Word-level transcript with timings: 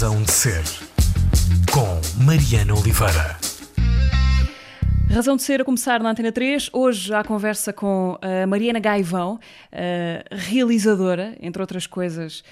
Razão 0.00 0.22
de 0.22 0.32
Ser, 0.32 0.64
com 1.70 2.24
Mariana 2.24 2.72
Oliveira. 2.72 3.36
Razão 5.10 5.36
de 5.36 5.42
ser 5.42 5.60
a 5.60 5.64
começar 5.64 6.00
na 6.00 6.08
Antena 6.08 6.32
3. 6.32 6.70
Hoje 6.72 7.12
há 7.12 7.22
conversa 7.22 7.70
com 7.70 8.16
a 8.22 8.46
Mariana 8.46 8.78
Gaivão, 8.78 9.38
realizadora, 10.30 11.36
entre 11.38 11.60
outras 11.60 11.86
coisas, 11.86 12.42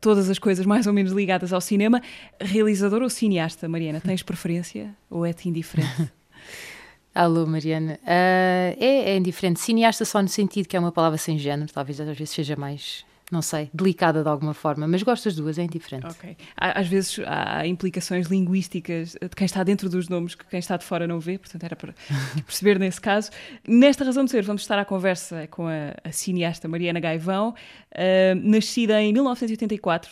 todas 0.00 0.28
as 0.28 0.40
coisas 0.40 0.66
mais 0.66 0.88
ou 0.88 0.92
menos 0.92 1.12
ligadas 1.12 1.52
ao 1.52 1.60
cinema. 1.60 2.02
Realizadora 2.40 3.04
ou 3.04 3.10
cineasta, 3.10 3.68
Mariana? 3.68 4.00
Tens 4.00 4.24
preferência 4.24 4.92
ou 5.08 5.24
é-te 5.24 5.48
indiferente? 5.48 6.10
Alô, 7.14 7.46
Mariana. 7.46 8.00
Uh, 8.02 8.74
é, 8.76 9.10
é 9.10 9.16
indiferente. 9.16 9.60
Cineasta 9.60 10.04
só 10.04 10.20
no 10.20 10.28
sentido 10.28 10.66
que 10.66 10.76
é 10.76 10.80
uma 10.80 10.90
palavra 10.90 11.16
sem 11.16 11.38
género, 11.38 11.72
talvez 11.72 12.00
às 12.00 12.18
vezes 12.18 12.30
seja 12.30 12.56
mais 12.56 13.06
não 13.30 13.42
sei, 13.42 13.70
delicada 13.74 14.22
de 14.22 14.28
alguma 14.28 14.54
forma, 14.54 14.88
mas 14.88 15.02
gosto 15.02 15.24
das 15.24 15.36
duas, 15.36 15.58
é 15.58 15.62
indiferente. 15.62 16.06
Ok. 16.06 16.36
Às 16.56 16.88
vezes 16.88 17.20
há 17.26 17.66
implicações 17.66 18.26
linguísticas 18.26 19.16
de 19.20 19.28
quem 19.36 19.44
está 19.44 19.62
dentro 19.62 19.88
dos 19.88 20.08
nomes 20.08 20.34
que 20.34 20.46
quem 20.46 20.58
está 20.58 20.76
de 20.76 20.84
fora 20.84 21.06
não 21.06 21.20
vê, 21.20 21.38
portanto 21.38 21.62
era 21.64 21.76
para 21.76 21.94
perceber 22.46 22.78
nesse 22.78 23.00
caso. 23.00 23.30
Nesta 23.66 24.04
razão 24.04 24.24
de 24.24 24.30
ser, 24.30 24.42
vamos 24.42 24.62
estar 24.62 24.78
à 24.78 24.84
conversa 24.84 25.46
com 25.48 25.66
a, 25.66 25.94
a 26.02 26.12
cineasta 26.12 26.66
Mariana 26.68 27.00
Gaivão, 27.00 27.54
uh, 27.98 28.40
nascida 28.48 29.00
em 29.02 29.12
1984. 29.12 30.10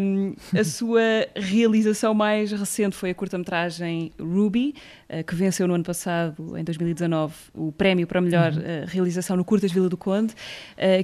Um, 0.00 0.34
a 0.58 0.64
sua 0.64 1.00
realização 1.36 2.12
mais 2.12 2.50
recente 2.50 2.96
foi 2.96 3.10
a 3.10 3.14
curta-metragem 3.14 4.10
Ruby, 4.18 4.74
uh, 5.08 5.22
que 5.22 5.34
venceu 5.34 5.68
no 5.68 5.74
ano 5.74 5.84
passado, 5.84 6.58
em 6.58 6.64
2019, 6.64 7.34
o 7.54 7.70
prémio 7.70 8.04
para 8.06 8.20
melhor 8.20 8.52
uh, 8.52 8.86
realização 8.88 9.36
no 9.36 9.44
Curtas 9.44 9.70
Vila 9.70 9.88
do 9.88 9.96
Conde, 9.96 10.34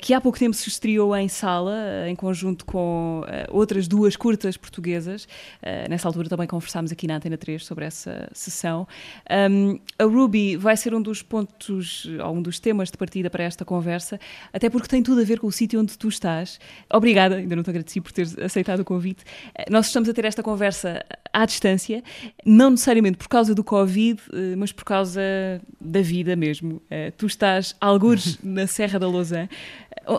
que 0.03 0.13
há 0.13 0.21
pouco 0.21 0.39
tempo 0.39 0.55
se 0.55 0.69
estreou 0.69 1.17
em 1.17 1.29
sala, 1.29 2.09
em 2.09 2.17
conjunto 2.17 2.65
com 2.65 3.23
outras 3.51 3.87
duas 3.87 4.17
curtas 4.17 4.57
portuguesas. 4.57 5.29
nessa 5.89 6.09
altura 6.09 6.29
também 6.29 6.47
conversámos 6.47 6.91
aqui 6.91 7.07
na 7.07 7.17
Antena 7.17 7.37
3 7.37 7.65
sobre 7.65 7.85
essa 7.85 8.29
sessão. 8.33 8.87
Um, 9.51 9.79
a 9.99 10.05
Ruby 10.05 10.57
vai 10.57 10.77
ser 10.77 10.95
um 10.95 11.03
dos 11.03 11.23
pontos, 11.23 12.07
ou 12.25 12.35
um 12.35 12.43
dos 12.43 12.59
temas 12.59 12.91
de 12.91 12.97
partida 12.97 13.31
para 13.31 13.45
esta 13.45 13.65
conversa, 13.65 14.19
até 14.53 14.69
porque 14.69 14.89
tem 14.89 15.03
tudo 15.03 15.21
a 15.21 15.25
ver 15.25 15.39
com 15.39 15.47
o 15.47 15.53
sítio 15.53 15.81
onde 15.81 15.86
tu 15.95 16.09
estás. 16.09 16.59
Obrigada, 16.91 17.37
ainda 17.37 17.55
não 17.55 17.63
te 17.63 17.71
agradeci 17.71 18.01
por 18.01 18.13
teres 18.13 18.37
aceitado 18.39 18.81
o 18.81 18.85
convite. 18.85 19.25
Eh, 19.55 19.67
nós 19.71 19.87
estamos 19.87 20.09
a 20.09 20.15
ter 20.15 20.25
esta 20.25 20.43
conversa 20.43 21.05
à 21.33 21.45
distância, 21.45 22.03
não 22.45 22.71
necessariamente 22.71 23.19
por 23.19 23.29
causa 23.29 23.55
do 23.55 23.63
Covid, 23.63 24.21
eh, 24.33 24.57
mas 24.57 24.73
por 24.73 24.85
causa 24.85 25.21
da 25.81 26.01
vida 26.01 26.35
mesmo. 26.35 26.81
Eh, 26.91 27.11
tu 27.13 27.27
estás, 27.27 27.77
algures, 27.81 28.39
na 28.43 28.67
Serra 28.67 28.99
da 28.99 29.07
Lousã. 29.07 29.49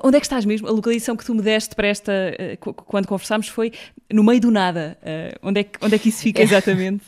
Onde 0.03 0.17
é 0.17 0.19
que 0.19 0.25
estás 0.25 0.45
mesmo? 0.45 0.67
A 0.67 0.71
localização 0.71 1.15
que 1.15 1.25
tu 1.25 1.33
me 1.33 1.41
deste 1.41 1.73
para 1.73 1.87
esta, 1.87 2.11
quando 2.59 3.07
conversámos, 3.07 3.47
foi 3.47 3.71
no 4.11 4.21
meio 4.21 4.41
do 4.41 4.51
nada. 4.51 4.97
Onde 5.41 5.61
é 5.61 5.63
que, 5.63 5.79
onde 5.81 5.95
é 5.95 5.97
que 5.97 6.09
isso 6.09 6.21
fica 6.21 6.41
exatamente? 6.43 7.05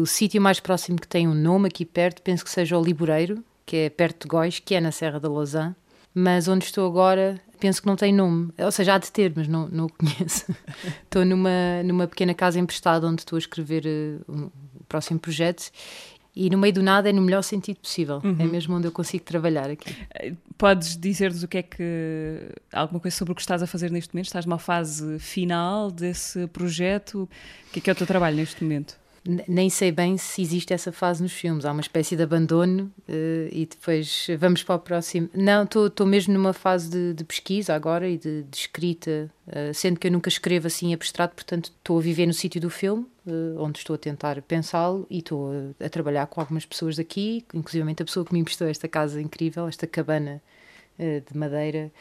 o 0.00 0.06
sítio 0.06 0.40
mais 0.40 0.58
próximo 0.58 0.98
que 0.98 1.06
tem 1.06 1.28
um 1.28 1.34
nome 1.34 1.68
aqui 1.68 1.84
perto, 1.84 2.22
penso 2.22 2.42
que 2.42 2.50
seja 2.50 2.76
o 2.76 2.82
Liboreiro, 2.82 3.44
que 3.68 3.76
é 3.76 3.90
perto 3.90 4.22
de 4.22 4.28
Góis, 4.28 4.58
que 4.58 4.74
é 4.74 4.80
na 4.80 4.90
Serra 4.90 5.20
da 5.20 5.28
Lousã. 5.28 5.76
Mas 6.14 6.48
onde 6.48 6.64
estou 6.64 6.86
agora 6.86 7.40
penso 7.58 7.80
que 7.82 7.86
não 7.86 7.96
tem 7.96 8.12
nome. 8.12 8.50
Ou 8.58 8.70
seja, 8.70 8.94
há 8.94 8.98
de 8.98 9.10
ter, 9.10 9.32
mas 9.34 9.48
não, 9.48 9.68
não 9.68 9.86
o 9.86 9.92
conheço. 9.92 10.46
estou 11.04 11.24
numa, 11.24 11.82
numa 11.84 12.06
pequena 12.06 12.34
casa 12.34 12.58
emprestada 12.58 13.06
onde 13.06 13.22
estou 13.22 13.36
a 13.36 13.40
escrever 13.40 13.84
uh, 13.86 14.32
um, 14.32 14.44
o 14.80 14.84
próximo 14.88 15.18
projeto 15.18 15.70
e 16.34 16.48
no 16.50 16.56
meio 16.56 16.72
do 16.72 16.82
nada 16.84 17.10
é 17.10 17.12
no 17.12 17.20
melhor 17.20 17.42
sentido 17.42 17.78
possível. 17.78 18.20
É 18.22 18.26
uhum. 18.28 18.36
É 18.38 18.44
mesmo 18.44 18.76
onde 18.76 18.86
eu 18.86 18.92
consigo 18.92 19.24
trabalhar 19.24 19.68
aqui. 19.68 19.92
Eh, 20.14 20.34
podes 20.56 20.96
dizer-nos 20.96 21.42
o 21.42 21.48
que 21.48 21.58
é 21.58 21.62
que. 21.62 22.52
alguma 22.72 23.00
coisa 23.00 23.16
sobre 23.16 23.32
o 23.32 23.34
que 23.34 23.40
estás 23.40 23.60
a 23.60 23.66
fazer 23.66 23.90
neste 23.90 24.14
momento? 24.14 24.26
Estás 24.26 24.46
numa 24.46 24.58
fase 24.58 25.18
final 25.18 25.90
desse 25.90 26.46
projeto? 26.46 27.28
O 27.68 27.72
que 27.72 27.80
é 27.80 27.82
que 27.82 27.90
é 27.90 27.92
o 27.92 27.96
teu 27.96 28.06
trabalho 28.06 28.36
neste 28.36 28.62
momento? 28.62 28.96
Nem 29.46 29.68
sei 29.68 29.92
bem 29.92 30.16
se 30.16 30.40
existe 30.40 30.72
essa 30.72 30.90
fase 30.90 31.22
nos 31.22 31.32
filmes. 31.32 31.66
Há 31.66 31.72
uma 31.72 31.82
espécie 31.82 32.16
de 32.16 32.22
abandono 32.22 32.90
uh, 33.06 33.48
e 33.52 33.66
depois 33.66 34.26
vamos 34.38 34.62
para 34.62 34.76
o 34.76 34.78
próximo. 34.78 35.28
Não, 35.34 35.64
estou 35.64 36.06
mesmo 36.06 36.32
numa 36.32 36.54
fase 36.54 36.88
de, 36.88 37.12
de, 37.12 37.24
pesquisa 37.24 37.74
agora 37.74 38.08
e 38.08 38.16
de, 38.16 38.44
de 38.44 38.56
escrita, 38.56 39.30
uh, 39.46 39.74
sendo 39.74 40.00
que 40.00 40.06
eu 40.06 40.10
nunca 40.10 40.30
escrevo 40.30 40.66
assim 40.66 40.94
abstrato, 40.94 41.34
portanto 41.34 41.66
estou 41.66 41.98
a 41.98 42.00
viver 42.00 42.24
no 42.24 42.32
sítio 42.32 42.58
do 42.58 42.70
filme, 42.70 43.06
uh, 43.26 43.60
onde 43.62 43.78
estou 43.78 43.94
a 43.94 43.98
tentar 43.98 44.40
pensá-lo 44.42 45.06
e 45.10 45.18
estou 45.18 45.52
a, 45.78 45.84
a, 45.84 45.88
trabalhar 45.90 46.26
com 46.26 46.40
algumas 46.40 46.64
pessoas 46.64 46.96
daqui, 46.96 47.44
inclusive 47.52 47.90
a 47.90 48.04
pessoa 48.04 48.24
que 48.24 48.32
me 48.32 48.40
emprestou 48.40 48.66
esta 48.66 48.88
casa 48.88 49.20
incrível, 49.20 49.68
esta 49.68 49.86
cabana 49.86 50.40
de 50.98 51.38
madeira. 51.38 51.92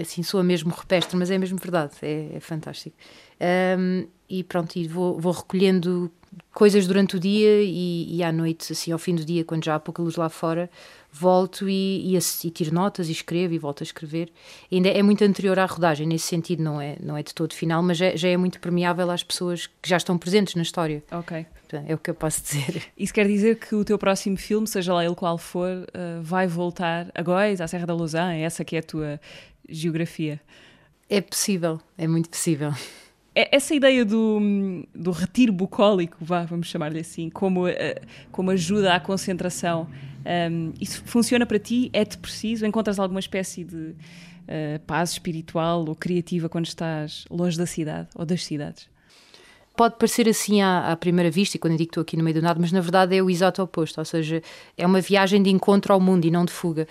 Assim, 0.00 0.22
soa 0.22 0.44
mesmo 0.44 0.70
rupestre, 0.70 1.16
mas 1.16 1.32
é 1.32 1.38
mesmo 1.38 1.58
verdade, 1.58 1.94
é, 2.00 2.36
é 2.36 2.40
fantástico. 2.40 2.94
Um, 3.40 4.06
e 4.28 4.44
pronto, 4.44 4.76
e 4.76 4.86
vou, 4.86 5.18
vou 5.18 5.32
recolhendo 5.32 6.12
coisas 6.52 6.86
durante 6.86 7.16
o 7.16 7.20
dia 7.20 7.62
e, 7.62 8.16
e, 8.16 8.22
à 8.22 8.32
noite, 8.32 8.72
assim, 8.72 8.92
ao 8.92 8.98
fim 8.98 9.14
do 9.14 9.24
dia, 9.24 9.44
quando 9.44 9.64
já 9.64 9.74
há 9.74 9.80
pouca 9.80 10.02
luz 10.02 10.16
lá 10.16 10.28
fora, 10.28 10.70
volto 11.12 11.68
e, 11.68 12.14
e, 12.14 12.16
e 12.16 12.50
tiro 12.50 12.74
notas 12.74 13.08
e 13.08 13.12
escrevo 13.12 13.54
e 13.54 13.58
volto 13.58 13.82
a 13.82 13.84
escrever. 13.84 14.30
ainda 14.70 14.88
é 14.88 15.02
muito 15.02 15.22
anterior 15.24 15.58
à 15.58 15.66
rodagem, 15.66 16.06
nesse 16.06 16.26
sentido, 16.26 16.62
não 16.62 16.80
é, 16.80 16.96
não 17.00 17.16
é 17.16 17.22
de 17.22 17.34
todo 17.34 17.54
final, 17.54 17.82
mas 17.82 17.98
já, 17.98 18.14
já 18.16 18.28
é 18.28 18.36
muito 18.36 18.60
permeável 18.60 19.10
às 19.10 19.22
pessoas 19.22 19.66
que 19.66 19.88
já 19.88 19.96
estão 19.96 20.16
presentes 20.18 20.54
na 20.54 20.62
história. 20.62 21.02
Ok. 21.10 21.46
É 21.86 21.94
o 21.94 21.98
que 21.98 22.10
eu 22.10 22.14
posso 22.14 22.42
dizer. 22.42 22.82
Isso 22.96 23.12
quer 23.12 23.26
dizer 23.26 23.58
que 23.58 23.74
o 23.74 23.84
teu 23.84 23.98
próximo 23.98 24.36
filme, 24.36 24.66
seja 24.66 24.94
lá 24.94 25.04
ele 25.04 25.14
qual 25.14 25.36
for, 25.36 25.68
uh, 25.70 26.22
vai 26.22 26.46
voltar 26.46 27.10
a 27.14 27.22
Góis, 27.22 27.60
à 27.60 27.66
Serra 27.66 27.86
da 27.86 27.94
Lousã, 27.94 28.32
é 28.32 28.42
essa 28.42 28.64
que 28.64 28.76
é 28.76 28.78
a 28.78 28.82
tua 28.82 29.20
geografia? 29.68 30.40
É 31.08 31.20
possível, 31.20 31.80
é 31.98 32.06
muito 32.06 32.28
possível. 32.28 32.72
É, 33.38 33.54
essa 33.54 33.74
ideia 33.74 34.02
do, 34.02 34.40
do 34.94 35.10
retiro 35.10 35.52
bucólico, 35.52 36.16
vá, 36.22 36.42
vamos 36.44 36.68
chamar-lhe 36.68 37.00
assim, 37.00 37.28
como, 37.28 37.68
eh, 37.68 38.00
como 38.32 38.50
ajuda 38.50 38.94
à 38.94 38.98
concentração, 38.98 39.82
um, 39.82 39.88
ehm, 40.24 40.72
isso 40.80 41.02
funciona 41.04 41.44
para 41.44 41.58
ti? 41.58 41.90
É-te 41.92 42.16
preciso? 42.16 42.64
Encontras 42.64 42.98
alguma 42.98 43.20
espécie 43.20 43.62
de 43.62 43.76
uh, 43.76 44.80
paz 44.86 45.10
espiritual 45.10 45.84
ou 45.86 45.94
criativa 45.94 46.48
quando 46.48 46.64
estás 46.64 47.26
longe 47.30 47.58
da 47.58 47.66
cidade 47.66 48.08
ou 48.14 48.24
das 48.24 48.42
cidades? 48.42 48.88
pode 49.76 49.96
parecer 49.96 50.26
assim 50.28 50.62
à, 50.62 50.90
à, 50.90 50.96
primeira 50.96 51.30
vista, 51.30 51.56
e 51.56 51.60
quando 51.60 51.72
eu 51.72 51.76
digo 51.76 51.88
que 51.88 51.92
estou 51.92 52.02
aqui 52.02 52.16
no 52.16 52.24
meio 52.24 52.34
do 52.34 52.42
nada, 52.42 52.58
mas 52.58 52.72
na 52.72 52.80
verdade 52.80 53.14
é 53.14 53.22
o 53.22 53.28
exato 53.28 53.62
oposto, 53.62 53.98
ou 53.98 54.04
seja, 54.04 54.42
é 54.76 54.86
uma 54.86 55.00
viagem 55.00 55.42
de 55.42 55.50
encontro 55.50 55.92
ao 55.92 56.00
mundo 56.00 56.24
e 56.24 56.30
não 56.30 56.44
de 56.44 56.52
fuga. 56.52 56.88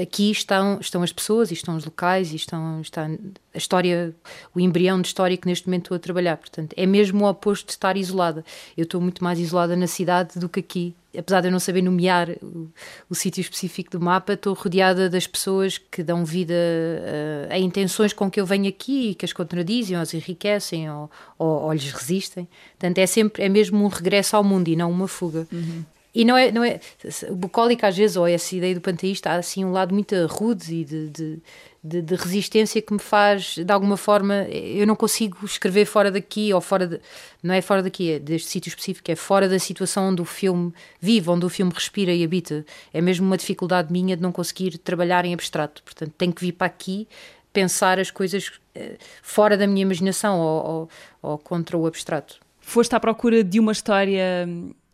Aqui 0.00 0.30
estão, 0.30 0.78
estão 0.78 1.02
as 1.02 1.12
pessoas, 1.12 1.50
e 1.50 1.54
estão 1.54 1.76
os 1.76 1.84
locais, 1.84 2.32
e 2.32 2.36
estão, 2.36 2.80
está 2.82 3.08
a 3.56 3.58
história, 3.58 4.14
o 4.54 4.60
embrião 4.60 5.00
de 5.00 5.08
história 5.08 5.36
que 5.36 5.48
neste 5.48 5.66
momento 5.66 5.86
estou 5.86 5.96
a 5.96 5.98
trabalhar. 5.98 6.36
Portanto, 6.36 6.74
é 6.76 6.84
mesmo 6.84 7.24
o 7.24 7.28
oposto 7.28 7.66
de 7.66 7.72
estar 7.72 7.96
isolada. 7.96 8.44
Eu 8.76 8.84
estou 8.84 9.00
muito 9.00 9.24
mais 9.24 9.40
isolada 9.40 9.74
na 9.74 9.86
cidade 9.86 10.38
do 10.38 10.48
que 10.48 10.60
aqui 10.60 10.94
apesar 11.18 11.40
de 11.40 11.48
eu 11.48 11.52
não 11.52 11.58
saber 11.58 11.82
nomear 11.82 12.28
o, 12.42 12.70
o 13.08 13.14
sítio 13.14 13.40
específico 13.40 13.90
do 13.90 14.00
mapa, 14.00 14.34
estou 14.34 14.52
rodeada 14.54 15.08
das 15.08 15.26
pessoas 15.26 15.78
que 15.78 16.02
dão 16.02 16.24
vida 16.24 16.52
uh, 16.52 17.52
a 17.52 17.58
intenções 17.58 18.12
com 18.12 18.30
que 18.30 18.38
eu 18.38 18.44
venho 18.44 18.68
aqui 18.68 19.10
e 19.10 19.14
que 19.14 19.24
as 19.24 19.32
contradizem, 19.32 19.96
ou 19.96 20.02
as 20.02 20.12
enriquecem 20.12 20.90
ou, 20.90 21.10
ou, 21.38 21.62
ou, 21.62 21.72
lhes 21.72 21.90
resistem. 21.90 22.46
Portanto, 22.78 22.98
é 22.98 23.06
sempre, 23.06 23.42
é 23.42 23.48
mesmo 23.48 23.82
um 23.82 23.88
regresso 23.88 24.36
ao 24.36 24.44
mundo 24.44 24.68
e 24.68 24.76
não 24.76 24.90
uma 24.90 25.08
fuga. 25.08 25.48
Uhum. 25.50 25.84
E 26.14 26.24
não 26.24 26.34
é, 26.34 26.50
não 26.50 26.64
é. 26.64 26.80
O 27.28 27.36
bucólico, 27.36 27.84
às 27.84 27.94
vezes, 27.94 28.16
ou 28.16 28.26
essa 28.26 28.56
ideia 28.56 28.74
do 28.74 28.80
panteísta, 28.80 29.28
há 29.30 29.34
assim 29.34 29.66
um 29.66 29.72
lado 29.72 29.92
muito 29.92 30.14
rude 30.26 30.74
e 30.74 30.82
de, 30.82 31.10
de 31.10 31.38
de, 31.86 32.02
de, 32.02 32.14
resistência 32.14 32.82
que 32.82 32.92
me 32.92 32.98
faz, 32.98 33.56
de 33.56 33.72
alguma 33.72 33.96
forma, 33.96 34.44
eu 34.48 34.86
não 34.86 34.96
consigo 34.96 35.44
escrever 35.44 35.84
fora 35.84 36.10
daqui 36.10 36.52
ou 36.52 36.60
fora 36.60 36.86
de, 36.86 37.00
não 37.42 37.54
é 37.54 37.60
fora 37.60 37.82
daqui, 37.82 38.12
é 38.12 38.18
deste 38.18 38.48
sítio 38.48 38.68
específico, 38.68 39.10
é 39.10 39.16
fora 39.16 39.48
da 39.48 39.58
situação 39.58 40.08
onde 40.08 40.20
o 40.20 40.24
filme 40.24 40.72
vive, 41.00 41.30
onde 41.30 41.46
o 41.46 41.48
filme 41.48 41.72
respira 41.72 42.12
e 42.12 42.24
habita. 42.24 42.64
É 42.92 43.00
mesmo 43.00 43.26
uma 43.26 43.36
dificuldade 43.36 43.92
minha 43.92 44.16
de 44.16 44.22
não 44.22 44.32
conseguir 44.32 44.78
trabalhar 44.78 45.24
em 45.24 45.32
abstrato. 45.32 45.82
Portanto, 45.82 46.12
tenho 46.18 46.32
que 46.32 46.40
vir 46.40 46.52
para 46.52 46.66
aqui 46.66 47.06
pensar 47.52 47.98
as 47.98 48.10
coisas 48.10 48.52
eh, 48.74 48.98
fora 49.22 49.56
da 49.56 49.66
minha 49.66 49.82
imaginação 49.82 50.38
ou, 50.38 50.66
ou, 50.66 50.90
ou 51.22 51.38
contra 51.38 51.76
o 51.78 51.86
abstrato. 51.86 52.38
Foste 52.60 52.94
à 52.94 53.00
procura 53.00 53.42
de 53.42 53.60
uma 53.60 53.72
história, 53.72 54.46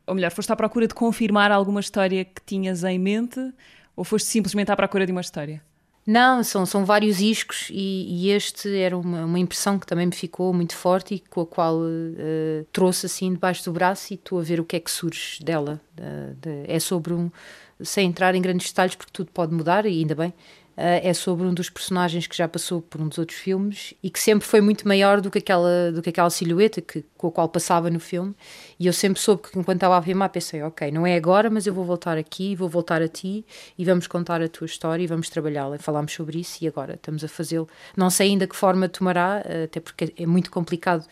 ou 0.07 0.15
melhor, 0.15 0.31
foste 0.31 0.53
à 0.53 0.57
procura 0.57 0.87
de 0.87 0.95
confirmar 0.95 1.51
alguma 1.51 1.81
história 1.81 2.25
que 2.25 2.43
tinhas 2.47 2.85
em 2.85 2.99
mente 2.99 3.41
ou 3.97 4.05
foste 4.05 4.29
simplesmente 4.29 4.71
à 4.71 4.77
procura 4.77 5.07
de 5.07 5.13
uma 5.13 5.21
história? 5.21 5.63
Não, 6.05 6.43
são, 6.43 6.67
são 6.67 6.85
vários 6.85 7.21
iscos 7.21 7.69
e, 7.71 8.07
e 8.09 8.31
este 8.31 8.77
era 8.77 8.99
uma, 8.99 9.25
uma, 9.25 9.39
impressão 9.39 9.79
que 9.79 9.87
também 9.87 10.07
me 10.07 10.15
ficou 10.15 10.53
muito 10.53 10.75
forte 10.75 11.15
e 11.15 11.21
com 11.21 11.43
a 11.43 11.47
qual 11.47 11.77
uh, 11.77 12.67
trouxe 12.73 13.07
assim 13.07 13.33
debaixo 13.33 13.65
do 13.65 13.73
braço 13.73 14.13
e 14.13 14.17
estou 14.17 14.41
a 14.41 14.43
ver 14.43 14.59
o 14.59 14.65
que 14.65 14.75
é 14.75 14.81
que 14.81 14.91
surge 14.91 15.43
dela. 15.45 15.81
Uh, 15.97 16.35
de, 16.35 16.65
é 16.67 16.81
sobre 16.81 17.13
um, 17.13 17.31
sem 17.81 18.09
entrar 18.09 18.35
em 18.35 18.43
grandes 18.43 18.69
detalhes 18.69 18.97
porque 18.97 19.13
tudo 19.13 19.31
pode 19.33 19.55
mudar 19.55 19.87
e 19.87 20.01
ainda 20.01 20.17
bem, 20.17 20.35
é 20.77 21.13
sobre 21.13 21.47
um 21.47 21.53
dos 21.53 21.69
personagens 21.69 22.27
que 22.27 22.37
já 22.37 22.49
passou 22.49 22.81
por 22.81 23.01
um 23.01 23.09
dos 23.09 23.19
outros 23.19 23.39
filmes 23.39 23.95
e 24.03 24.09
que 24.09 24.19
sempre 24.19 24.47
foi 24.47 24.61
muito 24.61 24.87
maior 24.89 25.21
do 25.21 25.31
que 25.31 25.39
aquela, 25.39 25.93
do 25.93 26.01
que 26.01 26.11
aquela 26.11 26.31
silhueta 26.31 26.81
que, 26.81 27.05
com 27.17 27.29
a 27.29 27.31
qual 27.31 27.49
passava 27.49 27.91
no 27.91 28.01
filme. 28.01 28.35
E 28.79 28.87
eu 28.87 28.93
sempre 28.93 29.21
soube 29.21 29.43
que 29.43 29.59
enquanto 29.59 29.77
estava 29.77 29.99
a 29.99 30.03
filmar, 30.03 30.31
pensei: 30.31 30.63
ok, 30.63 30.91
não 30.91 31.07
é 31.07 31.15
agora, 31.15 31.51
mas 31.51 31.67
eu 31.67 31.75
vou 31.75 31.85
voltar 31.85 32.17
aqui, 32.17 32.57
vou 32.57 32.69
voltar 32.69 33.03
a 33.03 33.09
ti 33.09 33.45
e 33.77 33.85
vamos 33.85 34.07
contar 34.07 34.43
a 34.43 34.49
tua 34.49 34.67
história 34.67 35.03
e 35.03 35.07
vamos 35.07 35.29
trabalhá-la. 35.29 35.79
Falámos 35.79 36.13
sobre 36.13 36.41
isso 36.41 36.65
e 36.65 36.69
agora 36.69 36.95
estamos 36.95 37.23
a 37.23 37.29
fazê-lo. 37.29 37.69
Não 37.97 38.11
sei 38.11 38.31
ainda 38.31 38.47
que 38.47 38.57
forma 38.57 38.89
tomará, 38.89 39.43
uh, 39.45 39.65
até 39.65 39.81
porque 39.81 40.13
é 40.17 40.27
muito 40.27 40.51
complicado 40.51 41.07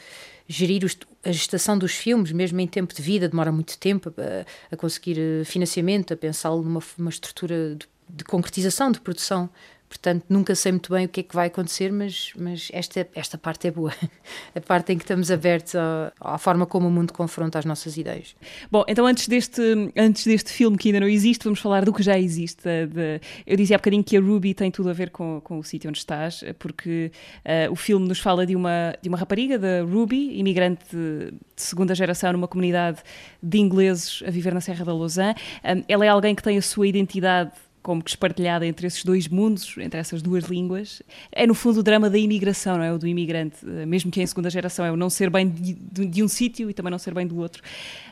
gerir 0.50 0.84
os, 0.84 0.96
a 1.24 1.30
gestação 1.30 1.78
dos 1.78 1.92
filmes, 1.92 2.32
mesmo 2.32 2.58
em 2.60 2.66
tempo 2.66 2.92
de 2.92 3.00
vida, 3.00 3.28
demora 3.28 3.52
muito 3.52 3.78
tempo 3.78 4.12
a, 4.18 4.74
a 4.74 4.76
conseguir 4.76 5.16
eh, 5.16 5.44
financiamento, 5.44 6.12
a 6.12 6.16
pensá-lo 6.16 6.60
numa 6.60 6.80
uma 6.98 7.10
estrutura 7.10 7.76
de 7.76 7.86
de 8.14 8.24
concretização, 8.24 8.90
de 8.90 9.00
produção. 9.00 9.50
Portanto, 9.90 10.24
nunca 10.28 10.54
sei 10.54 10.70
muito 10.70 10.92
bem 10.92 11.06
o 11.06 11.08
que 11.08 11.18
é 11.18 11.22
que 11.24 11.34
vai 11.34 11.48
acontecer, 11.48 11.90
mas, 11.90 12.32
mas 12.38 12.68
esta, 12.72 13.08
esta 13.12 13.36
parte 13.36 13.66
é 13.66 13.72
boa. 13.72 13.92
A 14.54 14.60
parte 14.60 14.92
em 14.92 14.96
que 14.96 15.02
estamos 15.02 15.32
abertos 15.32 15.74
à, 15.74 16.38
forma 16.38 16.64
como 16.64 16.86
o 16.86 16.90
mundo 16.90 17.12
confronta 17.12 17.58
as 17.58 17.64
nossas 17.64 17.96
ideias. 17.96 18.36
Bom, 18.70 18.84
então 18.86 19.04
antes 19.04 19.26
deste, 19.26 19.60
antes 19.96 20.24
deste 20.24 20.52
filme 20.52 20.78
que 20.78 20.88
ainda 20.88 21.00
não 21.00 21.08
existe, 21.08 21.42
vamos 21.42 21.58
falar 21.58 21.84
do 21.84 21.92
que 21.92 22.04
já 22.04 22.16
existe. 22.16 22.62
De, 22.62 23.20
eu 23.44 23.56
dizia 23.56 23.74
há 23.74 23.78
bocadinho 23.78 24.04
que 24.04 24.16
a 24.16 24.20
Ruby 24.20 24.54
tem 24.54 24.70
tudo 24.70 24.90
a 24.90 24.92
ver 24.92 25.10
com, 25.10 25.40
com 25.42 25.58
o 25.58 25.64
sítio 25.64 25.88
onde 25.88 25.98
estás, 25.98 26.44
porque 26.60 27.10
uh, 27.44 27.72
o 27.72 27.76
filme 27.76 28.06
nos 28.06 28.20
fala 28.20 28.46
de 28.46 28.54
uma, 28.54 28.94
de 29.02 29.08
uma 29.08 29.18
rapariga, 29.18 29.58
da 29.58 29.82
Ruby, 29.82 30.38
imigrante 30.38 30.84
de, 30.92 31.32
de 31.32 31.62
segunda 31.62 31.96
geração 31.96 32.32
numa 32.32 32.46
comunidade 32.46 33.00
de 33.42 33.58
ingleses 33.58 34.22
a 34.24 34.30
viver 34.30 34.54
na 34.54 34.60
Serra 34.60 34.84
da 34.84 34.94
Lausanne. 34.94 35.34
Um, 35.64 35.82
ela 35.88 36.06
é 36.06 36.08
alguém 36.08 36.32
que 36.32 36.44
tem 36.44 36.56
a 36.56 36.62
sua 36.62 36.86
identidade 36.86 37.50
como 37.82 38.02
que 38.02 38.10
espartilhada 38.10 38.66
entre 38.66 38.86
esses 38.86 39.04
dois 39.04 39.26
mundos, 39.28 39.74
entre 39.78 39.98
essas 39.98 40.20
duas 40.22 40.44
línguas. 40.44 41.02
É 41.32 41.46
no 41.46 41.54
fundo 41.54 41.80
o 41.80 41.82
drama 41.82 42.10
da 42.10 42.18
imigração, 42.18 42.76
não 42.76 42.84
é? 42.84 42.92
O 42.92 42.98
do 42.98 43.06
imigrante, 43.06 43.56
eh, 43.66 43.86
mesmo 43.86 44.10
que 44.10 44.20
em 44.20 44.26
segunda 44.26 44.50
geração, 44.50 44.84
é 44.84 44.92
o 44.92 44.96
não 44.96 45.08
ser 45.08 45.30
bem 45.30 45.48
de, 45.48 45.74
de, 45.74 46.06
de 46.06 46.22
um 46.22 46.28
sítio 46.28 46.68
e 46.70 46.74
também 46.74 46.90
não 46.90 46.98
ser 46.98 47.14
bem 47.14 47.26
do 47.26 47.38
outro. 47.38 47.62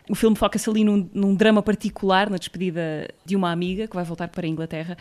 O 0.08 0.14
filme 0.14 0.36
foca-se 0.36 0.68
ali 0.70 0.84
num, 0.84 1.08
num 1.12 1.34
drama 1.34 1.62
particular, 1.62 2.30
na 2.30 2.38
despedida 2.38 3.08
de 3.24 3.36
uma 3.36 3.52
amiga 3.52 3.86
que 3.86 3.94
vai 3.94 4.04
voltar 4.04 4.28
para 4.28 4.46
a 4.46 4.48
Inglaterra. 4.48 4.96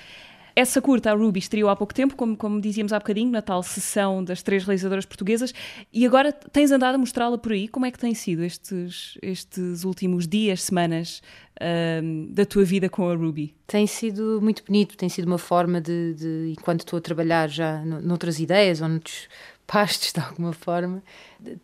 Essa 0.58 0.82
curta, 0.82 1.12
a 1.12 1.14
Ruby, 1.14 1.38
estreou 1.38 1.70
há 1.70 1.76
pouco 1.76 1.94
tempo, 1.94 2.16
como, 2.16 2.36
como 2.36 2.60
dizíamos 2.60 2.92
há 2.92 2.98
bocadinho, 2.98 3.30
na 3.30 3.44
tal 3.44 3.62
sessão 3.62 4.24
das 4.24 4.42
três 4.42 4.64
realizadoras 4.64 5.06
portuguesas, 5.06 5.54
e 5.94 6.04
agora 6.04 6.34
tens 6.34 6.72
andado 6.72 6.96
a 6.96 6.98
mostrá-la 6.98 7.38
por 7.38 7.52
aí. 7.52 7.68
Como 7.68 7.86
é 7.86 7.92
que 7.92 8.00
têm 8.00 8.16
sido 8.16 8.44
estes, 8.44 9.20
estes 9.22 9.84
últimos 9.84 10.28
dias, 10.28 10.64
semanas 10.64 11.22
uh, 11.62 12.34
da 12.34 12.44
tua 12.44 12.64
vida 12.64 12.90
com 12.90 13.08
a 13.08 13.14
Ruby? 13.14 13.54
Tem 13.68 13.86
sido 13.86 14.40
muito 14.42 14.64
bonito, 14.66 14.98
tem 14.98 15.10
sido 15.10 15.28
uma 15.28 15.38
forma 15.38 15.80
de, 15.80 16.16
de 16.16 16.56
enquanto 16.58 16.80
estou 16.80 16.98
a 16.98 17.02
trabalhar 17.02 17.48
já 17.48 17.86
noutras 17.86 18.40
ideias 18.40 18.82
ou 18.82 18.90
noutros 18.90 19.30
pastos 19.68 20.10
de 20.12 20.22
alguma 20.22 20.54
forma, 20.54 21.04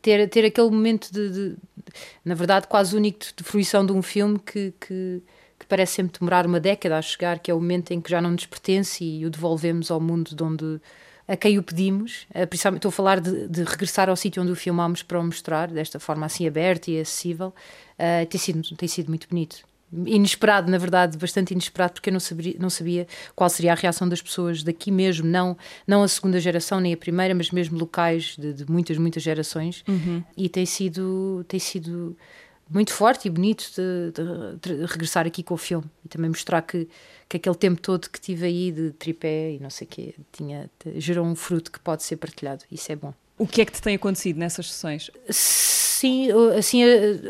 ter, 0.03 0.29
ter 0.29 0.45
aquele 0.45 0.69
momento 0.69 1.11
de, 1.11 1.29
de, 1.31 1.49
de 1.49 1.57
na 2.23 2.35
verdade, 2.35 2.67
quase 2.67 2.95
único 2.95 3.25
de 3.35 3.43
fruição 3.43 3.83
de 3.83 3.91
um 3.91 4.03
filme 4.03 4.37
que 4.37 4.71
que 4.79 5.23
parece 5.73 5.93
sempre 5.93 6.19
demorar 6.19 6.45
uma 6.45 6.59
década 6.59 6.99
a 6.99 7.01
chegar, 7.01 7.39
que 7.39 7.49
é 7.49 7.53
o 7.53 7.59
momento 7.59 7.89
em 7.89 7.99
que 7.99 8.07
já 8.07 8.21
não 8.21 8.29
nos 8.29 8.45
pertence 8.45 9.03
e 9.03 9.25
o 9.25 9.29
devolvemos 9.31 9.89
ao 9.89 9.99
mundo 9.99 10.35
de 10.35 10.43
onde 10.43 10.79
a 11.27 11.35
quem 11.35 11.57
o 11.57 11.63
pedimos. 11.63 12.27
Eh, 12.31 12.45
principalmente 12.45 12.81
estou 12.81 12.89
a 12.89 12.91
falar 12.91 13.19
de, 13.19 13.47
de 13.47 13.63
regressar 13.63 14.07
ao 14.07 14.15
sítio 14.15 14.43
onde 14.43 14.51
o 14.51 14.55
filmámos 14.55 15.01
para 15.01 15.19
o 15.19 15.23
mostrar, 15.23 15.69
desta 15.69 15.99
forma 15.99 16.27
assim 16.27 16.45
aberta 16.45 16.91
e 16.91 16.99
acessível. 16.99 17.47
Uh, 17.97 18.23
tem, 18.27 18.39
sido, 18.39 18.61
tem 18.75 18.87
sido 18.87 19.09
muito 19.09 19.27
bonito. 19.27 19.63
Inesperado, 19.91 20.69
na 20.69 20.77
verdade, 20.77 21.17
bastante 21.17 21.53
inesperado, 21.53 21.93
porque 21.93 22.11
eu 22.11 22.13
não 22.13 22.19
sabia, 22.19 22.55
não 22.59 22.69
sabia 22.69 23.07
qual 23.35 23.49
seria 23.49 23.71
a 23.71 23.75
reação 23.75 24.07
das 24.07 24.21
pessoas 24.21 24.61
daqui 24.61 24.91
mesmo, 24.91 25.27
não, 25.27 25.57
não 25.87 26.03
a 26.03 26.07
segunda 26.07 26.39
geração 26.39 26.79
nem 26.79 26.93
a 26.93 26.97
primeira, 26.97 27.33
mas 27.33 27.49
mesmo 27.49 27.79
locais 27.79 28.35
de, 28.37 28.53
de 28.53 28.69
muitas, 28.69 28.99
muitas 28.99 29.23
gerações. 29.23 29.83
Uhum. 29.87 30.23
E 30.37 30.47
tem 30.49 30.67
sido, 30.67 31.43
tem 31.47 31.59
sido 31.59 32.15
muito 32.69 32.93
forte 32.93 33.27
e 33.27 33.29
bonito 33.29 33.65
de, 33.75 34.11
de, 34.11 34.77
de, 34.77 34.85
regressar 34.85 35.27
aqui 35.27 35.43
com 35.43 35.53
o 35.53 35.57
filme 35.57 35.85
e 36.05 36.09
também 36.09 36.29
mostrar 36.29 36.61
que, 36.61 36.87
que 37.27 37.37
aquele 37.37 37.55
tempo 37.55 37.81
todo 37.81 38.09
que 38.09 38.19
tive 38.19 38.45
aí 38.45 38.71
de 38.71 38.91
tripé 38.91 39.51
e 39.51 39.59
não 39.59 39.69
sei 39.69 39.85
o 39.85 39.89
quê 39.89 40.15
tinha, 40.31 40.69
gerou 40.95 41.25
um 41.25 41.35
fruto 41.35 41.71
que 41.71 41.79
pode 41.79 42.03
ser 42.03 42.17
partilhado. 42.17 42.63
Isso 42.71 42.91
é 42.91 42.95
bom. 42.95 43.13
O 43.37 43.47
que 43.47 43.61
é 43.61 43.65
que 43.65 43.71
te 43.71 43.81
tem 43.81 43.95
acontecido 43.95 44.37
nessas 44.37 44.71
sessões? 44.71 45.11
Sim, 46.03 46.27
assim, 46.59 46.81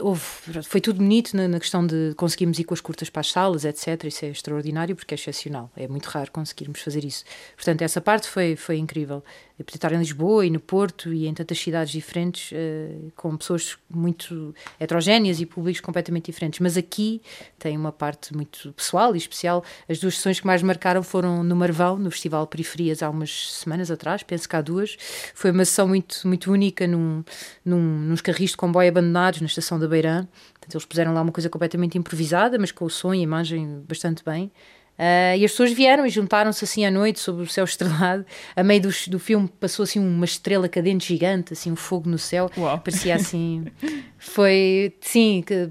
houve, 0.02 0.24
foi 0.64 0.82
tudo 0.82 0.98
bonito 0.98 1.38
na, 1.38 1.48
na, 1.48 1.60
questão 1.60 1.86
de 1.86 2.16
conseguirmos 2.18 2.58
ir 2.58 2.64
com 2.64 2.74
as 2.74 2.82
curtas 2.82 3.08
para 3.08 3.20
as 3.20 3.32
salas, 3.32 3.66
etc. 3.66 4.06
Isso 4.06 4.26
é 4.26 4.30
extraordinário 4.30 4.96
porque 4.96 5.14
é 5.14 5.16
excepcional. 5.16 5.70
É 5.78 5.88
muito 5.88 6.08
raro 6.08 6.32
conseguirmos 6.32 6.82
fazer 6.82 7.06
isso. 7.06 7.24
Portanto, 7.56 7.84
essa 7.84 8.02
parte 8.02 8.28
foi, 8.28 8.56
foi 8.56 8.78
incrível 8.78 9.24
poder 9.64 9.76
estar 9.76 9.92
em 9.92 9.98
Lisboa 9.98 10.46
e 10.46 10.50
no 10.50 10.60
Porto 10.60 11.14
e 11.14 11.28
em 11.28 11.34
tantas 11.34 11.60
cidades 11.60 11.92
diferentes, 11.92 12.52
uh, 12.52 13.12
com 13.16 13.36
pessoas 13.38 13.78
muito 13.90 14.54
heterogéneas 14.80 15.40
e 15.40 15.46
públicos 15.46 15.80
completamente 15.80 16.26
diferentes. 16.26 16.60
Mas 16.60 16.76
aqui 16.76 17.22
tem 17.60 17.78
uma 17.78 17.92
parte 17.92 18.36
muito 18.36 18.74
pessoal 18.74 19.16
e 19.16 19.18
especial. 19.18 19.64
As 19.88 20.00
duas 20.00 20.16
sessões 20.16 20.40
que 20.40 20.48
mais 20.48 20.62
marcaram 20.62 21.04
foram 21.04 21.44
no 21.44 21.56
Marvão, 21.56 21.98
no 21.98 22.10
Festival 22.10 22.48
Periferias, 22.48 23.04
há 23.04 23.10
umas 23.10 23.54
semanas 23.54 23.92
atrás, 23.92 24.24
penso 24.24 24.50
que 24.50 24.56
há 24.56 24.62
duas. 24.62 24.98
Foi 25.34 25.52
uma 25.52 25.66
sessão 25.66 25.88
muito, 25.88 26.28
muito 26.28 26.52
única 26.52 26.88
num, 26.88 27.24
num, 27.64 27.80
nos 27.80 28.22
carris 28.22 28.52
de 28.52 28.58
comboio 28.64 28.88
abandonados 28.88 29.42
na 29.42 29.48
estação 29.48 29.78
da 29.78 29.90
Beirã. 29.90 30.26
Portanto, 30.54 30.74
eles 30.74 30.86
puseram 30.86 31.14
lá 31.14 31.22
uma 31.22 31.34
coisa 31.34 31.50
completamente 31.50 31.98
improvisada, 31.98 32.58
mas 32.58 32.72
com 32.72 32.86
o 32.86 32.90
som 32.90 33.14
e 33.14 33.20
a 33.20 33.22
imagem 33.22 33.84
bastante 33.86 34.24
bem. 34.24 34.50
Uh, 34.94 35.36
e 35.38 35.44
as 35.44 35.52
pessoas 35.52 35.74
vieram 35.74 36.06
e 36.06 36.10
juntaram-se 36.10 36.64
assim 36.64 36.86
à 36.86 36.92
noite 36.92 37.20
sobre 37.20 37.44
o 37.44 37.48
céu 37.48 37.64
estrelado. 37.66 38.26
A 38.56 38.64
meio 38.64 38.82
do, 38.82 38.90
do 39.08 39.20
filme 39.20 39.50
passou 39.60 39.84
assim 39.84 40.00
uma 40.00 40.26
estrela 40.26 40.70
cadente 40.70 41.08
gigante, 41.08 41.54
assim 41.54 41.72
um 41.72 41.76
fogo 41.76 42.10
no 42.10 42.20
céu. 42.20 42.50
Uau. 42.56 42.80
Parecia 42.80 43.16
assim. 43.16 43.66
Foi, 44.18 44.96
sim, 45.02 45.44
que 45.46 45.70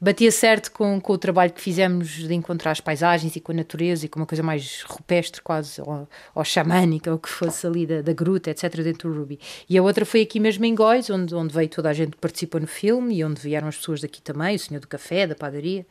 batia 0.00 0.32
certo 0.32 0.72
com, 0.72 1.00
com 1.00 1.12
o 1.12 1.18
trabalho 1.18 1.52
que 1.52 1.60
fizemos 1.60 2.08
de 2.08 2.34
encontrar 2.34 2.72
as 2.72 2.80
paisagens 2.80 3.36
e 3.36 3.40
com 3.40 3.52
a 3.52 3.54
natureza 3.54 4.06
e 4.06 4.08
com 4.08 4.18
uma 4.18 4.26
coisa 4.26 4.42
mais 4.42 4.82
rupestre, 4.82 5.42
quase, 5.42 5.80
ou, 5.80 6.08
ou 6.34 6.44
xamânica, 6.44 7.12
ou 7.12 7.18
que 7.18 7.28
fosse 7.28 7.66
ali 7.66 7.86
da, 7.86 8.02
da 8.02 8.12
gruta, 8.12 8.50
etc., 8.50 8.82
dentro 8.82 9.12
do 9.12 9.18
Ruby. 9.20 9.38
E 9.68 9.78
a 9.78 9.82
outra 9.82 10.04
foi 10.04 10.22
aqui 10.22 10.40
mesmo 10.40 10.64
em 10.64 10.74
Góis, 10.74 11.08
onde, 11.10 11.34
onde 11.34 11.54
veio 11.54 11.68
toda 11.68 11.90
a 11.90 11.92
gente 11.92 12.12
que 12.12 12.18
participou 12.18 12.60
no 12.60 12.66
filme 12.66 13.16
e 13.16 13.24
onde 13.24 13.40
vieram 13.40 13.68
as 13.68 13.76
pessoas 13.76 14.00
daqui 14.00 14.20
também, 14.20 14.56
o 14.56 14.58
senhor 14.58 14.80
do 14.80 14.88
café, 14.88 15.26
da 15.26 15.34
padaria, 15.34 15.86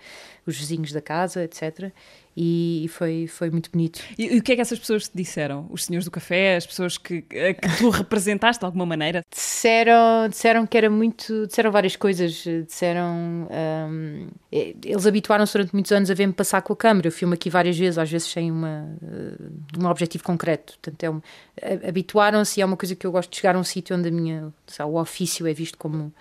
os 0.46 0.58
vizinhos 0.58 0.92
da 0.92 1.02
casa, 1.02 1.44
etc 1.44 1.94
e 2.35 2.88
foi, 2.89 3.27
foi 3.27 3.50
muito 3.51 3.69
bonito. 3.71 4.01
E, 4.18 4.35
e, 4.35 4.39
o 4.39 4.44
que 4.44 4.53
é 4.53 4.56
que 4.56 4.62
essas 4.62 4.80
pessoas 4.80 5.07
te 5.07 5.15
disseram? 5.15 5.68
Os 5.69 5.85
senhores 5.85 6.06
do 6.06 6.12
café, 6.12 6.56
as 6.56 6.65
pessoas 6.65 6.97
que, 6.97 7.21
que 7.21 7.56
tu 7.77 7.89
representaste 7.91 8.59
de 8.59 8.65
alguma 8.65 8.85
maneira? 8.85 9.21
Disseram, 9.31 10.27
disseram 10.30 10.65
que 10.65 10.77
era 10.77 10.89
muito. 10.89 11.45
Disseram 11.45 11.71
várias 11.71 11.95
coisas. 11.95 12.44
Disseram. 12.65 13.47
Um, 13.51 14.27
eles 14.51 15.06
habituaram-se 15.06 15.53
durante 15.53 15.74
muitos 15.74 15.91
anos 15.91 16.09
a 16.09 16.13
ver-me 16.13 16.33
passar 16.33 16.62
com 16.62 16.74
a 16.74 16.75
câmera. 16.75 17.07
Eu 17.07 17.12
filmo 17.12 17.35
aqui 17.35 17.50
várias 17.50 17.77
vezes, 17.77 17.97
às 17.97 18.09
vezes 18.09 18.27
sem 18.27 18.51
uma, 18.51 18.97
um 19.80 19.85
objetivo 19.85 20.24
concreto. 20.24 20.74
Portanto, 20.81 21.04
é 21.04 21.09
um, 21.09 21.21
habituaram-se 21.87 22.59
e 22.59 22.63
é 22.63 22.66
uma 22.66 22.78
coisa 22.78 22.95
que 22.95 23.06
eu 23.06 23.11
gosto 23.11 23.30
de 23.30 23.37
chegar 23.37 23.56
a 23.56 23.59
um 23.59 23.63
sítio 23.63 23.95
onde 23.95 24.09
a 24.09 24.11
minha, 24.11 24.52
sabe, 24.66 24.90
o 24.90 24.99
ofício 24.99 25.45
é 25.45 25.54
visto 25.54 25.78
como 25.78 26.13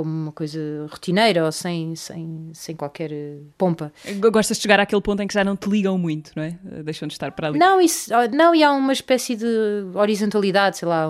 como 0.00 0.10
uma 0.10 0.32
coisa 0.32 0.58
rotineira 0.90 1.44
ou 1.44 1.52
sem, 1.52 1.94
sem, 1.94 2.50
sem 2.54 2.74
qualquer 2.74 3.12
eh, 3.12 3.36
pompa. 3.58 3.92
Gostas 4.32 4.56
de 4.56 4.62
chegar 4.62 4.80
àquele 4.80 5.02
ponto 5.02 5.22
em 5.22 5.26
que 5.26 5.34
já 5.34 5.44
não 5.44 5.54
te 5.54 5.68
ligam 5.68 5.98
muito, 5.98 6.32
não 6.34 6.42
é? 6.42 6.58
Deixam 6.82 7.06
de 7.06 7.12
estar 7.12 7.30
para 7.32 7.48
ali. 7.48 7.58
Não, 7.58 7.80
isso, 7.80 8.10
não 8.32 8.54
e 8.54 8.64
há 8.64 8.72
uma 8.72 8.92
espécie 8.94 9.36
de 9.36 9.46
horizontalidade, 9.94 10.78
sei 10.78 10.88
lá, 10.88 11.06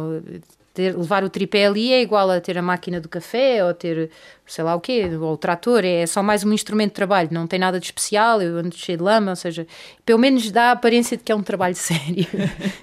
ter, 0.75 0.97
levar 0.97 1.23
o 1.23 1.31
tripé 1.31 1.67
ali 1.67 1.93
é 1.93 2.03
igual 2.03 2.31
a 2.31 2.41
ter 2.41 2.59
a 2.59 2.63
máquina 2.63 3.01
do 3.01 3.09
café 3.09 3.65
ou 3.65 3.73
ter 3.73 4.11
sei 4.47 4.65
lá 4.65 4.75
o 4.75 4.81
quê, 4.81 5.09
ou 5.21 5.35
o 5.35 5.37
trator, 5.37 5.85
é 5.85 6.05
só 6.07 6.23
mais 6.23 6.43
um 6.43 6.53
instrumento 6.53 6.91
de 6.91 6.95
trabalho, 6.95 7.29
não 7.31 7.47
tem 7.47 7.59
nada 7.59 7.79
de 7.79 7.87
especial, 7.87 8.43
eu 8.43 8.59
ando 8.59 8.77
cheio 8.77 8.99
de 8.99 9.05
lama, 9.05 9.31
ou 9.31 9.37
seja, 9.37 9.65
pelo 10.05 10.19
menos 10.19 10.51
dá 10.51 10.71
a 10.71 10.73
aparência 10.73 11.17
de 11.17 11.23
que 11.23 11.31
é 11.31 11.35
um 11.35 11.43
trabalho 11.43 11.75
sério 11.77 12.27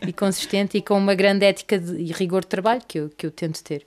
e 0.07 0.13
consistente 0.13 0.77
e 0.77 0.81
com 0.81 0.97
uma 0.97 1.13
grande 1.13 1.45
ética 1.45 1.77
de, 1.77 1.93
e 1.95 2.11
rigor 2.13 2.41
de 2.41 2.47
trabalho 2.47 2.81
que 2.87 2.99
eu, 2.99 3.09
que 3.09 3.25
eu 3.25 3.31
tento 3.31 3.61
ter. 3.63 3.85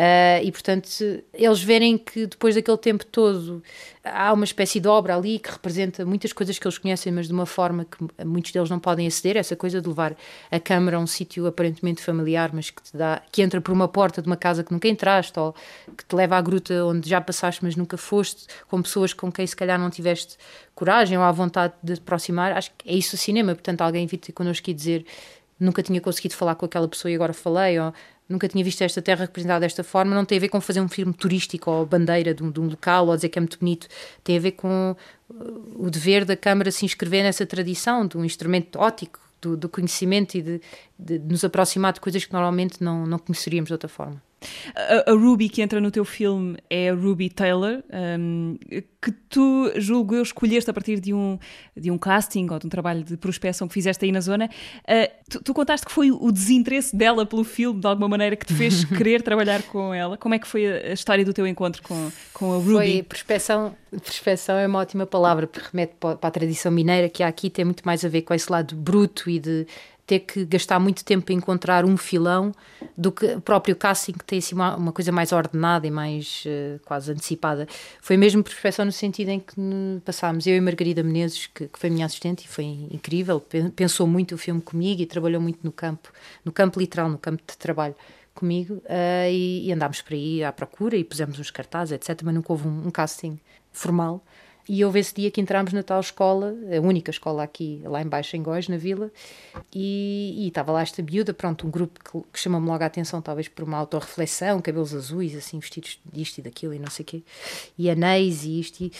Uh, 0.00 0.42
e 0.42 0.50
portanto, 0.50 0.88
eles 1.34 1.62
verem 1.62 1.98
que 1.98 2.24
depois 2.24 2.54
daquele 2.54 2.78
tempo 2.78 3.04
todo 3.04 3.62
há 4.02 4.32
uma 4.32 4.46
espécie 4.46 4.80
de 4.80 4.88
obra 4.88 5.14
ali 5.14 5.38
que 5.38 5.50
representa 5.50 6.06
muitas 6.06 6.32
coisas 6.32 6.58
que 6.58 6.66
eles 6.66 6.78
conhecem, 6.78 7.12
mas 7.12 7.26
de 7.26 7.34
uma 7.34 7.44
forma 7.44 7.84
que 7.84 8.24
muitos 8.24 8.50
deles 8.50 8.70
não 8.70 8.78
podem 8.78 9.06
aceder, 9.06 9.36
essa 9.36 9.54
coisa 9.54 9.78
de 9.78 9.86
levar 9.86 10.16
a 10.50 10.58
câmara 10.58 10.96
a 10.96 11.00
um 11.00 11.06
sítio 11.06 11.46
aparentemente 11.46 12.02
familiar, 12.02 12.50
mas 12.50 12.70
que 12.70 12.82
te 12.82 12.96
dá, 12.96 13.20
que 13.30 13.42
entra 13.42 13.60
por 13.60 13.72
uma 13.72 13.88
porta 13.88 14.22
de 14.22 14.26
uma 14.26 14.38
casa 14.38 14.64
que 14.64 14.72
nunca 14.72 14.88
entraste, 14.88 15.38
ou 15.38 15.54
que 15.94 16.02
te 16.02 16.16
leva 16.16 16.34
à 16.34 16.40
gruta 16.40 16.82
onde 16.86 17.06
já 17.06 17.20
passaste, 17.20 17.62
mas 17.62 17.76
nunca 17.76 17.98
foste, 17.98 18.46
com 18.68 18.80
pessoas 18.80 19.12
com 19.12 19.30
quem 19.30 19.46
se 19.46 19.54
calhar 19.54 19.78
não 19.78 19.90
tiveste 19.90 20.38
coragem 20.74 21.18
ou 21.18 21.24
à 21.24 21.30
vontade 21.30 21.74
de 21.82 21.96
te 21.96 22.00
aproximar. 22.00 22.56
Acho 22.56 22.70
que 22.78 22.88
é 22.88 22.94
isso 22.94 23.16
o 23.16 23.18
cinema, 23.18 23.54
portanto, 23.54 23.82
alguém 23.82 24.06
vir 24.06 24.16
ter 24.16 24.32
connosco 24.32 24.70
e 24.70 24.72
dizer 24.72 25.04
nunca 25.58 25.82
tinha 25.82 26.00
conseguido 26.00 26.34
falar 26.34 26.54
com 26.54 26.64
aquela 26.64 26.88
pessoa 26.88 27.12
e 27.12 27.14
agora 27.14 27.34
falei, 27.34 27.78
ou 27.78 27.92
nunca 28.30 28.48
tinha 28.48 28.62
visto 28.64 28.80
esta 28.82 29.02
terra 29.02 29.22
representada 29.22 29.60
desta 29.60 29.82
forma, 29.82 30.14
não 30.14 30.24
tem 30.24 30.38
a 30.38 30.40
ver 30.40 30.48
com 30.48 30.60
fazer 30.60 30.80
um 30.80 30.88
filme 30.88 31.12
turístico 31.12 31.70
ou 31.70 31.84
bandeira 31.84 32.32
de 32.32 32.42
um, 32.42 32.50
de 32.50 32.60
um 32.60 32.68
local 32.68 33.08
ou 33.08 33.16
dizer 33.16 33.28
que 33.28 33.38
é 33.38 33.42
muito 33.42 33.58
bonito, 33.58 33.88
tem 34.22 34.36
a 34.36 34.40
ver 34.40 34.52
com 34.52 34.96
uh, 35.28 35.86
o 35.86 35.90
dever 35.90 36.24
da 36.24 36.36
Câmara 36.36 36.70
se 36.70 36.84
inscrever 36.84 37.24
nessa 37.24 37.44
tradição 37.44 38.06
de 38.06 38.16
um 38.16 38.24
instrumento 38.24 38.78
ótico 38.78 39.18
do, 39.42 39.56
do 39.56 39.68
conhecimento 39.68 40.36
e 40.36 40.42
de, 40.42 40.60
de, 40.98 41.18
nos 41.18 41.44
aproximar 41.44 41.92
de 41.92 42.00
coisas 42.00 42.24
que 42.24 42.32
normalmente 42.32 42.82
não, 42.82 43.04
não 43.06 43.18
conheceríamos 43.18 43.68
de 43.68 43.74
outra 43.74 43.88
forma. 43.88 44.22
A, 44.74 45.10
a, 45.10 45.14
Ruby 45.14 45.48
que 45.48 45.60
entra 45.60 45.80
no 45.80 45.90
teu 45.90 46.04
filme 46.04 46.56
é 46.70 46.90
a 46.90 46.94
Ruby 46.94 47.28
Taylor, 47.28 47.82
um, 48.18 48.56
que 49.00 49.12
tu, 49.28 49.70
julgo 49.76 50.14
eu, 50.14 50.22
escolheste 50.22 50.70
a 50.70 50.72
partir 50.72 50.98
de 50.98 51.12
um, 51.12 51.38
de 51.76 51.90
um 51.90 51.98
casting 51.98 52.48
ou 52.50 52.58
de 52.58 52.66
um 52.66 52.70
trabalho 52.70 53.04
de 53.04 53.16
prospecção 53.16 53.68
que 53.68 53.74
fizeste 53.74 54.04
aí 54.04 54.12
na 54.12 54.20
zona. 54.20 54.48
Uh, 54.84 55.10
tu, 55.28 55.42
tu, 55.42 55.54
contaste 55.54 55.86
que 55.86 55.92
foi 55.92 56.10
o 56.10 56.32
desinteresse 56.32 56.96
dela 56.96 57.26
pelo 57.26 57.44
filme, 57.44 57.80
de 57.80 57.86
alguma 57.86 58.08
maneira, 58.08 58.34
que 58.34 58.46
te 58.46 58.54
fez 58.54 58.84
querer 58.96 59.22
trabalhar 59.22 59.62
com 59.64 59.92
ela. 59.92 60.16
Como 60.16 60.34
é 60.34 60.38
que 60.38 60.46
foi 60.46 60.66
a, 60.66 60.90
a, 60.90 60.92
história 60.92 61.24
do 61.24 61.32
teu 61.32 61.46
encontro 61.46 61.82
com, 61.82 62.10
com 62.32 62.52
a 62.52 62.56
Ruby? 62.56 62.72
Foi 62.72 63.02
prospeção, 63.02 63.74
prospeção 63.90 64.56
é 64.56 64.66
uma 64.66 64.78
ótima 64.78 65.06
palavra, 65.06 65.46
porque 65.46 65.68
remete 65.70 65.94
para 65.98 66.18
a 66.20 66.30
tradição 66.30 66.72
mineira, 66.72 67.08
que 67.08 67.22
há 67.22 67.28
aqui 67.28 67.50
tem 67.50 67.64
muito 67.64 67.82
mais 67.84 68.04
a 68.04 68.08
ver 68.08 68.22
com 68.22 68.32
esse 68.32 68.50
lado 68.50 68.74
bruto 68.74 69.28
e 69.28 69.38
de 69.38 69.66
ter 70.10 70.18
que 70.18 70.44
gastar 70.44 70.80
muito 70.80 71.04
tempo 71.04 71.30
a 71.30 71.34
encontrar 71.36 71.84
um 71.84 71.96
filão 71.96 72.50
do 72.96 73.12
que 73.12 73.26
o 73.26 73.40
próprio 73.40 73.76
casting 73.76 74.10
que 74.10 74.24
tem 74.24 74.40
assim 74.40 74.56
uma, 74.56 74.74
uma 74.74 74.90
coisa 74.90 75.12
mais 75.12 75.30
ordenada 75.30 75.86
e 75.86 75.90
mais 75.90 76.42
uh, 76.46 76.80
quase 76.84 77.12
antecipada. 77.12 77.68
Foi 78.00 78.16
mesmo 78.16 78.42
perfeição 78.42 78.84
no 78.84 78.90
sentido 78.90 79.28
em 79.28 79.38
que 79.38 79.54
passámos, 80.04 80.48
eu 80.48 80.56
e 80.56 80.60
Margarida 80.60 81.00
Menezes, 81.04 81.46
que, 81.46 81.68
que, 81.68 81.78
foi 81.78 81.90
minha 81.90 82.06
assistente 82.06 82.44
e 82.44 82.48
foi 82.48 82.64
incrível, 82.90 83.40
pensou 83.76 84.04
muito 84.04 84.34
o 84.34 84.38
filme 84.38 84.60
comigo 84.60 85.00
e 85.00 85.06
trabalhou 85.06 85.40
muito 85.40 85.60
no 85.62 85.70
campo, 85.70 86.12
no 86.44 86.50
campo 86.50 86.80
literal, 86.80 87.08
no 87.08 87.16
campo 87.16 87.40
de 87.46 87.56
trabalho 87.56 87.94
comigo 88.34 88.82
uh, 88.86 89.30
e, 89.30 89.68
e, 89.68 89.72
andámos 89.72 90.02
por 90.02 90.14
aí 90.14 90.42
à 90.42 90.50
procura 90.50 90.96
e 90.96 91.04
pusemos 91.04 91.38
uns 91.38 91.52
cartazes, 91.52 91.92
etc. 91.92 92.20
Mas 92.24 92.34
nunca 92.34 92.52
houve 92.52 92.66
um, 92.66 92.88
um 92.88 92.90
casting 92.90 93.38
formal. 93.70 94.24
E 94.68 94.84
houve 94.84 95.00
esse 95.00 95.14
dia 95.14 95.30
que 95.30 95.40
entramos 95.40 95.72
na 95.72 95.82
tal 95.82 96.00
escola, 96.00 96.54
a 96.76 96.80
única 96.80 97.10
escola 97.10 97.42
aqui, 97.42 97.80
lá 97.84 98.02
embaixo 98.02 98.36
em 98.36 98.42
Góis, 98.42 98.68
na 98.68 98.76
vila, 98.76 99.10
e, 99.74 100.34
e 100.38 100.48
estava 100.48 100.70
lá 100.72 100.82
esta 100.82 101.02
miúda, 101.02 101.34
pronto, 101.34 101.66
um 101.66 101.70
grupo 101.70 101.98
que, 101.98 102.32
que 102.32 102.38
chamou-me 102.38 102.66
logo 102.68 102.82
a 102.82 102.86
atenção, 102.86 103.20
talvez 103.20 103.48
por 103.48 103.64
uma 103.64 103.78
autorreflexão, 103.78 104.60
cabelos 104.60 104.94
azuis, 104.94 105.34
assim, 105.36 105.58
vestidos 105.58 106.00
disto 106.12 106.38
e 106.38 106.42
daquilo 106.42 106.74
e 106.74 106.78
não 106.78 106.90
sei 106.90 107.02
o 107.02 107.06
quê, 107.06 107.22
e 107.76 107.90
anéis 107.90 108.44
e 108.44 108.60
isto, 108.60 108.80
e, 108.82 108.92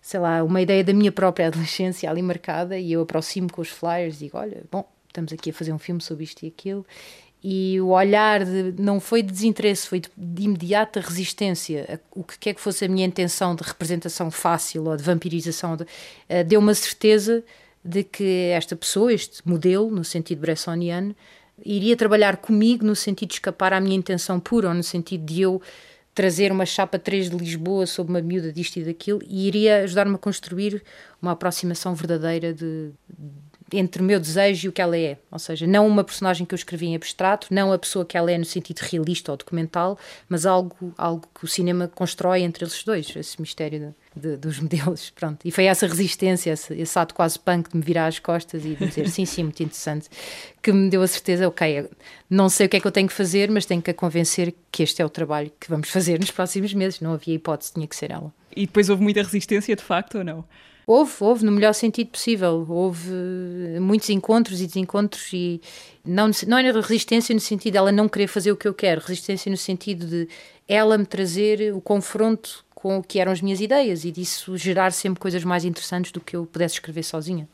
sei 0.00 0.20
lá, 0.20 0.42
uma 0.42 0.62
ideia 0.62 0.82
da 0.82 0.92
minha 0.92 1.12
própria 1.12 1.48
adolescência 1.48 2.08
ali 2.10 2.22
marcada, 2.22 2.78
e 2.78 2.92
eu 2.92 3.02
aproximo 3.02 3.52
com 3.52 3.60
os 3.60 3.68
flyers 3.68 4.16
e 4.16 4.24
digo, 4.24 4.38
olha, 4.38 4.64
bom, 4.70 4.88
estamos 5.08 5.32
aqui 5.32 5.50
a 5.50 5.52
fazer 5.52 5.72
um 5.72 5.78
filme 5.78 6.00
sobre 6.00 6.24
isto 6.24 6.42
e 6.44 6.48
aquilo, 6.48 6.86
e 7.50 7.80
o 7.80 7.88
olhar 7.88 8.44
de, 8.44 8.74
não 8.78 9.00
foi 9.00 9.22
de 9.22 9.32
desinteresse, 9.32 9.88
foi 9.88 10.00
de, 10.00 10.10
de 10.14 10.42
imediata 10.42 11.00
resistência. 11.00 11.98
O 12.10 12.22
que 12.22 12.38
quer 12.38 12.52
que 12.52 12.60
fosse 12.60 12.84
a 12.84 12.88
minha 12.88 13.06
intenção 13.06 13.54
de 13.54 13.62
representação 13.62 14.30
fácil 14.30 14.84
ou 14.84 14.94
de 14.94 15.02
vampirização, 15.02 15.74
de, 15.74 15.84
uh, 15.84 16.44
deu 16.46 16.60
uma 16.60 16.74
certeza 16.74 17.42
de 17.82 18.04
que 18.04 18.50
esta 18.52 18.76
pessoa, 18.76 19.14
este 19.14 19.40
modelo, 19.48 19.90
no 19.90 20.04
sentido 20.04 20.40
bressoniano, 20.40 21.16
iria 21.64 21.96
trabalhar 21.96 22.36
comigo 22.36 22.84
no 22.84 22.94
sentido 22.94 23.30
de 23.30 23.36
escapar 23.36 23.72
à 23.72 23.80
minha 23.80 23.96
intenção 23.96 24.38
pura, 24.38 24.68
ou 24.68 24.74
no 24.74 24.82
sentido 24.82 25.24
de 25.24 25.40
eu 25.40 25.62
trazer 26.14 26.52
uma 26.52 26.66
chapa 26.66 26.98
3 26.98 27.30
de 27.30 27.36
Lisboa 27.36 27.86
sobre 27.86 28.12
uma 28.12 28.20
miúda 28.20 28.52
disto 28.52 28.76
e 28.76 28.84
daquilo, 28.84 29.20
e 29.26 29.46
iria 29.46 29.84
ajudar-me 29.84 30.16
a 30.16 30.18
construir 30.18 30.82
uma 31.22 31.32
aproximação 31.32 31.94
verdadeira 31.94 32.52
de, 32.52 32.90
entre 33.72 34.02
o 34.02 34.04
meu 34.04 34.18
desejo 34.18 34.66
e 34.66 34.68
o 34.68 34.72
que 34.72 34.80
ela 34.80 34.96
é. 34.96 35.18
Ou 35.30 35.38
seja, 35.38 35.66
não 35.66 35.86
uma 35.86 36.04
personagem 36.04 36.46
que 36.46 36.54
eu 36.54 36.56
escrevi 36.56 36.86
em 36.86 36.96
abstrato, 36.96 37.48
não 37.50 37.72
a 37.72 37.78
pessoa 37.78 38.04
que 38.04 38.16
ela 38.16 38.30
é 38.30 38.38
no 38.38 38.44
sentido 38.44 38.78
realista 38.80 39.30
ou 39.30 39.36
documental, 39.36 39.98
mas 40.28 40.46
algo, 40.46 40.92
algo 40.96 41.26
que 41.34 41.44
o 41.44 41.48
cinema 41.48 41.88
constrói 41.88 42.42
entre 42.42 42.64
eles 42.64 42.82
dois, 42.82 43.14
esse 43.14 43.40
mistério 43.40 43.94
de, 44.14 44.20
de, 44.20 44.36
dos 44.36 44.58
modelos. 44.58 45.10
Pronto. 45.16 45.40
E 45.44 45.50
foi 45.50 45.64
essa 45.64 45.86
resistência, 45.86 46.52
esse, 46.52 46.74
esse, 46.74 46.98
ato 46.98 47.14
quase 47.14 47.38
punk 47.38 47.70
de 47.70 47.76
me 47.76 47.82
virar 47.82 48.06
as 48.06 48.18
costas 48.18 48.64
e 48.64 48.74
dizer 48.74 49.08
sim, 49.08 49.24
sim, 49.24 49.44
muito 49.44 49.62
interessante, 49.62 50.08
que 50.62 50.72
me 50.72 50.88
deu 50.88 51.02
a 51.02 51.06
certeza, 51.06 51.46
ok, 51.46 51.88
não 52.28 52.48
sei 52.48 52.66
o 52.66 52.68
que 52.68 52.76
é 52.76 52.80
que 52.80 52.86
eu 52.86 52.92
tenho 52.92 53.08
que 53.08 53.14
fazer, 53.14 53.50
mas 53.50 53.66
tenho 53.66 53.82
que 53.82 53.90
a 53.90 53.94
convencer 53.94 54.54
que 54.70 54.82
este 54.82 55.02
é 55.02 55.04
o 55.04 55.10
trabalho 55.10 55.50
que 55.58 55.68
vamos 55.68 55.88
fazer 55.90 56.18
nos 56.18 56.30
próximos 56.30 56.72
meses. 56.72 57.00
Não 57.00 57.12
havia 57.12 57.34
hipótese, 57.34 57.72
tinha 57.72 57.86
que 57.86 57.96
ser 57.96 58.10
ela. 58.10 58.32
E 58.54 58.66
depois 58.66 58.88
houve 58.88 59.02
muita 59.02 59.22
resistência, 59.22 59.76
de 59.76 59.82
facto, 59.82 60.18
ou 60.18 60.24
não? 60.24 60.44
Houve, 60.90 61.12
houve, 61.20 61.44
no 61.44 61.52
melhor 61.52 61.74
sentido 61.74 62.08
possível. 62.08 62.64
Houve 62.66 63.10
muitos 63.78 64.08
encontros 64.08 64.62
e 64.62 64.66
desencontros 64.66 65.30
e 65.34 65.60
não, 66.02 66.30
não 66.46 66.56
era 66.56 66.80
resistência 66.80 67.34
no 67.34 67.40
sentido 67.40 67.72
de 67.72 67.78
ela 67.78 67.92
não 67.92 68.08
querer 68.08 68.26
fazer 68.26 68.52
o 68.52 68.56
que 68.56 68.66
eu 68.66 68.72
quero, 68.72 69.02
resistência 69.02 69.50
no 69.50 69.56
sentido 69.58 70.06
de 70.06 70.26
ela 70.66 70.96
me 70.96 71.04
trazer 71.04 71.74
o 71.74 71.80
confronto 71.82 72.64
com 72.74 72.96
o 72.96 73.02
que 73.02 73.20
eram 73.20 73.32
as 73.32 73.42
minhas 73.42 73.60
ideias 73.60 74.02
e 74.06 74.10
disso 74.10 74.56
gerar 74.56 74.90
sempre 74.92 75.20
coisas 75.20 75.44
mais 75.44 75.62
interessantes 75.62 76.10
do 76.10 76.22
que 76.22 76.34
eu 76.34 76.46
pudesse 76.46 76.76
escrever 76.76 77.02
sozinha. 77.02 77.46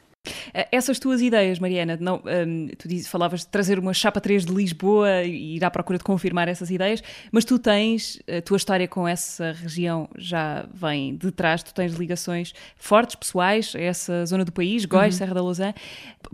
Eh, 0.52 0.68
essas 0.72 0.98
tuas 0.98 1.20
ideias, 1.20 1.58
Mariana, 1.58 1.98
não, 2.00 2.16
um, 2.16 2.68
tu 2.78 2.88
diz, 2.88 3.06
falavas 3.06 3.40
de 3.40 3.48
trazer 3.48 3.78
uma 3.78 3.92
chapa 3.92 4.20
3 4.20 4.44
de 4.44 4.52
Lisboa 4.52 5.22
e 5.22 5.56
ir 5.56 5.64
à 5.64 5.70
procura 5.70 5.98
de 5.98 6.04
confirmar 6.04 6.48
essas 6.48 6.70
ideias, 6.70 7.02
mas 7.30 7.44
tu 7.44 7.58
tens, 7.58 8.20
a 8.28 8.40
tua 8.40 8.56
história 8.56 8.88
com 8.88 9.06
essa 9.06 9.52
região 9.52 10.08
já 10.16 10.66
vem 10.72 11.16
de 11.16 11.30
trás, 11.30 11.62
tu 11.62 11.74
tens 11.74 11.94
ligações 11.94 12.52
fortes, 12.76 13.16
pessoais, 13.16 13.74
a 13.74 13.80
essa 13.80 14.24
zona 14.26 14.44
do 14.44 14.52
país, 14.52 14.84
Góis, 14.84 15.14
uhum. 15.14 15.18
Serra 15.18 15.34
da 15.34 15.42
Lousã. 15.42 15.74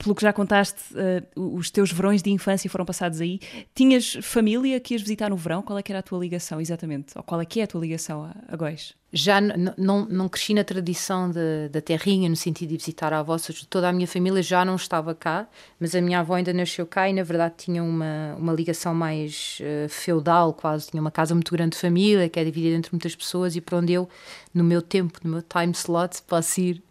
Pelo 0.02 0.14
que 0.14 0.22
já 0.22 0.32
contaste, 0.32 0.80
uh, 0.94 1.56
os 1.56 1.70
teus 1.70 1.92
verões 1.92 2.22
de 2.22 2.30
infância 2.30 2.70
foram 2.70 2.84
passados 2.84 3.20
aí. 3.20 3.40
Tinhas 3.74 4.16
família 4.22 4.78
que 4.80 4.94
ias 4.94 5.02
visitar 5.02 5.30
no 5.30 5.36
verão? 5.36 5.62
Qual 5.62 5.78
é 5.78 5.82
que 5.82 5.92
era 5.92 5.98
a 5.98 6.02
tua 6.02 6.18
ligação, 6.18 6.60
exatamente? 6.60 7.12
Ou 7.16 7.22
qual 7.22 7.40
é 7.40 7.44
que 7.44 7.60
é 7.60 7.64
a 7.64 7.66
tua 7.66 7.80
ligação 7.80 8.24
a, 8.24 8.34
a 8.52 8.56
Góis? 8.56 8.99
Já 9.12 9.40
não, 9.40 10.06
não 10.06 10.28
cresci 10.28 10.54
na 10.54 10.62
tradição 10.62 11.30
da 11.70 11.80
terrinha, 11.80 12.28
no 12.28 12.36
sentido 12.36 12.70
de 12.70 12.76
visitar 12.76 13.12
a 13.12 13.18
avó, 13.18 13.36
toda 13.68 13.88
a 13.88 13.92
minha 13.92 14.06
família 14.06 14.42
já 14.42 14.64
não 14.64 14.76
estava 14.76 15.14
cá, 15.14 15.48
mas 15.80 15.94
a 15.94 16.00
minha 16.00 16.20
avó 16.20 16.34
ainda 16.34 16.52
nasceu 16.52 16.86
cá 16.86 17.08
e, 17.08 17.12
na 17.12 17.24
verdade, 17.24 17.54
tinha 17.58 17.82
uma, 17.82 18.36
uma 18.38 18.52
ligação 18.52 18.94
mais 18.94 19.58
uh, 19.60 19.88
feudal, 19.88 20.54
quase. 20.54 20.90
Tinha 20.90 21.00
uma 21.00 21.10
casa 21.10 21.34
muito 21.34 21.50
grande 21.50 21.72
de 21.72 21.78
família, 21.78 22.28
que 22.28 22.38
é 22.38 22.44
dividida 22.44 22.76
entre 22.76 22.92
muitas 22.92 23.16
pessoas 23.16 23.56
e 23.56 23.60
para 23.60 23.78
onde 23.78 23.92
eu, 23.92 24.08
no 24.54 24.62
meu 24.62 24.80
tempo, 24.80 25.18
no 25.24 25.30
meu 25.30 25.42
time 25.42 25.72
slot, 25.72 26.22
posso 26.22 26.60
ir 26.60 26.82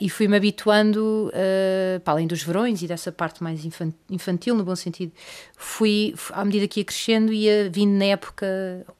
e 0.00 0.08
fui-me 0.08 0.36
habituando, 0.36 1.30
uh, 1.32 2.00
para 2.00 2.14
além 2.14 2.26
dos 2.26 2.42
verões 2.42 2.82
e 2.82 2.86
dessa 2.86 3.10
parte 3.10 3.42
mais 3.42 3.60
infantil, 4.08 4.54
no 4.54 4.64
bom 4.64 4.76
sentido, 4.76 5.12
fui, 5.56 6.14
à 6.32 6.44
medida 6.44 6.68
que 6.68 6.80
ia 6.80 6.84
crescendo, 6.84 7.32
ia 7.32 7.68
vindo 7.70 7.98
na 7.98 8.06
época 8.06 8.46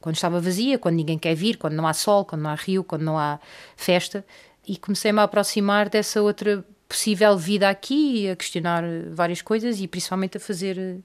quando 0.01 0.15
estava 0.15 0.39
vazia, 0.41 0.77
quando 0.77 0.95
ninguém 0.95 1.17
quer 1.17 1.35
vir, 1.35 1.57
quando 1.57 1.73
não 1.73 1.87
há 1.87 1.93
sol, 1.93 2.25
quando 2.25 2.41
não 2.41 2.49
há 2.49 2.55
rio, 2.55 2.83
quando 2.83 3.03
não 3.03 3.17
há 3.17 3.39
festa, 3.75 4.25
e 4.67 4.77
comecei-me 4.77 5.19
a 5.19 5.23
aproximar 5.23 5.89
dessa 5.89 6.21
outra 6.21 6.63
possível 6.89 7.37
vida 7.37 7.69
aqui, 7.69 8.27
a 8.27 8.35
questionar 8.35 8.83
várias 9.11 9.43
coisas 9.43 9.79
e 9.79 9.87
principalmente 9.87 10.37
a 10.37 10.39
fazer 10.39 10.75
eh, 10.75 10.97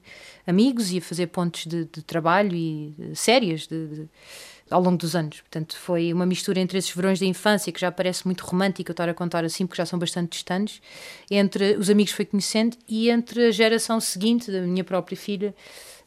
amigos 0.47 0.91
e 0.91 0.97
a 0.97 1.01
fazer 1.01 1.27
pontos 1.27 1.67
de, 1.67 1.85
de 1.85 2.01
trabalho 2.01 2.55
e 2.55 2.95
uh, 2.97 3.15
sérias 3.15 3.67
de, 3.67 3.87
de 3.87 4.09
ao 4.69 4.81
longo 4.81 4.97
dos 4.97 5.15
anos. 5.15 5.41
Portanto, 5.41 5.77
foi 5.77 6.11
uma 6.11 6.25
mistura 6.25 6.59
entre 6.59 6.77
esses 6.77 6.93
verões 6.93 7.19
da 7.19 7.25
infância, 7.25 7.71
que 7.71 7.79
já 7.79 7.91
parece 7.91 8.25
muito 8.25 8.41
romântico 8.41 8.91
eu 8.91 8.93
estar 8.93 9.07
a 9.07 9.13
contar 9.13 9.43
assim, 9.45 9.65
porque 9.65 9.81
já 9.81 9.85
são 9.85 9.99
bastante 9.99 10.31
distantes, 10.31 10.81
entre 11.29 11.75
os 11.77 11.89
amigos 11.89 12.11
que 12.11 12.17
fui 12.17 12.25
conhecendo 12.25 12.75
e 12.87 13.09
entre 13.09 13.47
a 13.47 13.51
geração 13.51 13.99
seguinte 13.99 14.51
da 14.51 14.61
minha 14.61 14.83
própria 14.83 15.15
filha, 15.15 15.53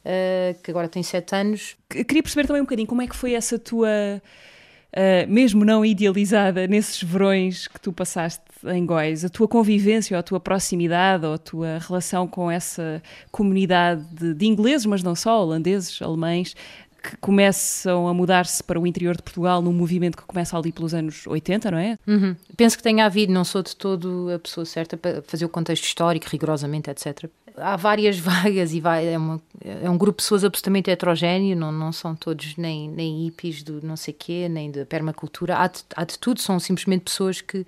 uh, 0.03 0.61
que 0.61 0.71
agora 0.71 0.87
tem 0.87 1.03
sete 1.03 1.35
anos. 1.35 1.77
Queria 1.89 2.21
perceber 2.23 2.47
também 2.47 2.61
um 2.61 2.65
bocadinho 2.65 2.87
como 2.87 3.01
é 3.01 3.07
que 3.07 3.15
foi 3.15 3.33
essa 3.33 3.57
tua. 3.57 3.89
Uh, 4.89 5.31
mesmo 5.31 5.63
não 5.63 5.85
idealizada, 5.85 6.65
nesses 6.65 7.03
verões 7.03 7.67
que 7.67 7.79
tu 7.79 7.93
passaste 7.93 8.41
em 8.65 8.83
Góis, 8.87 9.23
a 9.23 9.29
tua 9.29 9.47
convivência, 9.47 10.17
ou 10.17 10.19
a 10.19 10.23
tua 10.23 10.39
proximidade, 10.39 11.27
ou 11.27 11.33
a 11.35 11.37
tua 11.37 11.77
relação 11.77 12.27
com 12.27 12.49
essa 12.49 12.99
comunidade 13.31 14.03
de, 14.11 14.33
de 14.33 14.47
ingleses, 14.47 14.87
mas 14.87 15.03
não 15.03 15.13
só, 15.13 15.43
holandeses, 15.43 16.01
alemães, 16.01 16.55
que 17.01 17.17
começam 17.17 18.07
a 18.07 18.13
mudar-se 18.13 18.63
para 18.63 18.79
o 18.79 18.85
interior 18.85 19.15
de 19.15 19.23
Portugal 19.23 19.61
num 19.61 19.73
movimento 19.73 20.17
que 20.17 20.23
começa 20.23 20.57
ali 20.57 20.71
pelos 20.71 20.93
anos 20.93 21.25
80, 21.25 21.71
não 21.71 21.77
é? 21.77 21.97
Uhum. 22.05 22.35
Penso 22.55 22.77
que 22.77 22.83
tenha 22.83 23.05
havido, 23.05 23.31
não 23.31 23.43
sou 23.43 23.63
de 23.63 23.75
todo 23.75 24.29
a 24.33 24.39
pessoa 24.39 24.65
certa 24.65 24.97
para 24.97 25.21
fazer 25.21 25.45
o 25.45 25.49
contexto 25.49 25.85
histórico 25.85 26.27
rigorosamente, 26.29 26.89
etc. 26.89 27.29
Há 27.57 27.75
várias 27.75 28.17
vagas 28.19 28.73
e 28.73 28.79
vai, 28.79 29.07
é, 29.07 29.17
uma, 29.17 29.41
é, 29.63 29.89
um 29.89 29.97
grupo 29.97 30.17
de 30.17 30.23
pessoas 30.23 30.43
absolutamente 30.43 30.91
heterogéneo, 30.91 31.55
não, 31.55 31.71
não 31.71 31.91
são 31.91 32.15
todos 32.15 32.55
nem, 32.57 32.89
nem 32.89 33.25
hippies 33.25 33.63
do 33.63 33.85
não 33.85 33.95
sei 33.95 34.13
quê, 34.13 34.47
nem 34.49 34.69
da 34.69 34.85
permacultura, 34.85 35.57
há 35.57 35.67
de, 35.67 35.79
há 35.95 36.03
de 36.03 36.19
tudo, 36.19 36.41
são 36.41 36.59
simplesmente 36.59 37.03
pessoas 37.03 37.41
que 37.41 37.65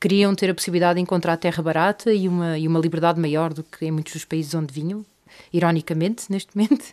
queriam 0.00 0.34
ter 0.34 0.50
a 0.50 0.54
possibilidade 0.54 0.96
de 0.96 1.02
encontrar 1.02 1.36
terra 1.36 1.62
barata 1.62 2.12
e 2.12 2.28
uma, 2.28 2.58
e 2.58 2.68
uma 2.68 2.78
liberdade 2.78 3.20
maior 3.20 3.52
do 3.52 3.62
que 3.62 3.84
em 3.84 3.90
muitos 3.90 4.12
dos 4.12 4.24
países 4.24 4.54
onde 4.54 4.72
vinham, 4.72 5.04
ironicamente, 5.52 6.30
neste 6.30 6.56
momento. 6.56 6.84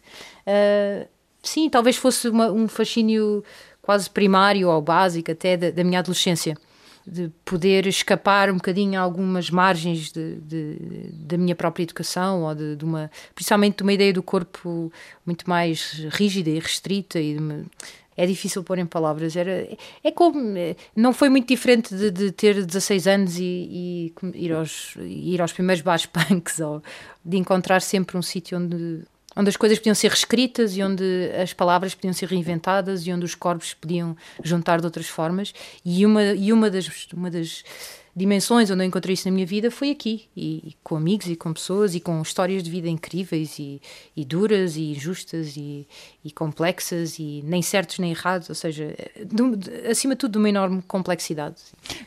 Uh, 0.47 1.07
sim, 1.49 1.69
talvez 1.69 1.95
fosse 1.95 2.29
uma, 2.29 2.51
um 2.51 2.67
fascínio 2.67 3.43
quase 3.81 4.09
primário 4.09 4.69
ou 4.69 4.81
básico 4.81 5.31
até 5.31 5.55
da, 5.55 5.69
da, 5.69 5.83
minha 5.83 5.99
adolescência, 5.99 6.57
de 7.05 7.29
poder 7.43 7.85
escapar 7.85 8.49
um 8.49 8.55
bocadinho 8.55 8.99
a 8.99 9.03
algumas 9.03 9.49
margens 9.49 10.11
de, 10.11 10.35
de, 10.37 10.77
da 11.13 11.37
minha 11.37 11.55
própria 11.55 11.83
educação, 11.83 12.43
ou 12.43 12.55
de, 12.55 12.75
de, 12.75 12.83
uma, 12.83 13.11
principalmente 13.35 13.77
de 13.77 13.83
uma 13.83 13.93
ideia 13.93 14.11
do 14.11 14.23
corpo 14.23 14.91
muito 15.25 15.47
mais 15.47 16.05
rígida 16.11 16.49
e 16.49 16.59
restrita 16.59 17.19
e 17.19 17.37
é 18.17 18.25
difícil 18.25 18.63
pôr 18.63 18.79
em 18.79 18.85
palavras. 18.85 19.35
Era, 19.35 19.67
é 20.03 20.11
como. 20.11 20.39
Não 20.95 21.13
foi 21.13 21.29
muito 21.29 21.47
diferente 21.47 21.93
de, 21.93 22.09
de 22.09 22.31
ter 22.31 22.65
16 22.65 23.07
anos 23.07 23.37
e, 23.37 23.43
e, 23.43 24.13
ir, 24.33 24.53
aos, 24.53 24.95
ir 24.97 25.41
aos 25.41 25.51
primeiros 25.51 25.81
bares 25.83 26.05
punks 26.05 26.59
ou 26.59 26.81
de 27.23 27.37
encontrar 27.37 27.81
sempre 27.81 28.17
um 28.17 28.21
sítio 28.21 28.57
onde, 28.57 29.03
onde 29.35 29.49
as 29.49 29.57
coisas 29.57 29.77
podiam 29.77 29.95
ser 29.95 30.09
reescritas 30.09 30.77
e 30.77 30.83
onde 30.83 31.31
as 31.41 31.53
palavras 31.53 31.93
podiam 31.93 32.13
ser 32.13 32.29
reinventadas 32.29 33.05
e 33.05 33.11
onde 33.11 33.25
os 33.25 33.35
corpos 33.35 33.73
podiam 33.73 34.15
juntar 34.43 34.79
de 34.79 34.85
outras 34.85 35.07
formas. 35.07 35.53
E 35.83 36.05
uma, 36.05 36.23
e 36.23 36.53
uma 36.53 36.69
das. 36.69 37.07
Uma 37.13 37.29
das 37.29 37.63
dimensões 38.15 38.71
onde 38.71 38.81
eu 38.81 38.87
encontrei 38.87 39.13
isso 39.13 39.27
na 39.27 39.33
minha 39.33 39.45
vida 39.45 39.69
foi 39.69 39.91
aqui, 39.91 40.25
e, 40.35 40.69
e 40.69 40.75
com 40.81 40.95
amigos 40.95 41.27
e 41.27 41.35
com 41.35 41.51
pessoas 41.51 41.95
e 41.95 41.99
com 41.99 42.21
histórias 42.21 42.63
de 42.63 42.71
vida 42.71 42.87
incríveis 42.87 43.59
e, 43.59 43.81
e 44.15 44.23
duras 44.23 44.77
e 44.77 44.91
injustas 44.91 45.57
e, 45.57 45.85
e, 46.23 46.31
complexas 46.31 47.19
e 47.19 47.41
nem 47.43 47.61
certos 47.61 47.99
nem 47.99 48.11
errados, 48.11 48.47
ou 48.47 48.55
seja, 48.55 48.95
de, 49.17 49.89
acima 49.89 50.15
de 50.15 50.19
tudo 50.19 50.33
de 50.33 50.37
uma 50.37 50.49
enorme 50.49 50.81
complexidade. 50.83 51.57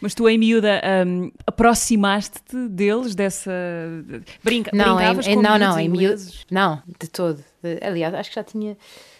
Mas 0.00 0.14
tu 0.14 0.28
em 0.28 0.38
miúda 0.38 0.80
um, 1.06 1.30
aproximaste-te 1.46 2.68
deles 2.68 3.14
dessa 3.14 3.52
brinca, 4.42 4.70
não, 4.74 4.96
brincavas 4.96 5.26
em, 5.26 5.34
com 5.34 5.42
não, 5.42 5.58
não, 5.58 5.78
em 5.78 5.88
miúda, 5.88 6.22
não, 6.50 6.82
de 7.00 7.08
todo. 7.08 7.44
Aliás, 7.82 8.14
acho 8.14 8.30
que 8.30 8.36
já 8.36 8.44
tinha 8.44 8.76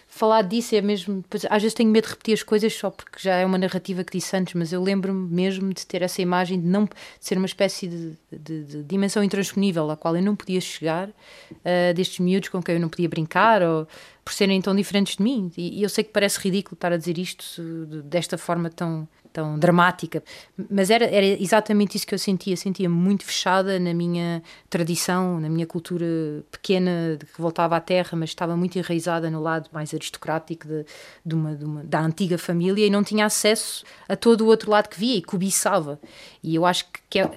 falar 0.09 0.41
disso 0.41 0.75
é 0.75 0.81
mesmo. 0.81 1.23
Às 1.49 1.61
vezes 1.61 1.73
tenho 1.73 1.89
medo 1.89 2.05
de 2.05 2.09
repetir 2.09 2.33
as 2.33 2.43
coisas 2.43 2.73
só 2.73 2.89
porque 2.89 3.19
já 3.19 3.35
é 3.35 3.45
uma 3.45 3.57
narrativa 3.57 4.03
que 4.03 4.17
disse 4.17 4.35
antes, 4.35 4.55
mas 4.55 4.73
eu 4.73 4.81
lembro-me 4.81 5.33
mesmo 5.33 5.71
de 5.71 5.85
ter 5.85 6.01
essa 6.01 6.21
imagem 6.21 6.59
de 6.59 6.67
não 6.67 6.85
de 6.85 6.91
ser 7.19 7.37
uma 7.37 7.45
espécie 7.45 7.87
de, 7.87 8.17
de, 8.31 8.63
de 8.63 8.83
dimensão 8.83 9.23
intransponível 9.23 9.89
à 9.91 9.95
qual 9.95 10.15
eu 10.15 10.21
não 10.23 10.35
podia 10.35 10.59
chegar, 10.59 11.07
uh, 11.07 11.93
destes 11.95 12.19
miúdos 12.19 12.49
com 12.49 12.61
quem 12.61 12.75
eu 12.75 12.81
não 12.81 12.89
podia 12.89 13.07
brincar 13.07 13.61
ou 13.61 13.87
por 14.29 14.33
serem 14.33 14.61
tão 14.61 14.75
diferentes 14.75 15.17
de 15.17 15.23
mim. 15.23 15.51
E, 15.57 15.81
eu 15.81 15.89
sei 15.89 16.03
que 16.03 16.11
parece 16.11 16.39
ridículo 16.39 16.75
estar 16.75 16.93
a 16.93 16.97
dizer 16.97 17.17
isto 17.17 17.63
desta 18.03 18.37
forma 18.37 18.69
tão 18.69 19.07
tão 19.31 19.59
dramática. 19.59 20.23
Mas 20.69 20.89
era, 20.89 21.05
era 21.05 21.25
exatamente 21.25 21.95
isso 21.95 22.05
que 22.05 22.15
eu 22.15 22.19
sentia. 22.19 22.57
Sentia 22.57 22.89
muito 22.89 23.23
fechada 23.23 23.79
na 23.79 23.93
minha 23.93 24.41
tradição, 24.69 25.39
na 25.39 25.47
minha 25.47 25.67
cultura 25.67 26.05
pequena 26.51 27.17
que 27.19 27.39
voltava 27.39 27.75
à 27.75 27.79
terra, 27.79 28.09
mas 28.13 28.29
estava 28.29 28.57
muito 28.57 28.77
enraizada 28.77 29.29
no 29.29 29.39
lado 29.39 29.69
mais 29.71 29.93
aristocrático 29.93 30.67
de, 30.67 30.85
de, 31.23 31.35
uma, 31.35 31.55
de 31.55 31.63
uma, 31.63 31.83
da 31.83 32.01
antiga 32.01 32.39
família 32.39 32.85
e 32.85 32.89
não 32.89 33.03
tinha 33.03 33.25
acesso 33.25 33.83
a 34.07 34.15
todo 34.15 34.41
o 34.41 34.47
outro 34.47 34.71
lado 34.71 34.89
que 34.89 34.99
via 34.99 35.17
e 35.17 35.21
cobiçava. 35.21 35.99
E 36.41 36.55
eu 36.55 36.65
acho 36.65 36.85
que 37.07 37.19
é, 37.19 37.29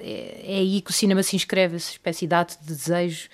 é 0.44 0.58
aí 0.58 0.80
que 0.80 0.90
o 0.90 0.94
cinema 0.94 1.22
se 1.22 1.36
inscreve, 1.36 1.76
essa 1.76 1.90
espécie 1.90 2.26
de 2.26 2.34
ato 2.34 2.58
de 2.58 2.66
desejo. 2.66 3.28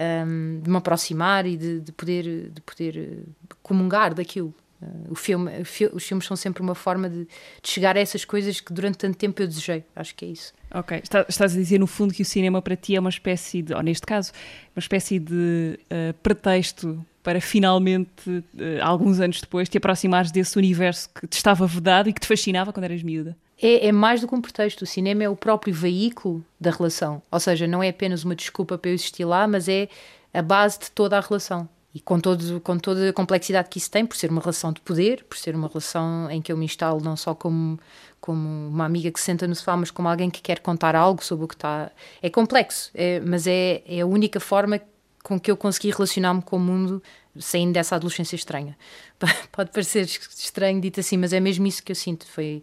Um, 0.00 0.60
de 0.62 0.70
me 0.70 0.78
aproximar 0.78 1.44
e 1.44 1.58
de, 1.58 1.80
de 1.80 1.92
poder, 1.92 2.50
de 2.50 2.60
poder 2.62 3.24
comungar 3.62 4.14
daquilo. 4.14 4.54
Uh, 4.80 5.12
o 5.12 5.14
filme, 5.14 5.50
os 5.92 6.06
filmes 6.06 6.24
são 6.24 6.34
sempre 6.34 6.62
uma 6.62 6.74
forma 6.74 7.10
de, 7.10 7.26
de, 7.26 7.68
chegar 7.68 7.98
a 7.98 8.00
essas 8.00 8.24
coisas 8.24 8.60
que 8.60 8.72
durante 8.72 8.96
tanto 8.96 9.18
tempo 9.18 9.42
eu 9.42 9.46
desejei. 9.46 9.84
Acho 9.94 10.14
que 10.14 10.24
é 10.24 10.28
isso. 10.28 10.54
Ok. 10.72 11.00
Está, 11.02 11.26
estás 11.28 11.54
a 11.54 11.56
dizer, 11.58 11.78
no 11.78 11.86
fundo, 11.86 12.14
que 12.14 12.22
o 12.22 12.24
cinema 12.24 12.62
para 12.62 12.76
ti 12.76 12.96
é 12.96 13.00
uma 13.00 13.10
espécie 13.10 13.60
de, 13.60 13.74
ou 13.74 13.82
neste 13.82 14.06
caso, 14.06 14.32
uma 14.74 14.80
espécie 14.80 15.18
de 15.18 15.78
uh, 15.84 16.14
pretexto 16.22 17.04
para 17.22 17.40
finalmente, 17.40 18.28
uh, 18.28 18.42
alguns 18.82 19.20
anos 19.20 19.40
depois, 19.40 19.68
te 19.68 19.78
aproximares 19.78 20.30
desse 20.30 20.56
universo 20.56 21.08
que 21.14 21.26
te 21.26 21.36
estava 21.36 21.66
vedado 21.66 22.08
e 22.08 22.12
que 22.12 22.20
te 22.20 22.26
fascinava 22.26 22.72
quando 22.72 22.84
eras 22.84 23.02
miúda. 23.02 23.36
É, 23.60 23.88
é, 23.88 23.92
mais 23.92 24.20
do 24.20 24.28
que 24.28 24.34
um 24.34 24.40
pretexto. 24.40 24.84
O 24.84 24.86
cinema 24.86 25.22
é 25.22 25.28
o 25.28 25.36
próprio 25.36 25.74
veículo 25.74 26.44
da 26.58 26.70
relação. 26.70 27.22
Ou 27.30 27.38
seja, 27.38 27.66
não 27.66 27.82
é 27.82 27.90
apenas 27.90 28.24
uma 28.24 28.34
desculpa 28.34 28.78
para 28.78 28.90
eu 28.90 28.94
existir 28.94 29.24
lá, 29.24 29.46
mas 29.46 29.68
é 29.68 29.88
a 30.32 30.40
base 30.40 30.78
de 30.78 30.90
toda 30.92 31.18
a 31.18 31.20
relação 31.20 31.68
e 31.94 32.00
com, 32.00 32.20
todo, 32.20 32.60
com 32.60 32.78
toda 32.78 33.10
a 33.10 33.12
complexidade 33.12 33.68
que 33.68 33.78
isso 33.78 33.90
tem, 33.90 34.06
por 34.06 34.16
ser 34.16 34.30
uma 34.30 34.40
relação 34.40 34.72
de 34.72 34.80
poder, 34.80 35.24
por 35.24 35.36
ser 35.36 35.54
uma 35.56 35.66
relação 35.68 36.30
em 36.30 36.40
que 36.40 36.52
eu 36.52 36.56
me 36.56 36.64
instalo 36.64 37.00
não 37.00 37.16
só 37.16 37.34
como, 37.34 37.78
como 38.20 38.68
uma 38.68 38.84
amiga 38.84 39.10
que 39.10 39.18
se 39.18 39.26
senta 39.26 39.46
no 39.46 39.54
sofá, 39.54 39.76
mas 39.76 39.90
como 39.90 40.08
alguém 40.08 40.30
que 40.30 40.40
quer 40.40 40.60
contar 40.60 40.94
algo 40.94 41.24
sobre 41.24 41.44
o 41.44 41.48
que 41.48 41.54
está. 41.54 41.90
É 42.22 42.30
complexo, 42.30 42.90
é, 42.94 43.18
mas 43.20 43.46
é, 43.46 43.82
é 43.86 44.00
a 44.00 44.06
única 44.06 44.38
forma 44.38 44.80
com 45.22 45.38
que 45.38 45.50
eu 45.50 45.56
consegui 45.56 45.90
relacionar-me 45.90 46.42
com 46.42 46.56
o 46.56 46.60
mundo 46.60 47.02
saindo 47.38 47.72
dessa 47.72 47.96
adolescência 47.96 48.36
estranha. 48.36 48.76
Pode 49.52 49.70
parecer 49.70 50.04
estranho 50.04 50.80
dito 50.80 51.00
assim, 51.00 51.16
mas 51.16 51.32
é 51.32 51.40
mesmo 51.40 51.66
isso 51.66 51.82
que 51.82 51.92
eu 51.92 51.96
sinto. 51.96 52.26
Foi. 52.26 52.62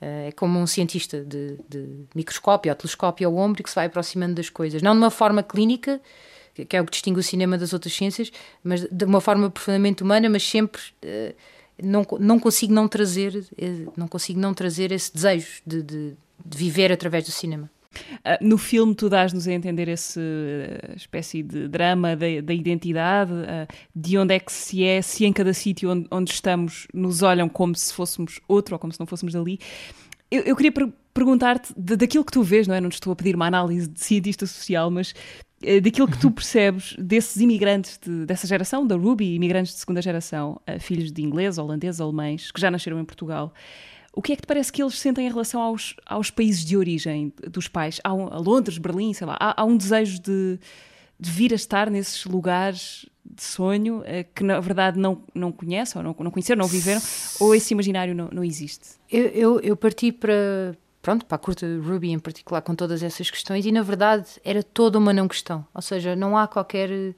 Eh, 0.00 0.28
é 0.28 0.32
como 0.32 0.58
um 0.58 0.66
cientista 0.66 1.24
de, 1.24 1.58
de 1.68 1.88
microscópio 2.14 2.70
ou 2.70 2.76
telescópio 2.76 3.28
ao 3.28 3.36
ombro 3.36 3.62
que 3.62 3.68
se 3.68 3.74
vai 3.74 3.86
aproximando 3.86 4.34
das 4.34 4.48
coisas. 4.48 4.82
Não 4.82 4.92
de 4.92 4.98
uma 4.98 5.10
forma 5.10 5.42
clínica, 5.42 6.00
que 6.54 6.76
é 6.76 6.80
o 6.80 6.84
que 6.84 6.92
distingue 6.92 7.20
o 7.20 7.22
cinema 7.22 7.58
das 7.58 7.72
outras 7.72 7.92
ciências, 7.92 8.30
mas 8.62 8.86
de 8.90 9.04
uma 9.04 9.20
forma 9.20 9.50
profundamente 9.50 10.02
humana, 10.02 10.28
mas 10.28 10.42
sempre 10.42 10.80
uh, 11.04 11.34
não, 11.82 12.06
não 12.18 12.38
consigo 12.38 12.72
não 12.72 12.88
trazer, 12.88 13.36
uh, 13.36 13.92
não 13.96 14.08
consigo 14.08 14.40
não 14.40 14.54
trazer 14.54 14.92
esse 14.92 15.12
desejo 15.12 15.60
de, 15.66 15.82
de, 15.82 16.16
de 16.44 16.58
viver 16.58 16.90
através 16.92 17.24
do 17.24 17.30
cinema. 17.30 17.70
Uh, 18.18 18.44
no 18.44 18.58
filme 18.58 18.94
tu 18.94 19.08
dás-nos 19.08 19.46
a 19.46 19.52
entender 19.52 19.88
essa 19.88 20.20
espécie 20.94 21.42
de 21.42 21.68
drama 21.68 22.16
da, 22.16 22.26
da 22.42 22.54
identidade, 22.54 23.32
uh, 23.32 23.66
de 23.94 24.18
onde 24.18 24.34
é 24.34 24.38
que 24.38 24.52
se 24.52 24.84
é, 24.84 25.02
se 25.02 25.24
em 25.24 25.32
cada 25.32 25.52
sítio 25.52 25.90
onde, 25.90 26.06
onde, 26.10 26.32
estamos 26.32 26.86
nos 26.92 27.22
olham 27.22 27.48
como 27.48 27.74
se 27.74 27.92
fôssemos 27.92 28.40
outro 28.48 28.74
ou 28.74 28.78
como 28.78 28.92
se 28.92 29.00
não 29.00 29.06
fôssemos 29.06 29.34
dali. 29.34 29.58
Eu, 30.30 30.42
eu 30.42 30.56
queria 30.56 30.72
per 30.72 30.88
perguntar-te 31.14 31.72
daquilo 31.74 32.22
que 32.22 32.32
tu 32.32 32.42
vês, 32.42 32.68
não 32.68 32.74
é? 32.74 32.80
Não 32.80 32.90
te 32.90 32.94
estou 32.94 33.10
a 33.10 33.16
pedir 33.16 33.34
uma 33.34 33.46
análise 33.46 33.88
de 33.88 33.98
cientista 33.98 34.46
social, 34.46 34.90
mas 34.90 35.14
eh, 35.62 35.80
daquilo 35.80 36.08
que 36.08 36.18
tu 36.18 36.30
percebes 36.32 36.94
desses 36.98 37.40
imigrantes 37.40 37.98
de, 37.98 38.26
dessa 38.26 38.46
geração, 38.46 38.86
da 38.86 38.96
Ruby, 38.96 39.34
imigrantes 39.34 39.72
de 39.72 39.80
segunda 39.80 40.02
geração, 40.02 40.60
uh, 40.68 40.78
filhos 40.78 41.10
de 41.10 41.22
ingleses, 41.22 41.58
holandeses, 41.58 42.00
alemães, 42.00 42.50
que 42.50 42.60
já 42.60 42.70
nasceram 42.70 43.00
em 43.00 43.04
Portugal, 43.04 43.52
o 44.16 44.22
que 44.22 44.32
é 44.32 44.36
que 44.36 44.42
te 44.42 44.46
parece 44.46 44.72
que 44.72 44.82
eles 44.82 44.98
sentem 44.98 45.26
em 45.26 45.28
relação 45.28 45.60
aos, 45.60 45.94
aos 46.06 46.30
países 46.30 46.64
de 46.64 46.74
origem 46.74 47.32
dos 47.50 47.68
pais? 47.68 48.00
Há 48.02 48.14
um, 48.14 48.28
a 48.32 48.38
Londres, 48.38 48.78
Berlim, 48.78 49.12
sei 49.12 49.26
lá, 49.26 49.36
há, 49.38 49.60
há 49.60 49.64
um 49.64 49.76
desejo 49.76 50.18
de, 50.22 50.58
de, 51.20 51.30
vir 51.30 51.52
a 51.52 51.54
estar 51.54 51.90
nesses 51.90 52.24
lugares 52.24 53.04
de 53.22 53.42
sonho 53.42 53.98
uh, 53.98 54.04
que 54.34 54.42
na 54.42 54.58
verdade 54.58 54.98
não, 54.98 55.22
não 55.34 55.52
conhecem, 55.52 56.00
ou 56.00 56.02
não, 56.02 56.16
não 56.18 56.30
conheceram, 56.30 56.62
não 56.62 56.66
viveram, 56.66 57.02
ou 57.38 57.54
esse 57.54 57.74
imaginário 57.74 58.14
não, 58.14 58.30
não 58.32 58.42
existe? 58.42 58.96
Eu, 59.12 59.26
eu, 59.26 59.60
eu 59.60 59.76
parti 59.76 60.10
para 60.10 60.74
pronto, 61.02 61.26
para 61.26 61.36
a 61.36 61.38
curta 61.38 61.66
Ruby 61.84 62.10
em 62.10 62.18
particular, 62.18 62.62
com 62.62 62.74
todas 62.74 63.02
essas 63.02 63.30
questões, 63.30 63.66
e 63.66 63.70
na 63.70 63.82
verdade 63.82 64.26
era 64.42 64.62
toda 64.62 64.98
uma 64.98 65.12
não 65.12 65.28
questão, 65.28 65.64
ou 65.74 65.82
seja, 65.82 66.16
não 66.16 66.38
há 66.38 66.48
qualquer 66.48 67.14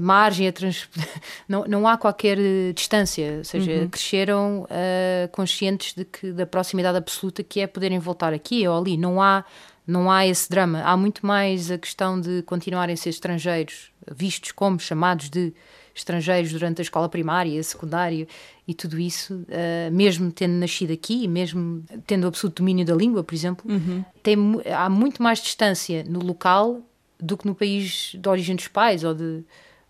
margem 0.00 0.48
a 0.48 0.52
trans... 0.52 0.88
não, 1.48 1.64
não 1.66 1.86
há 1.86 1.96
qualquer 1.96 2.38
uh, 2.38 2.72
distância, 2.74 3.38
ou 3.38 3.44
seja, 3.44 3.72
uhum. 3.72 3.88
cresceram 3.88 4.62
uh, 4.62 5.28
conscientes 5.32 5.94
de 5.94 6.04
que 6.04 6.32
da 6.32 6.46
proximidade 6.46 6.96
absoluta 6.96 7.42
que 7.42 7.60
é 7.60 7.66
poderem 7.66 7.98
voltar 7.98 8.32
aqui 8.32 8.66
ou 8.66 8.78
ali, 8.78 8.96
não 8.96 9.20
há 9.20 9.44
não 9.86 10.10
há 10.10 10.26
esse 10.26 10.48
drama, 10.48 10.82
há 10.82 10.96
muito 10.96 11.26
mais 11.26 11.70
a 11.70 11.76
questão 11.76 12.18
de 12.18 12.42
continuarem 12.42 12.94
a 12.94 12.96
ser 12.96 13.10
estrangeiros, 13.10 13.90
vistos 14.10 14.50
como 14.50 14.80
chamados 14.80 15.28
de 15.28 15.52
estrangeiros 15.94 16.52
durante 16.52 16.80
a 16.80 16.82
escola 16.82 17.08
primária, 17.08 17.62
secundária 17.62 18.26
e 18.66 18.74
tudo 18.74 18.98
isso, 18.98 19.34
uh, 19.34 19.92
mesmo 19.92 20.32
tendo 20.32 20.54
nascido 20.54 20.92
aqui, 20.92 21.28
mesmo 21.28 21.84
tendo 22.06 22.26
absoluto 22.26 22.62
domínio 22.62 22.84
da 22.84 22.94
língua, 22.94 23.22
por 23.22 23.34
exemplo, 23.34 23.70
uhum. 23.70 24.04
tem, 24.22 24.36
há 24.74 24.88
muito 24.88 25.22
mais 25.22 25.40
distância 25.40 26.02
no 26.08 26.20
local 26.20 26.80
do 27.20 27.36
que 27.36 27.46
no 27.46 27.54
país 27.54 28.12
de 28.18 28.28
origem 28.28 28.56
dos 28.56 28.68
pais 28.68 29.04
ou 29.04 29.14
de 29.14 29.44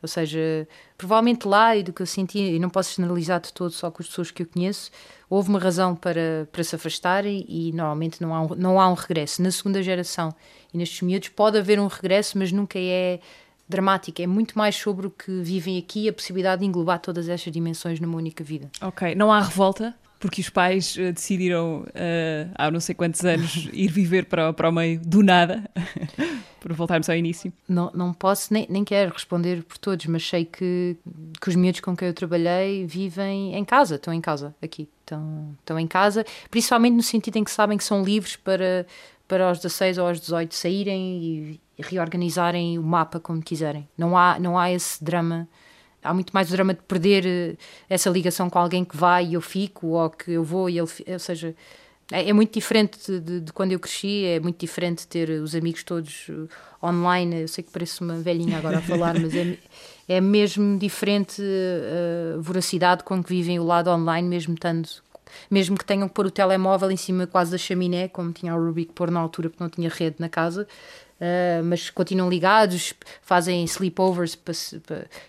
ou 0.04 0.08
seja, 0.08 0.68
provavelmente 0.98 1.48
lá 1.48 1.74
e 1.74 1.82
do 1.82 1.90
que 1.90 2.02
eu 2.02 2.06
senti, 2.06 2.38
e 2.38 2.58
não 2.58 2.68
posso 2.68 2.94
generalizar 2.94 3.40
de 3.40 3.50
todo 3.54 3.70
só 3.70 3.90
com 3.90 4.02
as 4.02 4.08
pessoas 4.08 4.30
que 4.30 4.42
eu 4.42 4.46
conheço, 4.46 4.90
houve 5.30 5.48
uma 5.48 5.58
razão 5.58 5.96
para, 5.96 6.46
para 6.52 6.62
se 6.62 6.76
afastarem 6.76 7.46
e 7.48 7.72
normalmente 7.72 8.20
não 8.20 8.34
há, 8.34 8.42
um, 8.42 8.48
não 8.54 8.78
há 8.78 8.86
um 8.86 8.92
regresso. 8.92 9.40
Na 9.40 9.50
segunda 9.50 9.82
geração 9.82 10.34
e 10.74 10.76
nestes 10.76 11.00
miúdos 11.00 11.30
pode 11.30 11.56
haver 11.56 11.80
um 11.80 11.86
regresso, 11.86 12.36
mas 12.36 12.52
nunca 12.52 12.78
é 12.78 13.18
dramática, 13.66 14.22
é 14.22 14.26
muito 14.26 14.58
mais 14.58 14.76
sobre 14.76 15.06
o 15.06 15.10
que 15.10 15.40
vivem 15.40 15.78
aqui, 15.78 16.06
a 16.06 16.12
possibilidade 16.12 16.60
de 16.60 16.66
englobar 16.66 17.00
todas 17.00 17.30
estas 17.30 17.50
dimensões 17.50 17.98
numa 17.98 18.18
única 18.18 18.44
vida. 18.44 18.70
Ok, 18.82 19.14
não 19.14 19.32
há 19.32 19.40
revolta? 19.40 19.94
Porque 20.24 20.40
os 20.40 20.48
pais 20.48 20.96
uh, 20.96 21.12
decidiram, 21.12 21.82
uh, 21.82 22.50
há 22.54 22.70
não 22.70 22.80
sei 22.80 22.94
quantos 22.94 23.22
anos, 23.26 23.68
ir 23.74 23.88
viver 23.88 24.24
para, 24.24 24.54
para 24.54 24.70
o 24.70 24.72
meio 24.72 24.98
do 24.98 25.22
nada, 25.22 25.70
por 26.58 26.72
voltarmos 26.72 27.10
ao 27.10 27.14
início. 27.14 27.52
Não, 27.68 27.90
não 27.92 28.14
posso, 28.14 28.50
nem, 28.50 28.66
nem 28.70 28.82
quero 28.84 29.12
responder 29.12 29.62
por 29.64 29.76
todos, 29.76 30.06
mas 30.06 30.26
sei 30.26 30.46
que, 30.46 30.96
que 31.38 31.48
os 31.50 31.54
miúdos 31.54 31.80
com 31.80 31.94
quem 31.94 32.08
eu 32.08 32.14
trabalhei 32.14 32.86
vivem 32.86 33.54
em 33.54 33.66
casa, 33.66 33.96
estão 33.96 34.14
em 34.14 34.20
casa 34.22 34.54
aqui, 34.62 34.88
estão, 35.00 35.54
estão 35.60 35.78
em 35.78 35.86
casa, 35.86 36.24
principalmente 36.50 36.94
no 36.94 37.02
sentido 37.02 37.36
em 37.36 37.44
que 37.44 37.50
sabem 37.50 37.76
que 37.76 37.84
são 37.84 38.02
livres 38.02 38.34
para, 38.34 38.86
para 39.28 39.46
aos 39.46 39.58
16 39.58 39.98
ou 39.98 40.08
aos 40.08 40.20
18 40.22 40.54
saírem 40.54 41.22
e, 41.22 41.60
reorganizarem 41.78 42.78
o 42.78 42.82
mapa 42.82 43.20
como 43.20 43.42
quiserem. 43.42 43.86
Não 43.98 44.16
há, 44.16 44.38
não 44.38 44.58
há 44.58 44.70
esse 44.70 45.04
drama. 45.04 45.46
Há 46.04 46.14
muito 46.14 46.30
mais 46.32 46.48
o 46.48 46.52
drama 46.52 46.74
de 46.74 46.82
perder 46.82 47.26
eh, 47.26 47.56
essa 47.88 48.10
ligação 48.10 48.50
com 48.50 48.58
alguém 48.58 48.84
que 48.84 48.96
vai 48.96 49.26
e 49.26 49.34
eu 49.34 49.40
fico, 49.40 49.88
ou 49.88 50.10
que 50.10 50.32
eu 50.32 50.44
vou 50.44 50.68
e 50.68 50.78
ele. 50.78 50.88
Ou 51.08 51.18
seja, 51.18 51.54
É, 52.12 52.28
é 52.28 52.32
muito 52.34 52.52
diferente 52.52 52.98
de, 53.06 53.18
de, 53.18 53.40
de, 53.40 53.52
quando 53.52 53.72
eu 53.72 53.80
cresci, 53.80 54.26
é 54.26 54.38
muito 54.38 54.60
diferente 54.60 55.06
ter 55.06 55.30
os 55.30 55.54
amigos 55.54 55.82
todos 55.82 56.28
uh, 56.28 56.46
online. 56.82 57.40
Eu 57.40 57.48
sei 57.48 57.64
que 57.64 57.70
parece 57.70 58.02
uma 58.02 58.16
velhinha 58.16 58.58
agora 58.58 58.76
a 58.76 58.82
falar, 58.82 59.18
mas 59.18 59.34
é, 59.34 59.56
é 60.06 60.20
mesmo 60.20 60.78
diferente 60.78 61.40
a 61.40 62.36
uh, 62.36 62.42
voracidade 62.42 63.02
com 63.04 63.24
que 63.24 63.30
vivem 63.30 63.58
o 63.58 63.64
lado 63.64 63.88
online, 63.88 64.28
mesmo 64.28 64.52
estando 64.52 64.86
mesmo 65.50 65.76
que 65.76 65.84
tenham 65.84 66.06
que 66.06 66.14
pôr 66.14 66.26
o 66.26 66.30
telemóvel 66.30 66.90
em 66.90 66.96
cima 66.96 67.26
quase 67.26 67.50
da 67.50 67.58
chaminé, 67.58 68.06
como 68.08 68.32
tinha 68.32 68.54
o 68.54 68.64
Rubik 68.66 68.92
pôr 68.92 69.10
na 69.10 69.18
altura 69.18 69.48
porque 69.48 69.64
não 69.64 69.70
tinha 69.70 69.88
rede 69.88 70.16
na 70.18 70.28
casa, 70.28 70.68
Uh, 71.24 71.64
mas 71.64 71.88
continuam 71.88 72.28
ligados, 72.28 72.92
fazem 73.22 73.64
sleepovers 73.64 74.34
para, 74.34 74.52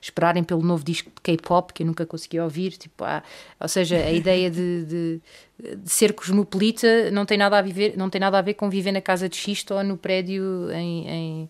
esperarem 0.02 0.44
pelo 0.44 0.62
novo 0.62 0.84
disco 0.84 1.10
de 1.10 1.22
K-pop 1.22 1.72
que 1.72 1.84
eu 1.84 1.88
nunca 1.88 2.06
consegui 2.06 2.38
ouvir. 2.38 2.72
Tipo, 2.72 3.06
ah, 3.06 3.24
ou 3.58 3.68
seja, 3.70 3.96
a 3.96 4.12
ideia 4.12 4.52
de, 4.52 4.84
de, 4.84 5.22
de, 5.58 5.90
ser 5.90 6.12
cosmopolita 6.12 7.10
não 7.12 7.26
tem, 7.26 7.38
nada 7.38 7.58
a 7.58 7.62
viver, 7.62 7.96
não 7.96 8.10
tem 8.10 8.20
nada 8.20 8.38
a 8.38 8.42
ver 8.42 8.56
com 8.56 8.70
viver 8.70 8.92
na 8.92 9.00
casa 9.00 9.30
de 9.30 9.38
xisto 9.38 9.74
ou 9.74 9.84
no 9.86 9.96
prédio 9.96 10.70
em, 10.72 11.08
em, 11.08 11.50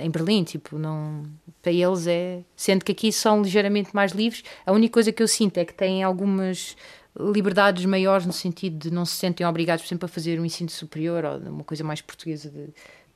em 0.00 0.10
Berlim. 0.10 0.42
Tipo, 0.42 0.76
não, 0.76 1.22
para 1.62 1.70
eles 1.70 2.08
é. 2.08 2.40
Sendo 2.56 2.84
que 2.84 2.90
aqui 2.90 3.12
são 3.12 3.42
ligeiramente 3.42 3.94
mais 3.94 4.10
livres, 4.10 4.42
a 4.66 4.72
única 4.72 4.94
coisa 4.94 5.12
que 5.12 5.22
eu 5.22 5.28
sinto 5.28 5.58
é 5.58 5.64
que 5.64 5.74
têm 5.74 6.02
algumas 6.02 6.74
liberdades 7.16 7.84
maiores 7.84 8.26
no 8.26 8.32
sentido 8.32 8.78
de 8.78 8.90
não 8.90 9.04
se 9.04 9.16
sentem 9.16 9.46
obrigados 9.46 9.86
sempre 9.86 10.06
a 10.06 10.08
fazer 10.08 10.40
um 10.40 10.44
ensino 10.44 10.70
superior 10.70 11.24
ou 11.24 11.36
uma 11.38 11.64
coisa 11.64 11.84
mais 11.84 12.00
portuguesa 12.00 12.50
de 12.50 12.70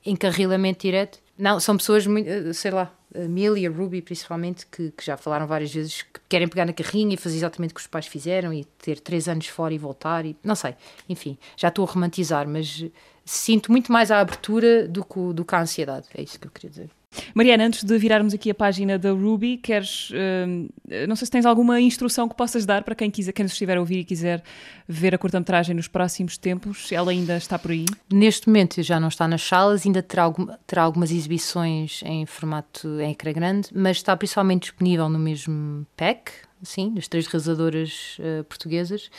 encarrilamento 0.09 0.81
direto. 0.81 1.19
Não, 1.37 1.59
são 1.59 1.77
pessoas, 1.77 2.07
muito, 2.07 2.27
eh, 2.27 2.53
sei 2.53 2.71
lá, 2.71 2.91
a 3.15 3.27
Millie 3.27 3.65
e 3.65 3.67
Ruby 3.67 4.01
principalmente, 4.01 4.65
que, 4.65 4.91
que, 4.91 5.05
já 5.05 5.15
falaram 5.15 5.47
várias 5.47 5.73
vezes 5.73 6.01
que 6.01 6.19
querem 6.27 6.47
pegar 6.47 6.65
na 6.65 6.73
carrinha 6.73 7.13
e 7.13 7.17
fazer 7.17 7.37
exatamente 7.37 7.71
o 7.71 7.75
que 7.75 7.81
os 7.81 7.87
pais 7.87 8.07
fizeram 8.07 8.53
e 8.53 8.65
ter 8.65 8.99
três 8.99 9.27
anos 9.27 9.47
fora 9.47 9.73
e 9.73 9.77
voltar. 9.77 10.25
E, 10.25 10.35
não 10.43 10.55
sei, 10.55 10.75
enfim, 11.07 11.37
já 11.55 11.67
estou 11.67 11.85
a 11.85 11.91
romantizar, 11.91 12.47
mas 12.47 12.85
sinto 13.23 13.71
muito 13.71 13.91
mais 13.91 14.09
a 14.11 14.19
abertura 14.19 14.87
do 14.87 15.03
que, 15.03 15.33
do 15.33 15.45
que 15.45 15.55
a 15.55 15.61
ansiedade. 15.61 16.07
É 16.13 16.21
isso 16.21 16.39
que 16.39 16.47
eu 16.47 16.51
queria 16.51 16.69
dizer. 16.69 16.89
Mariana, 17.33 17.65
antes 17.65 17.83
de 17.83 17.97
virarmos 17.97 18.33
aqui 18.33 18.49
a 18.49 18.55
página 18.55 18.97
da 18.97 19.11
Ruby, 19.11 19.57
queres. 19.57 20.09
Uh, 20.09 20.67
não 21.07 21.15
sei 21.15 21.25
se 21.25 21.31
tens 21.31 21.45
alguma 21.45 21.79
instrução 21.79 22.27
que 22.27 22.35
possas 22.35 22.65
dar 22.65 22.83
para 22.83 22.95
quem 22.95 23.09
quiser, 23.09 23.31
quem 23.31 23.43
nos 23.43 23.53
estiver 23.53 23.77
a 23.77 23.79
ouvir 23.79 23.99
e 23.99 24.03
quiser 24.03 24.43
ver 24.87 25.13
a 25.13 25.17
curta-metragem 25.17 25.75
nos 25.75 25.87
próximos 25.87 26.37
tempos. 26.37 26.91
Ela 26.91 27.11
ainda 27.11 27.37
está 27.37 27.57
por 27.57 27.71
aí? 27.71 27.85
Neste 28.11 28.47
momento 28.47 28.81
já 28.81 28.99
não 28.99 29.07
está 29.07 29.27
nas 29.27 29.41
salas, 29.41 29.85
ainda 29.85 30.01
terá, 30.01 30.33
terá 30.65 30.83
algumas 30.83 31.11
exibições 31.11 32.01
em 32.03 32.25
formato 32.25 32.99
em 32.99 33.11
ecrã 33.11 33.31
grande, 33.31 33.69
mas 33.73 33.97
está 33.97 34.15
principalmente 34.15 34.63
disponível 34.63 35.09
no 35.09 35.19
mesmo 35.19 35.85
pack, 35.95 36.31
sim, 36.63 36.93
das 36.93 37.07
três 37.07 37.27
realizadoras 37.27 38.17
uh, 38.19 38.43
portuguesas, 38.45 39.09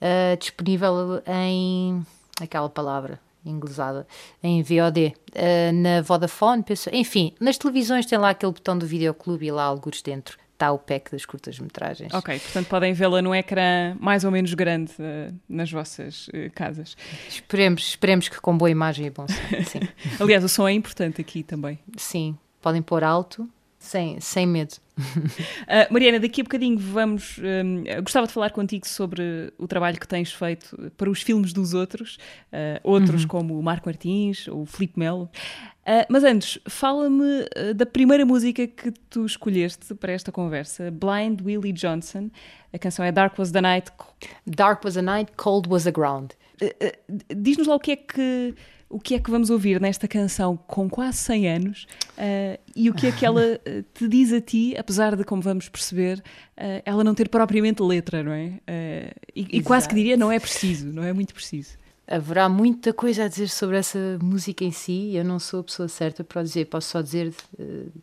uh, 0.00 0.36
disponível 0.38 1.22
em. 1.26 2.04
aquela 2.40 2.68
palavra 2.68 3.23
inglesada 3.44 4.06
em 4.42 4.62
VOD. 4.62 5.06
Uh, 5.06 5.14
eh, 5.34 5.72
na 5.72 6.02
Vodafone, 6.02 6.62
penso, 6.62 6.88
enfim, 6.92 7.32
nas 7.40 7.58
televisões 7.58 8.06
tem 8.06 8.18
lá 8.18 8.30
aquele 8.30 8.52
botão 8.52 8.76
do 8.76 8.86
videoclube 8.86 9.46
e 9.46 9.50
lá 9.50 9.64
alguns 9.64 10.02
dentro 10.02 10.38
está 10.52 10.72
o 10.72 10.78
pack 10.78 11.10
das 11.10 11.24
curtas-metragens. 11.24 12.14
Ok, 12.14 12.38
portanto 12.38 12.68
podem 12.68 12.92
vê-la 12.92 13.20
no 13.20 13.34
ecrã 13.34 13.96
mais 14.00 14.24
ou 14.24 14.30
menos 14.30 14.54
grande 14.54 14.92
uh, 14.92 15.34
nas 15.48 15.70
vossas 15.70 16.28
uh, 16.28 16.50
casas. 16.54 16.96
Esperemos, 17.28 17.88
esperemos 17.88 18.28
que 18.28 18.40
com 18.40 18.56
boa 18.56 18.70
imagem 18.70 19.06
e 19.06 19.10
bom 19.10 19.26
som. 19.28 19.80
Aliás, 20.22 20.44
o 20.44 20.48
som 20.48 20.66
é 20.66 20.72
importante 20.72 21.20
aqui 21.20 21.42
também. 21.42 21.78
Sim, 21.96 22.36
podem 22.62 22.80
pôr 22.80 23.04
alto 23.04 23.48
sem, 23.84 24.20
sem 24.20 24.46
medo. 24.46 24.74
Uh, 24.98 25.86
Mariana, 25.92 26.18
daqui 26.18 26.40
a 26.40 26.44
bocadinho 26.44 26.78
vamos. 26.78 27.38
Um, 27.38 27.84
gostava 28.02 28.26
de 28.26 28.32
falar 28.32 28.50
contigo 28.50 28.86
sobre 28.86 29.52
o 29.58 29.66
trabalho 29.66 29.98
que 29.98 30.08
tens 30.08 30.32
feito 30.32 30.92
para 30.96 31.10
os 31.10 31.22
filmes 31.22 31.52
dos 31.52 31.74
outros, 31.74 32.16
uh, 32.52 32.80
outros 32.82 33.22
uhum. 33.22 33.28
como 33.28 33.58
o 33.58 33.62
Marco 33.62 33.88
Martins 33.88 34.48
ou 34.48 34.62
o 34.62 34.66
Filipe 34.66 34.98
Melo. 34.98 35.30
Uh, 35.82 36.06
mas 36.08 36.24
antes, 36.24 36.58
fala-me 36.66 37.44
da 37.74 37.84
primeira 37.84 38.24
música 38.24 38.66
que 38.66 38.90
tu 39.10 39.26
escolheste 39.26 39.94
para 39.94 40.12
esta 40.12 40.32
conversa, 40.32 40.90
Blind 40.90 41.40
Willie 41.44 41.72
Johnson. 41.72 42.30
A 42.72 42.78
canção 42.78 43.04
é 43.04 43.12
Dark 43.12 43.38
Was 43.38 43.50
the 43.50 43.60
Night. 43.60 43.90
Dark 44.46 44.82
Was 44.84 44.94
the 44.94 45.02
Night, 45.02 45.32
Cold 45.36 45.68
Was 45.68 45.84
the 45.84 45.92
Ground. 45.92 46.30
Diz-nos 47.28 47.66
lá 47.66 47.74
o 47.74 47.80
que 47.80 47.92
é 47.92 47.96
que 47.96 48.54
o 48.94 49.00
que 49.00 49.16
é 49.16 49.18
que 49.18 49.28
vamos 49.28 49.50
ouvir 49.50 49.80
nesta 49.80 50.06
canção 50.06 50.56
com 50.56 50.88
quase 50.88 51.18
100 51.18 51.48
anos 51.48 51.86
uh, 52.16 52.60
e 52.76 52.88
o 52.88 52.94
que 52.94 53.08
é 53.08 53.12
que 53.12 53.26
ela 53.26 53.42
uh, 53.42 53.82
te 53.92 54.06
diz 54.06 54.32
a 54.32 54.40
ti, 54.40 54.72
apesar 54.78 55.16
de, 55.16 55.24
como 55.24 55.42
vamos 55.42 55.68
perceber, 55.68 56.18
uh, 56.18 56.80
ela 56.84 57.02
não 57.02 57.12
ter 57.12 57.28
propriamente 57.28 57.82
letra, 57.82 58.22
não 58.22 58.30
é? 58.30 58.60
E, 59.34 59.58
e, 59.58 59.62
quase 59.64 59.88
que 59.88 59.96
diria, 59.96 60.16
não 60.16 60.30
é 60.30 60.38
preciso, 60.38 60.92
não 60.92 61.02
é 61.02 61.12
muito 61.12 61.34
preciso. 61.34 61.76
Haverá 62.06 62.48
muita 62.48 62.92
coisa 62.92 63.24
a 63.24 63.28
dizer 63.28 63.48
sobre 63.48 63.78
essa 63.78 64.16
música 64.22 64.62
em 64.62 64.70
si, 64.70 65.16
eu 65.16 65.24
não 65.24 65.40
sou 65.40 65.60
a 65.60 65.64
pessoa 65.64 65.88
certa 65.88 66.22
para 66.22 66.44
dizer, 66.44 66.66
posso 66.66 66.90
só 66.90 67.02
dizer 67.02 67.34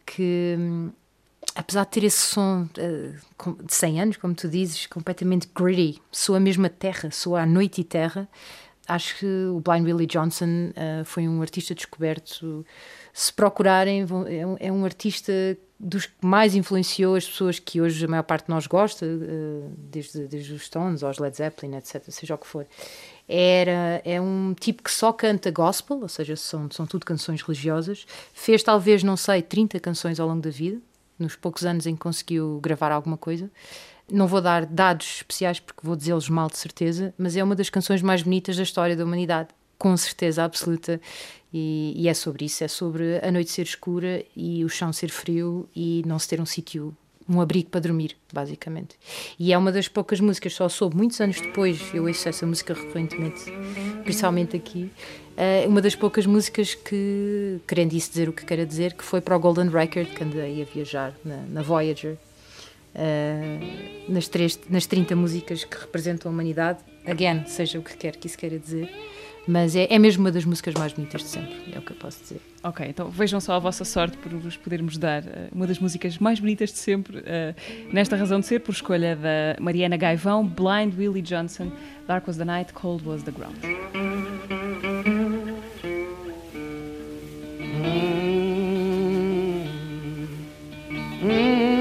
que. 0.05 0.57
Um, 0.59 0.89
apesar 1.55 1.85
de 1.85 1.91
ter 1.91 2.03
esse 2.03 2.17
som 2.17 2.63
uh, 2.63 3.63
de 3.63 3.73
100 3.73 4.01
anos, 4.01 4.17
como 4.17 4.33
tu 4.33 4.49
dizes, 4.49 4.87
completamente 4.87 5.47
gritty, 5.55 6.01
soa 6.11 6.39
mesmo 6.39 6.65
a 6.65 6.69
terra, 6.69 7.11
soa 7.11 7.41
a 7.41 7.45
noite 7.45 7.81
e 7.81 7.83
terra, 7.83 8.27
acho 8.93 9.17
que 9.19 9.25
o 9.25 9.61
Blind 9.61 9.85
Willie 9.85 10.05
Johnson 10.05 10.71
uh, 10.71 11.05
foi 11.05 11.27
um 11.27 11.41
artista 11.41 11.73
descoberto. 11.73 12.65
Se 13.13 13.31
procurarem, 13.31 14.01
é 14.01 14.45
um, 14.45 14.57
é 14.59 14.71
um, 14.71 14.85
artista 14.85 15.33
dos 15.79 16.05
que 16.05 16.25
mais 16.25 16.55
influenciou 16.55 17.15
as 17.15 17.25
pessoas 17.25 17.59
que 17.59 17.81
hoje 17.81 18.05
a 18.05 18.07
maior 18.07 18.23
parte 18.23 18.45
de 18.45 18.51
nós 18.51 18.67
gosta, 18.67 19.05
uh, 19.05 19.71
desde, 19.77 20.27
desde 20.27 20.53
os 20.53 20.65
Stones 20.65 21.03
aos 21.03 21.17
Led 21.19 21.35
Zeppelin, 21.35 21.75
etc., 21.75 22.03
seja 22.09 22.35
o 22.35 22.37
que 22.37 22.47
for. 22.47 22.67
Era, 23.27 24.01
é 24.03 24.19
um 24.19 24.53
tipo 24.59 24.83
que 24.83 24.91
só 24.91 25.13
canta 25.13 25.49
gospel, 25.51 26.01
ou 26.01 26.09
seja, 26.09 26.35
são, 26.35 26.69
são 26.69 26.85
tudo 26.85 27.05
canções 27.05 27.41
religiosas. 27.41 28.05
Fez 28.33 28.61
talvez, 28.61 29.03
não 29.03 29.15
sei, 29.15 29.41
30 29.41 29.79
canções 29.79 30.19
ao 30.19 30.27
longo 30.27 30.41
da 30.41 30.49
vida, 30.49 30.79
nos 31.17 31.35
poucos 31.35 31.65
anos 31.65 31.85
em 31.85 31.95
que 31.95 32.01
conseguiu 32.01 32.59
gravar 32.61 32.91
alguma 32.91 33.17
coisa 33.17 33.49
não 34.11 34.27
vou 34.27 34.41
dar 34.41 34.65
dados 34.65 35.15
especiais 35.17 35.59
porque 35.59 35.79
vou 35.83 35.95
dizê-los 35.95 36.29
mal 36.29 36.47
de 36.47 36.57
certeza, 36.57 37.13
mas 37.17 37.35
é 37.35 37.43
uma 37.43 37.55
das 37.55 37.69
canções 37.69 38.01
mais 38.01 38.21
bonitas 38.21 38.57
da 38.57 38.63
história 38.63 38.95
da 38.95 39.05
humanidade, 39.05 39.49
com 39.77 39.95
certeza 39.95 40.43
absoluta. 40.43 40.99
E, 41.53 41.93
e, 41.95 42.07
é 42.07 42.13
sobre 42.13 42.45
isso: 42.45 42.63
é 42.63 42.67
sobre 42.67 43.19
a 43.23 43.31
noite 43.31 43.51
ser 43.51 43.63
escura 43.63 44.23
e 44.35 44.63
o 44.63 44.69
chão 44.69 44.91
ser 44.93 45.09
frio 45.09 45.67
e 45.75 46.03
não 46.05 46.19
se 46.19 46.27
ter 46.27 46.39
um 46.39 46.45
sítio, 46.45 46.95
um 47.27 47.41
abrigo 47.41 47.69
para 47.69 47.81
dormir, 47.81 48.15
basicamente. 48.31 48.95
E 49.39 49.51
é 49.51 49.57
uma 49.57 49.71
das 49.71 49.87
poucas 49.87 50.19
músicas, 50.19 50.53
só 50.53 50.69
soube 50.69 50.95
muitos 50.95 51.19
anos 51.19 51.41
depois, 51.41 51.81
eu 51.93 52.05
ouço 52.05 52.27
essa 52.27 52.45
música 52.45 52.73
recorrentemente, 52.73 53.45
principalmente 54.03 54.55
aqui. 54.55 54.91
Uh, 55.31 55.67
uma 55.67 55.81
das 55.81 55.95
poucas 55.95 56.25
músicas 56.25 56.75
que, 56.75 57.59
querendo 57.67 57.93
isso 57.93 58.09
dizer 58.11 58.29
o 58.29 58.33
que 58.33 58.45
queira 58.45 58.65
dizer, 58.65 58.93
que 58.93 59.03
foi 59.03 59.21
para 59.21 59.35
o 59.35 59.39
Golden 59.39 59.69
Record, 59.69 60.07
que 60.09 60.23
andei 60.23 60.61
a 60.61 60.65
viajar 60.65 61.13
na, 61.25 61.37
na 61.49 61.61
Voyager 61.61 62.17
uh, 62.95 64.11
nas, 64.11 64.27
três, 64.27 64.59
nas 64.69 64.85
30 64.85 65.15
músicas 65.15 65.63
que 65.63 65.77
representam 65.77 66.31
a 66.31 66.33
humanidade, 66.33 66.79
again, 67.05 67.43
seja 67.47 67.79
o 67.79 67.81
que 67.81 67.95
quer 67.95 68.15
que 68.15 68.27
isso 68.27 68.37
queira 68.37 68.57
dizer. 68.57 68.89
Mas 69.47 69.75
é, 69.75 69.87
é 69.89 69.97
mesmo 69.97 70.23
uma 70.23 70.31
das 70.31 70.45
músicas 70.45 70.75
mais 70.75 70.93
bonitas 70.93 71.21
de 71.21 71.27
sempre, 71.27 71.55
é 71.73 71.79
o 71.79 71.81
que 71.81 71.91
eu 71.91 71.97
posso 71.97 72.21
dizer. 72.21 72.39
Ok, 72.63 72.85
então 72.87 73.09
vejam 73.09 73.39
só 73.39 73.53
a 73.53 73.59
vossa 73.59 73.83
sorte 73.83 74.15
por 74.17 74.31
vos 74.33 74.55
podermos 74.55 74.97
dar 74.97 75.23
eh, 75.25 75.49
uma 75.51 75.65
das 75.65 75.79
músicas 75.79 76.19
mais 76.19 76.39
bonitas 76.39 76.71
de 76.71 76.77
sempre, 76.77 77.17
uh, 77.17 77.23
nesta 77.91 78.15
razão 78.15 78.39
de 78.39 78.45
ser, 78.45 78.59
por 78.59 78.71
escolha 78.71 79.15
da 79.15 79.55
Mariana 79.59 79.97
Gaivão, 79.97 80.45
Blind 80.45 80.93
Willie 80.95 81.23
Johnson, 81.23 81.71
Dark 82.07 82.27
Was 82.27 82.37
the 82.37 82.45
Night, 82.45 82.71
Cold 82.73 83.07
Was 83.07 83.23
the 83.23 83.31
Ground. 83.31 83.57
Mm. 91.23 91.80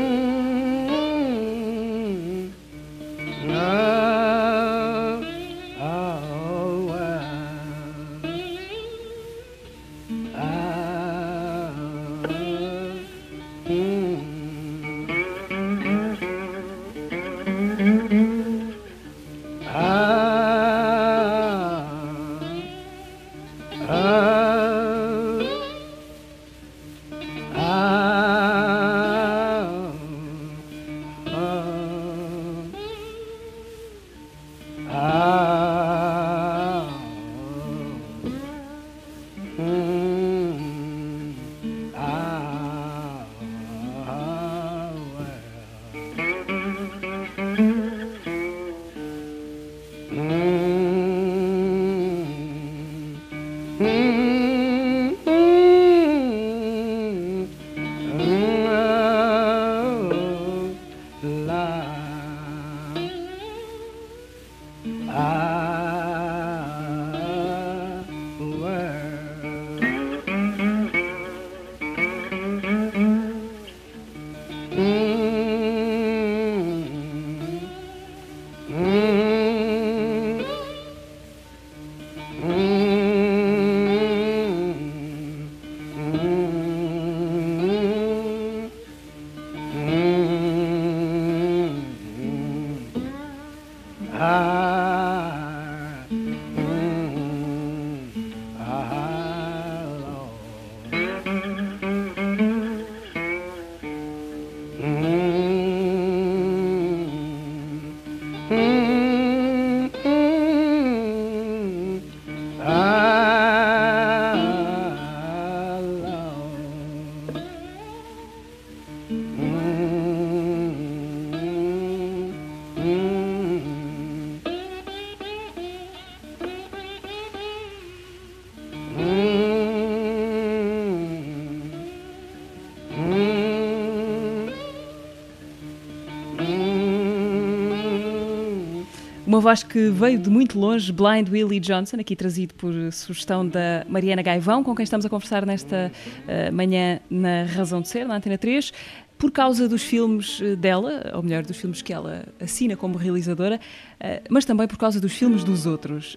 Uma 139.31 139.39
voz 139.39 139.63
que 139.63 139.91
veio 139.91 140.19
de 140.19 140.29
muito 140.29 140.59
longe, 140.59 140.93
Blind 140.93 141.29
Willie 141.29 141.61
Johnson, 141.61 141.99
aqui 142.01 142.17
trazido 142.17 142.53
por 142.53 142.73
sugestão 142.91 143.47
da 143.47 143.87
Mariana 143.89 144.23
Gaivão, 144.23 144.65
com 144.65 144.75
quem 144.75 144.83
estamos 144.83 145.07
a 145.07 145.09
conversar 145.09 145.47
nesta 145.47 145.93
uh, 146.27 146.53
manhã 146.53 146.99
na 147.09 147.45
Razão 147.45 147.81
de 147.81 147.87
Ser, 147.87 148.09
na 148.09 148.17
Antena 148.17 148.37
3 148.37 148.73
por 149.17 149.31
causa 149.31 149.69
dos 149.69 149.85
filmes 149.85 150.41
eh, 150.43 150.57
dela, 150.57 151.13
ou 151.15 151.23
melhor, 151.23 151.45
dos 151.45 151.57
filmes 151.57 151.81
que 151.81 151.93
ela 151.93 152.25
assina 152.41 152.75
como 152.75 152.99
realizadora, 152.99 153.61
uh, 154.01 154.25
mas 154.29 154.45
também 154.45 154.67
por 154.67 154.79
causa 154.79 155.01
dos 155.01 155.13
filmes 155.13 155.45
dos 155.45 155.65
outros. 155.65 156.17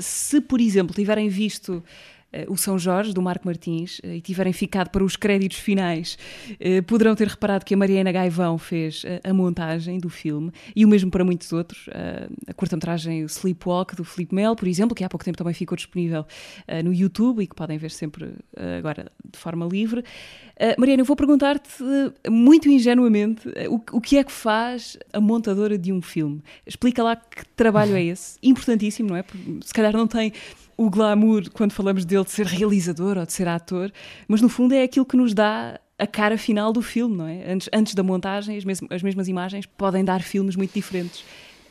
Se, 0.00 0.40
por 0.40 0.60
exemplo, 0.60 0.92
tiverem 0.92 1.28
visto 1.28 1.80
o 2.48 2.56
São 2.56 2.78
Jorge, 2.78 3.12
do 3.12 3.20
Marco 3.22 3.46
Martins, 3.46 4.00
e 4.04 4.20
tiverem 4.20 4.52
ficado 4.52 4.90
para 4.90 5.04
os 5.04 5.16
créditos 5.16 5.58
finais, 5.58 6.16
poderão 6.86 7.14
ter 7.14 7.28
reparado 7.28 7.64
que 7.64 7.74
a 7.74 7.76
Mariana 7.76 8.12
Gaivão 8.12 8.58
fez 8.58 9.02
a 9.24 9.32
montagem 9.32 9.98
do 9.98 10.08
filme, 10.08 10.52
e 10.74 10.84
o 10.84 10.88
mesmo 10.88 11.10
para 11.10 11.24
muitos 11.24 11.52
outros. 11.52 11.88
A 12.46 12.54
curta-metragem 12.54 13.24
Sleepwalk, 13.24 13.96
do 13.96 14.04
Felipe 14.04 14.34
Mel, 14.34 14.54
por 14.54 14.68
exemplo, 14.68 14.94
que 14.94 15.02
há 15.02 15.08
pouco 15.08 15.24
tempo 15.24 15.38
também 15.38 15.54
ficou 15.54 15.76
disponível 15.76 16.26
no 16.84 16.92
YouTube 16.92 17.42
e 17.42 17.46
que 17.46 17.54
podem 17.54 17.78
ver 17.78 17.90
sempre 17.90 18.34
agora 18.78 19.10
de 19.24 19.38
forma 19.38 19.66
livre. 19.66 20.04
Mariana, 20.78 21.00
eu 21.02 21.06
vou 21.06 21.16
perguntar-te 21.16 21.82
muito 22.28 22.68
ingenuamente 22.68 23.48
o, 23.68 24.00
que 24.00 24.18
é 24.18 24.24
que 24.24 24.32
faz 24.32 24.98
a 25.12 25.20
montadora 25.20 25.78
de 25.78 25.92
um 25.92 26.02
filme. 26.02 26.42
Explica 26.66 27.02
lá 27.02 27.16
que 27.16 27.44
trabalho 27.56 27.96
é 27.96 28.02
esse. 28.04 28.38
Importantíssimo, 28.42 29.10
não 29.10 29.16
é? 29.16 29.24
Se 29.62 29.72
calhar 29.72 29.92
não 29.92 30.06
tem 30.06 30.32
o 30.80 30.88
glamour 30.88 31.50
quando 31.52 31.72
falamos 31.72 32.06
dele 32.06 32.24
de 32.24 32.30
ser 32.30 32.46
realizador 32.46 33.18
ou 33.18 33.26
de 33.26 33.34
ser 33.34 33.46
ator, 33.46 33.92
mas 34.26 34.40
no 34.40 34.48
fundo 34.48 34.72
é 34.72 34.82
aquilo 34.82 35.04
que 35.04 35.14
nos 35.14 35.34
dá 35.34 35.78
a 35.98 36.06
cara 36.06 36.38
final 36.38 36.72
do 36.72 36.80
filme, 36.80 37.14
não 37.18 37.26
é? 37.26 37.52
Antes, 37.52 37.68
antes 37.70 37.94
da 37.94 38.02
montagem, 38.02 38.56
as, 38.56 38.64
mes 38.64 38.80
as 38.88 39.02
mesmas 39.02 39.28
imagens 39.28 39.66
podem 39.66 40.02
dar 40.02 40.22
filmes 40.22 40.56
muito 40.56 40.72
diferentes. 40.72 41.22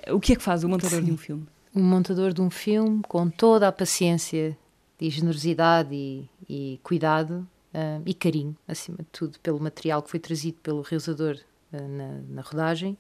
O 0.10 0.20
que 0.20 0.34
é 0.34 0.36
que 0.36 0.44
faz 0.44 0.64
o 0.64 0.70
montador 0.70 1.00
Sim. 1.00 1.06
de 1.06 1.12
um 1.12 1.18
filme? 1.18 1.48
O 1.74 1.80
montador 1.80 2.32
de 2.32 2.40
um 2.40 2.52
filme, 2.52 3.02
com 3.08 3.32
toda 3.32 3.68
a 3.68 3.72
paciência 3.72 4.56
e 5.02 5.10
generosidade 5.10 5.90
e, 5.92 6.30
e 6.48 6.80
cuidado 6.84 7.48
uh, 7.74 8.04
e 8.06 8.14
carinho, 8.14 8.56
acima 8.68 9.00
de 9.00 9.08
tudo, 9.12 9.40
pelo 9.40 9.60
material 9.60 10.04
que 10.04 10.12
foi 10.12 10.20
trazido 10.20 10.60
pelo 10.62 10.84
realizador 10.84 11.36
uh, 11.74 11.88
na, 11.88 12.22
na, 12.30 12.42
rodagem, 12.44 12.96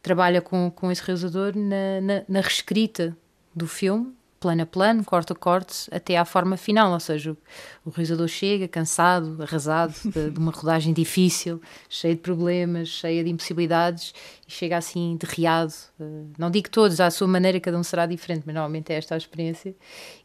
trabalha 0.00 0.40
com, 0.40 0.70
com 0.70 0.90
esse 0.90 1.02
realizador 1.02 1.52
na, 1.54 2.00
na, 2.00 2.22
na 2.26 2.40
reescrita 2.40 3.14
do 3.54 3.66
filme 3.66 4.16
plano 4.40 4.62
a 4.62 4.66
plano, 4.66 5.04
corte 5.04 5.32
a 5.32 5.36
corte, 5.36 5.88
até 5.90 6.16
à 6.16 6.24
forma 6.24 6.56
final. 6.56 6.92
Ou 6.92 7.00
seja, 7.00 7.36
o, 7.84 7.90
realizador 7.90 8.28
chega 8.28 8.68
cansado, 8.68 9.42
arrasado 9.42 9.94
de, 10.04 10.30
de, 10.30 10.38
uma 10.38 10.52
rodagem 10.52 10.92
difícil, 10.92 11.60
cheio 11.88 12.14
de 12.14 12.20
problemas, 12.20 12.88
cheia 12.88 13.24
de 13.24 13.30
impossibilidades, 13.30 14.14
e 14.46 14.52
chega 14.52 14.76
assim 14.76 15.16
derriado. 15.16 15.72
Uh, 15.98 16.30
não 16.38 16.50
digo 16.50 16.70
todos, 16.70 17.00
à 17.00 17.10
sua 17.10 17.26
maneira, 17.26 17.58
cada 17.60 17.76
um 17.76 17.82
será 17.82 18.06
diferente, 18.06 18.42
mas 18.46 18.54
normalmente 18.54 18.92
é 18.92 18.96
esta 18.96 19.14
a 19.14 19.18
experiência. 19.18 19.74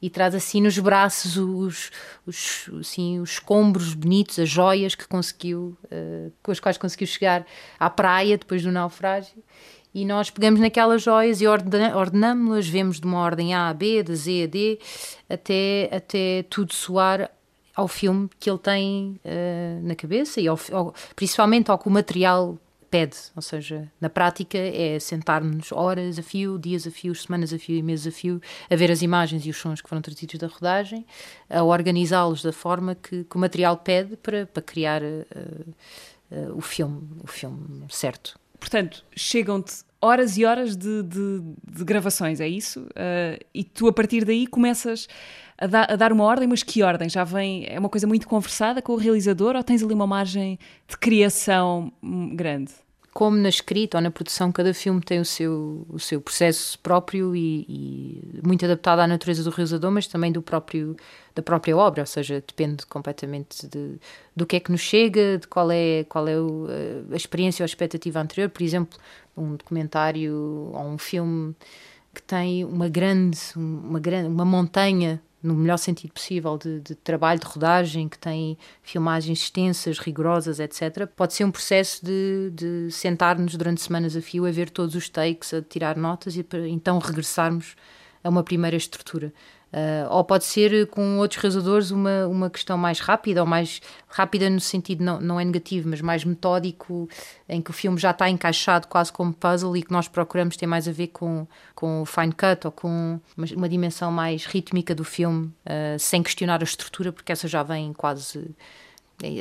E 0.02 0.10
traz 0.10 0.36
assim 0.36 0.62
nos 0.62 0.78
braços 0.78 1.38
os, 1.38 1.92
os, 2.26 2.70
assim, 2.80 3.20
os 3.20 3.32
escombros 3.32 3.94
bonitos, 3.94 4.40
as 4.40 4.50
joias 4.50 4.96
que 4.96 5.08
conseguiu, 5.08 5.78
uh, 5.86 6.32
com 6.42 6.52
as 6.52 6.60
quais 6.60 6.78
conseguiu 6.78 7.08
chegar 7.08 7.46
à 7.80 7.90
praia 7.90 8.38
depois 8.38 8.62
do 8.62 8.72
naufrágio 8.72 9.44
e 9.94 10.06
nós 10.06 10.30
pegamos 10.30 10.60
naquelas 10.60 11.02
joias 11.04 11.42
e 11.42 11.48
ordenamos-las, 11.48 12.68
vemos 12.68 13.00
de 13.00 13.06
uma 13.06 13.20
ordem 13.20 13.54
A 13.54 13.70
a 13.70 13.74
B, 13.74 14.02
de 14.04 14.16
Z 14.16 14.44
a 14.44 14.48
D, 14.48 14.80
até, 15.30 15.90
até 15.92 16.44
tudo 16.50 16.74
soar 16.74 17.30
ao 17.76 17.88
filme 17.88 18.30
que 18.40 18.50
ele 18.50 18.60
tem 18.60 19.20
uh, 19.26 19.88
na 19.88 19.96
cabeça 19.96 20.40
e 20.40 20.48
ao, 20.48 20.60
ao, 20.72 20.94
principalmente 21.16 21.72
ao 21.72 21.78
que 21.78 21.88
o 21.88 21.92
material 21.92 22.58
pede, 22.90 23.18
ou 23.36 23.42
seja, 23.42 23.92
na 24.00 24.08
prática 24.08 24.56
é 24.56 25.00
sentar-nos 25.00 25.72
horas 25.72 26.20
a 26.20 26.22
fio, 26.22 26.60
dias 26.60 26.86
a 26.86 26.92
fio, 26.92 27.16
semanas 27.16 27.52
a 27.52 27.58
fio 27.58 27.76
e 27.76 27.82
meses 27.82 28.06
a 28.06 28.12
fio, 28.12 28.40
a 28.70 28.76
ver 28.76 28.92
as 28.92 29.02
imagens 29.02 29.44
e 29.48 29.50
os 29.50 29.58
sons 29.58 29.82
que 29.82 29.90
foram 29.90 30.00
trazidos 30.00 30.38
da 30.38 30.46
rodagem, 30.46 31.04
a 31.50 31.64
organizá-los 31.64 32.44
da 32.44 32.54
forma 32.54 32.94
que, 32.94 33.24
que, 33.24 33.36
o 33.36 33.40
material 33.40 33.78
pede 33.78 34.16
para, 34.18 34.46
para 34.46 34.62
criar 34.62 35.02
uh, 35.02 35.26
uh, 36.32 36.56
o 36.56 36.62
filme, 36.62 37.02
o 37.24 37.26
filme 37.26 37.84
certo. 37.90 38.40
Portanto, 38.64 39.04
chegam-te 39.14 39.84
horas 40.02 40.38
e 40.38 40.46
horas 40.46 40.78
de, 40.78 41.04
de, 41.04 41.42
de 41.70 41.84
gravações, 41.84 42.40
é 42.40 42.48
isso? 42.48 42.80
Uh, 42.92 43.44
e 43.54 43.62
tu, 43.62 43.90
a 43.90 43.92
partir 43.92 44.24
daí, 44.24 44.48
começas 44.48 45.06
a, 45.58 45.68
da, 45.68 45.84
a, 45.84 45.96
dar 45.98 46.14
uma 46.14 46.24
ordem, 46.24 46.48
mas 46.48 46.64
que 46.64 46.82
ordem? 46.82 47.10
Já 47.10 47.26
vem, 47.26 47.66
é 47.68 47.78
uma 47.78 47.90
coisa 47.90 48.08
muito 48.08 48.26
conversada 48.26 48.82
com 48.82 48.94
o 48.94 48.96
realizador 48.96 49.58
ou 49.58 49.64
tens 49.66 49.84
ali 49.84 49.94
uma 49.94 50.08
margem 50.08 50.58
de 50.88 50.98
criação 50.98 51.92
hum, 52.02 52.34
grande? 52.34 52.72
como 53.14 53.38
na 53.38 53.50
escrita 53.50 53.98
ou 53.98 54.02
na 54.02 54.10
produção, 54.10 54.52
cada 54.52 54.74
filme 54.74 55.00
tem 55.00 55.20
o 55.20 55.26
seu, 55.26 55.86
o 55.88 56.00
seu 56.00 56.20
processo 56.20 56.80
próprio 56.80 57.36
e, 57.36 57.64
e, 57.70 58.42
muito 58.44 58.66
adaptado 58.66 59.00
à 59.00 59.08
natureza 59.08 59.44
do 59.44 59.52
realizador, 59.52 59.92
mas 59.92 60.08
também 60.08 60.32
do 60.32 60.42
próprio, 60.42 60.96
da 61.36 61.42
própria 61.42 61.76
obra, 61.76 62.02
ou 62.02 62.06
seja, 62.06 62.44
depende 62.46 62.86
completamente 62.86 63.68
de, 63.68 64.00
do 64.36 64.46
que 64.46 64.56
é 64.56 64.60
que 64.60 64.72
nos 64.72 64.82
chega, 64.82 65.38
de 65.40 65.48
qual 65.48 65.72
é, 65.72 66.04
qual 66.04 66.28
é 66.28 66.40
o, 66.40 66.68
a 67.12 67.16
experiência 67.16 67.64
ou 67.64 67.66
a 67.66 67.68
expectativa 67.68 68.20
anterior. 68.20 68.50
Por 68.50 68.64
exemplo, 68.64 69.00
um 69.36 69.56
documentário 69.56 70.72
ou 70.74 70.86
um 70.86 70.98
filme 70.98 71.56
que 72.14 72.22
tem 72.22 72.64
uma 72.64 72.88
grande, 72.88 73.40
uma, 73.56 74.00
grande, 74.00 74.28
uma 74.28 74.46
montanha 74.46 75.22
no 75.42 75.54
melhor 75.56 75.78
sentido 75.78 76.14
possível, 76.14 76.58
de, 76.58 76.80
de, 76.80 76.96
trabalho 76.96 77.40
de 77.40 77.46
rodagem, 77.46 78.08
que 78.08 78.18
tem 78.18 78.58
filmagens 78.82 79.40
extensas, 79.40 80.00
rigorosas, 80.00 80.58
etc. 80.58 81.06
Pode 81.06 81.34
ser 81.34 81.44
um 81.44 81.52
processo 81.52 82.06
de, 82.06 82.50
de 82.52 82.90
sentar-nos 82.92 83.56
durante 83.58 83.82
semanas 83.82 84.16
a 84.16 84.22
fio 84.22 84.46
a 84.46 84.52
ver 84.52 84.70
todos 84.70 84.96
os 84.96 85.10
takes, 85.10 85.54
a 85.54 85.62
tirar 85.62 85.98
notas 85.98 86.38
e 86.38 86.44
para 86.44 86.66
então 86.66 86.98
regressarmos 86.98 87.76
a 88.24 88.30
uma 88.30 88.42
primeira 88.42 88.78
estrutura. 88.78 89.34
Uh, 89.74 90.08
ou 90.12 90.24
pode 90.24 90.44
ser 90.44 90.86
com 90.88 91.18
outros 91.18 91.42
realizadores 91.42 91.90
uma, 91.90 92.28
uma 92.28 92.48
questão 92.48 92.78
mais 92.78 93.00
rápida, 93.00 93.42
ou 93.42 93.48
mais 93.48 93.82
rápida 94.08 94.48
no 94.48 94.60
sentido, 94.60 95.04
não, 95.04 95.20
não 95.20 95.40
é 95.40 95.44
negativo, 95.44 95.90
mas 95.90 96.00
mais 96.00 96.24
metódico, 96.24 97.10
em 97.50 97.60
que 97.60 97.72
o 97.72 97.74
filme 97.74 97.98
já 97.98 98.12
está 98.12 98.30
encaixado 98.30 98.88
quase 98.88 99.12
como 99.12 99.34
puzzle 99.34 99.76
e 99.76 99.82
que 99.82 99.92
nós 99.92 100.08
procuramos 100.08 100.56
ter 100.56 100.68
mais 100.68 100.88
a 100.88 100.92
ver 100.92 101.08
com, 101.08 101.48
com 101.74 102.04
o 102.04 102.06
fine 102.06 102.32
cut 102.32 102.68
ou 102.68 102.72
com 102.72 103.20
uma, 103.36 103.48
uma 103.56 103.68
dimensão 103.68 104.12
mais 104.12 104.46
rítmica 104.46 104.94
do 104.94 105.04
filme, 105.04 105.48
uh, 105.66 105.98
sem 105.98 106.22
questionar 106.22 106.62
a 106.62 106.64
estrutura, 106.64 107.12
porque 107.12 107.32
essa 107.32 107.48
já 107.48 107.64
vem 107.64 107.94
quase 107.94 108.54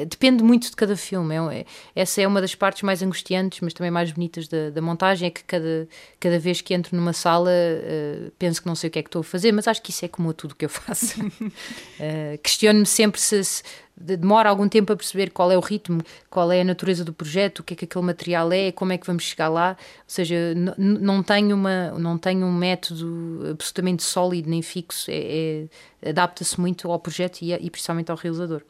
depende 0.07 0.43
muito 0.43 0.71
de 0.71 0.77
cada 0.77 0.97
filme. 0.97 1.35
É, 1.35 1.61
é, 1.61 1.67
essa 1.95 2.21
é 2.21 2.27
uma 2.27 2.41
das 2.41 2.55
partes 2.55 2.83
mais 2.83 3.03
angustiantes, 3.03 3.61
mas 3.61 3.73
também 3.73 3.91
mais 3.91 4.13
bonitas 4.13 4.49
da, 4.49 4.71
da 4.71 4.81
montagem. 4.81 5.29
É 5.29 5.31
que 5.31 5.45
cada, 5.45 5.89
cada 6.21 6.39
vez 6.39 6.61
que 6.61 6.75
entro 6.75 6.97
numa 6.97 7.13
sala 7.13 7.51
uh, 7.51 8.31
penso 8.39 8.61
que 8.61 8.67
não 8.67 8.75
sei 8.75 8.89
o 8.89 8.91
que 8.91 8.99
é 8.99 9.03
que 9.03 9.09
estou 9.09 9.21
a 9.21 9.25
fazer, 9.25 9.53
mas 9.53 9.67
acho 9.67 9.83
que 9.83 9.91
isso 9.91 10.05
é 10.05 10.09
como 10.09 10.31
a 10.31 10.33
tudo 10.33 10.55
que 10.55 10.65
eu 10.65 10.69
faço. 10.69 11.21
uh, 11.21 12.39
Questiono-me 12.43 12.87
sempre 12.87 13.21
se, 13.21 13.45
se, 13.45 13.63
demora 13.97 14.49
algum 14.49 14.69
tempo 14.69 14.93
a 14.93 14.97
perceber 14.97 15.31
qual 15.31 15.51
é 15.51 15.57
o 15.57 15.61
ritmo, 15.61 16.03
qual 16.31 16.51
é 16.51 16.61
a 16.61 16.65
natureza 16.65 17.05
do 17.05 17.13
projeto, 17.13 17.61
o 17.61 17.63
que 17.63 17.75
é 17.75 17.77
que 17.77 17.85
aquele 17.85 18.05
material 18.05 18.51
é, 18.53 18.73
como 18.73 18.93
é 18.93 18.99
que 18.99 19.07
vamos 19.07 19.25
chegar 19.25 19.49
lá. 19.49 19.77
Ou 19.79 20.05
seja, 20.07 20.37
não 20.79 21.23
tenho, 21.23 21.55
uma, 21.55 21.91
não 21.93 22.19
tenho 22.19 22.47
um 22.47 22.53
método 22.53 23.49
absolutamente 23.51 24.03
sólido 24.03 24.49
nem 24.49 24.63
fixo. 24.63 25.11
É, 25.11 25.67
é 26.03 26.11
Adapta-se 26.11 26.61
muito 26.61 26.91
ao 26.91 26.99
projeto 26.99 27.43
e, 27.43 27.53
e 27.53 27.71
principalmente 27.71 28.11
ao 28.11 28.17
realizador 28.17 28.63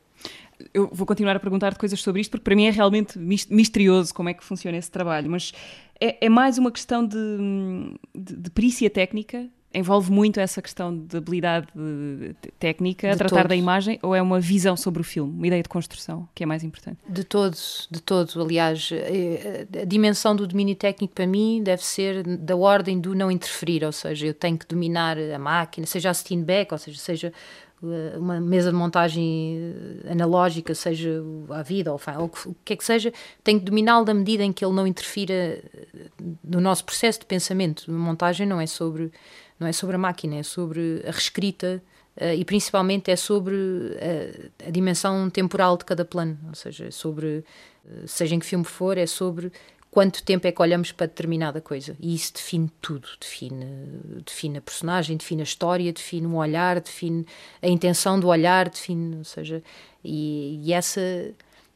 eu 0.72 0.88
vou 0.92 1.07
continuar 1.07 1.37
a 1.37 1.40
perguntar 1.40 1.77
coisas 1.77 2.01
sobre 2.01 2.20
isto, 2.20 2.31
porque 2.31 2.44
para 2.44 2.57
mim 2.57 2.66
é 2.66 2.70
realmente 2.70 3.18
misterioso 3.18 4.14
como 4.14 4.29
é 4.29 4.35
que 4.35 4.44
funciona 4.44 4.77
esse 4.77 4.90
trabalho, 4.90 5.31
mas 5.31 5.53
é, 6.03 6.27
é 6.27 6.29
mais 6.29 6.59
uma 6.59 6.72
questão 6.72 7.07
de, 7.07 7.16
de, 8.12 8.37
de, 8.37 8.51
perícia 8.51 8.90
técnica? 8.90 9.46
Envolve 9.75 10.11
muito 10.11 10.38
essa 10.40 10.61
questão 10.61 10.94
de 10.94 11.16
habilidade 11.16 11.68
técnica 12.59 13.07
de 13.07 13.14
a 13.14 13.16
tratar 13.16 13.37
todos. 13.37 13.48
da 13.48 13.57
imagem 13.57 13.98
ou 14.03 14.14
é 14.14 14.20
uma 14.20 14.38
visão 14.38 14.77
sobre 14.77 15.01
o 15.01 15.05
filme, 15.05 15.33
uma 15.33 15.46
ideia 15.46 15.62
de 15.62 15.68
construção 15.68 16.29
que 16.35 16.42
é 16.42 16.46
mais 16.46 16.62
importante? 16.64 16.98
De 17.09 17.25
todos, 17.25 17.88
de 17.90 18.03
todos. 18.03 18.37
Aliás, 18.37 18.90
eh, 18.92 19.66
a 19.81 19.85
dimensão 19.85 20.37
do 20.37 20.46
domínio 20.46 20.75
técnico 20.75 21.14
para 21.14 21.27
mim 21.27 21.62
deve 21.62 21.83
ser 21.85 22.22
da 22.22 22.55
ordem 22.55 23.01
do 23.01 23.14
não 23.14 23.31
interferir, 23.31 23.83
ou 23.83 23.92
seja, 23.92 24.27
eu 24.27 24.35
tenho 24.35 24.59
que 24.59 24.66
dominar 24.66 25.16
a 25.16 25.38
máquina, 25.38 25.87
seja 25.87 26.11
a 26.11 26.14
Steinbeck, 26.14 26.75
ou 26.75 26.79
seja, 26.79 26.98
seja 26.98 27.29
eh, 27.29 27.33
uma 28.16 28.40
mesa 28.40 28.70
de 28.70 28.76
montagem 28.76 29.74
eh, 30.04 30.12
analógica, 30.12 30.74
seja 30.74 31.22
a 31.50 31.62
vida 31.62 31.92
ou, 31.92 32.00
o 32.46 32.54
que 32.64 32.74
é 32.74 32.76
que 32.76 32.84
seja, 32.84 33.12
tem 33.42 33.58
que 33.58 33.64
dominá-lo 33.64 34.04
da 34.04 34.14
medida 34.14 34.44
em 34.44 34.52
que 34.52 34.64
ele 34.64 34.74
não 34.74 34.86
interfira 34.86 35.34
eh, 35.34 35.60
no 36.44 36.60
nosso 36.60 36.84
processo 36.84 37.20
de 37.20 37.26
pensamento. 37.26 37.90
A 37.90 37.92
montagem 37.92 38.46
não 38.46 38.60
é 38.60 38.66
sobre, 38.66 39.10
não 39.58 39.66
é 39.66 39.72
sobre 39.72 39.96
a 39.96 39.98
máquina, 39.98 40.36
é 40.36 40.42
sobre 40.42 41.02
a 41.06 41.10
reescrita 41.10 41.82
e 42.36 42.44
principalmente 42.44 43.10
é 43.10 43.16
sobre 43.16 43.56
a, 43.56 44.68
a, 44.68 44.70
dimensão 44.70 45.30
temporal 45.30 45.78
de 45.78 45.84
cada 45.86 46.04
plano, 46.04 46.38
ou 46.46 46.54
seja, 46.54 46.84
é 46.88 46.90
sobre, 46.90 47.42
seja 48.06 48.34
em 48.34 48.38
que 48.38 48.44
filme 48.44 48.66
for, 48.66 48.98
é 48.98 49.06
sobre 49.06 49.50
quanto 49.92 50.22
tempo 50.22 50.46
é 50.46 50.50
que 50.50 50.62
olhamos 50.62 50.90
para 50.90 51.07
determinada 51.07 51.61
coisa. 51.61 51.94
E 52.00 52.14
isso 52.14 52.33
define 52.33 52.72
tudo. 52.81 53.07
Define, 53.20 53.66
define 54.24 54.57
a 54.57 54.61
personagem, 54.62 55.18
define 55.18 55.42
a 55.42 55.44
história, 55.44 55.92
define 55.92 56.26
o 56.26 56.37
olhar, 56.37 56.81
define 56.81 57.26
a 57.61 57.68
intenção 57.68 58.18
do 58.18 58.28
olhar, 58.28 58.70
define, 58.70 59.18
ou 59.18 59.24
seja, 59.24 59.62
e, 60.02 60.59
e 60.64 60.72
essa 60.72 61.00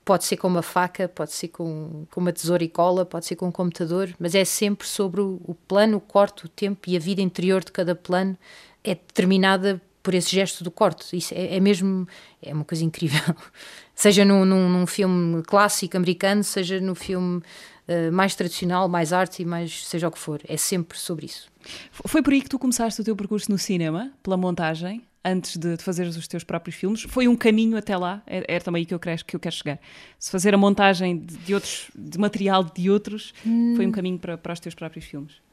pode 0.03 0.25
ser 0.25 0.39
com 0.39 0.49
uma 0.49 0.63
faca, 0.63 1.07
pode 1.09 1.33
ser 1.33 1.49
com, 1.49 2.07
com 2.11 2.21
uma 2.21 2.33
tesoura 2.33 2.65
e 2.65 2.69
cola, 2.69 3.05
pode 3.05 3.27
ser 3.27 3.37
com 3.37 3.49
um 3.49 3.53
computador, 3.53 4.09
mas 4.19 4.35
é 4.35 4.45
sempre 4.47 4.87
sobre 4.89 5.21
o, 5.21 5.39
o 5.45 5.55
plano, 5.55 5.99
o 5.99 6.01
corte, 6.01 6.47
o 6.47 6.49
tempo 6.49 6.89
e 6.89 6.97
a 6.97 7.01
vida 7.01 7.21
interior 7.21 7.63
de 7.63 7.71
cada 7.71 7.95
plano 7.95 8.39
é 8.83 8.95
determinada 8.95 9.79
por 10.03 10.15
esse 10.15 10.31
gesto 10.31 10.65
do 10.65 10.71
corte. 10.71 11.15
Isso 11.15 11.35
é, 11.35 11.57
é 11.57 11.61
mesmo 11.61 12.09
é 12.41 12.55
uma 12.55 12.65
coisa 12.65 12.83
incrível. 12.83 13.21
seja 13.95 14.25
num, 14.25 14.45
num, 14.45 14.71
num, 14.71 14.87
filme 14.87 15.43
clássico 15.43 15.97
americano, 15.97 16.45
seja 16.45 16.81
no 16.81 16.95
filme 16.95 17.43
uh, 17.89 18.13
mais 18.13 18.35
tradicional, 18.35 18.89
mais 18.89 19.13
arte 19.13 19.43
e 19.43 19.45
mais 19.45 19.87
seja 19.87 20.09
o 20.09 20.11
que 20.11 20.19
for. 20.19 20.41
É 20.49 20.57
sempre 20.57 20.99
sobre 20.99 21.27
isso. 21.27 21.49
Foi 21.91 22.23
por 22.23 22.33
aí 22.33 22.41
que 22.41 22.49
tu 22.49 22.59
começaste 22.59 23.01
o 23.01 23.05
teu 23.05 23.17
percurso 23.17 23.51
no 23.51 23.59
cinema, 23.59 24.13
pela 24.23 24.37
montagem? 24.37 25.03
antes 25.29 25.57
de, 25.57 25.77
de 25.77 25.83
fazeres 25.83 26.17
os 26.17 26.29
teus 26.29 26.45
próprios 26.45 26.77
filmes. 26.77 27.03
Foi 27.03 27.27
um 27.27 27.35
caminho 27.35 27.77
até 27.77 27.97
lá, 27.97 28.23
é, 28.29 28.57
é 28.57 28.61
também 28.61 28.83
aí 28.83 28.87
que 28.87 28.95
eu, 28.95 28.99
quero, 29.01 29.25
que 29.25 29.35
eu 29.35 29.41
quero 29.41 29.57
chegar. 29.57 29.81
Se 30.21 30.31
fazer 30.31 30.55
a 30.55 30.57
montagem 30.57 31.19
de, 31.19 31.37
de 31.39 31.53
outros, 31.53 31.91
de 31.97 32.17
material 32.17 32.63
de 32.63 32.89
outros, 32.89 33.35
hum. 33.45 33.75
foi 33.75 33.85
um 33.89 33.91
caminho 33.91 34.21
para, 34.21 34.39
para 34.39 34.53
os 34.53 34.61
teus 34.61 34.77
próprios 34.77 35.05
filmes 35.05 35.45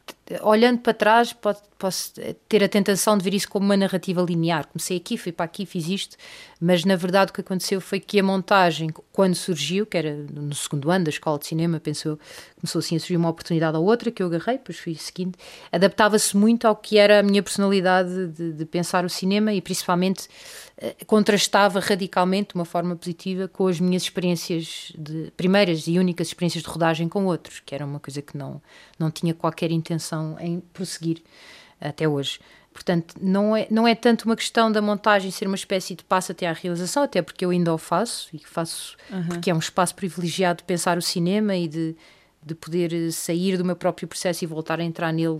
olhando 0.42 0.80
para 0.80 0.94
trás, 0.94 1.34
posso 1.84 2.14
ter 2.48 2.64
a 2.64 2.70
tentação 2.70 3.18
de 3.18 3.24
ver 3.24 3.34
isso 3.34 3.50
como 3.50 3.66
uma 3.66 3.76
narrativa 3.76 4.22
linear. 4.22 4.66
Comecei 4.68 4.96
aqui, 4.96 5.18
fui 5.18 5.32
para 5.32 5.46
aqui, 5.46 5.66
fiz 5.66 5.88
isto, 5.88 6.16
mas 6.60 6.86
na 6.86 6.96
verdade 6.96 7.32
o 7.32 7.34
que 7.34 7.42
aconteceu 7.42 7.82
foi 7.82 8.00
que 8.00 8.20
a 8.20 8.24
montagem, 8.24 8.90
quando 9.12 9.36
surgiu, 9.36 9.86
que 9.86 9.98
era 9.98 10.16
no 10.16 10.56
segundo 10.56 10.90
ano 10.90 11.06
da 11.06 11.10
escola 11.10 11.38
de 11.38 11.46
cinema, 11.46 11.80
pensou, 11.80 12.18
começou 12.60 12.80
assim 12.80 12.96
a 12.96 13.00
surgir 13.00 13.18
uma 13.18 13.30
oportunidade 13.30 13.76
ou 13.76 13.84
outra 13.84 14.10
que 14.12 14.24
eu 14.24 14.28
agarrei, 14.28 14.58
depois 14.58 14.80
fui 14.80 14.96
seguindo, 14.96 15.38
adaptava-se 15.72 16.38
muito 16.38 16.66
ao 16.66 16.76
que 16.76 16.98
era 16.98 17.20
a 17.20 17.24
minha 17.24 17.44
personalidade 17.44 18.28
de, 18.28 18.54
de 18.54 18.66
pensar 18.66 19.04
o 19.04 19.10
cinema 19.10 19.54
e 19.54 19.62
principalmente 19.62 20.30
eh, 20.78 20.96
contrastava 21.06 21.82
radicalmente 21.82 22.50
de 22.50 22.56
uma 22.56 22.66
forma 22.66 22.96
positiva 22.96 23.48
com 23.48 23.68
as 23.68 23.80
minhas 23.80 24.04
experiências 24.04 24.94
de 24.98 25.32
primeiras 25.36 25.86
e 25.88 26.00
únicas 26.00 26.28
experiências 26.28 26.64
de 26.64 26.70
rodagem 26.70 27.10
com 27.10 27.26
outros, 27.26 27.60
que 27.60 27.76
era 27.76 27.86
uma 27.86 28.00
coisa 28.00 28.22
que 28.22 28.38
não 28.38 28.62
não 28.98 29.12
tinha 29.12 29.34
qualquer 29.34 29.72
intenção 29.72 30.23
em 30.40 30.60
prosseguir 30.60 31.22
até 31.80 32.08
hoje. 32.08 32.40
Portanto, 32.74 33.16
não 33.22 33.56
é, 33.56 33.68
não 33.70 33.88
é 33.88 33.94
tanto 33.94 34.26
uma 34.26 34.36
questão 34.36 34.72
da 34.72 34.82
montagem 34.82 35.30
ser 35.30 35.46
uma 35.46 35.56
espécie 35.56 35.96
de 35.96 36.04
passo 36.04 36.32
até 36.32 36.48
à 36.48 36.54
realização, 36.54 37.04
até 37.04 37.22
porque 37.22 37.46
eu 37.46 37.52
ainda 37.52 37.74
o 37.74 37.78
faço, 37.78 38.30
e 38.34 38.40
faço 38.40 38.98
uhum. 39.12 39.28
porque 39.28 39.52
é 39.52 39.54
um 39.54 39.60
espaço 39.60 39.94
privilegiado 39.94 40.58
de 40.58 40.64
pensar 40.64 40.98
o 40.98 41.02
cinema 41.02 41.56
e 41.56 41.68
de, 41.68 41.96
de 42.44 42.56
poder 42.56 43.12
sair 43.12 43.58
do 43.58 43.64
meu 43.64 43.76
próprio 43.76 44.08
processo 44.08 44.44
e 44.44 44.48
voltar 44.48 44.80
a 44.80 44.84
entrar 44.84 45.14
nele, 45.14 45.40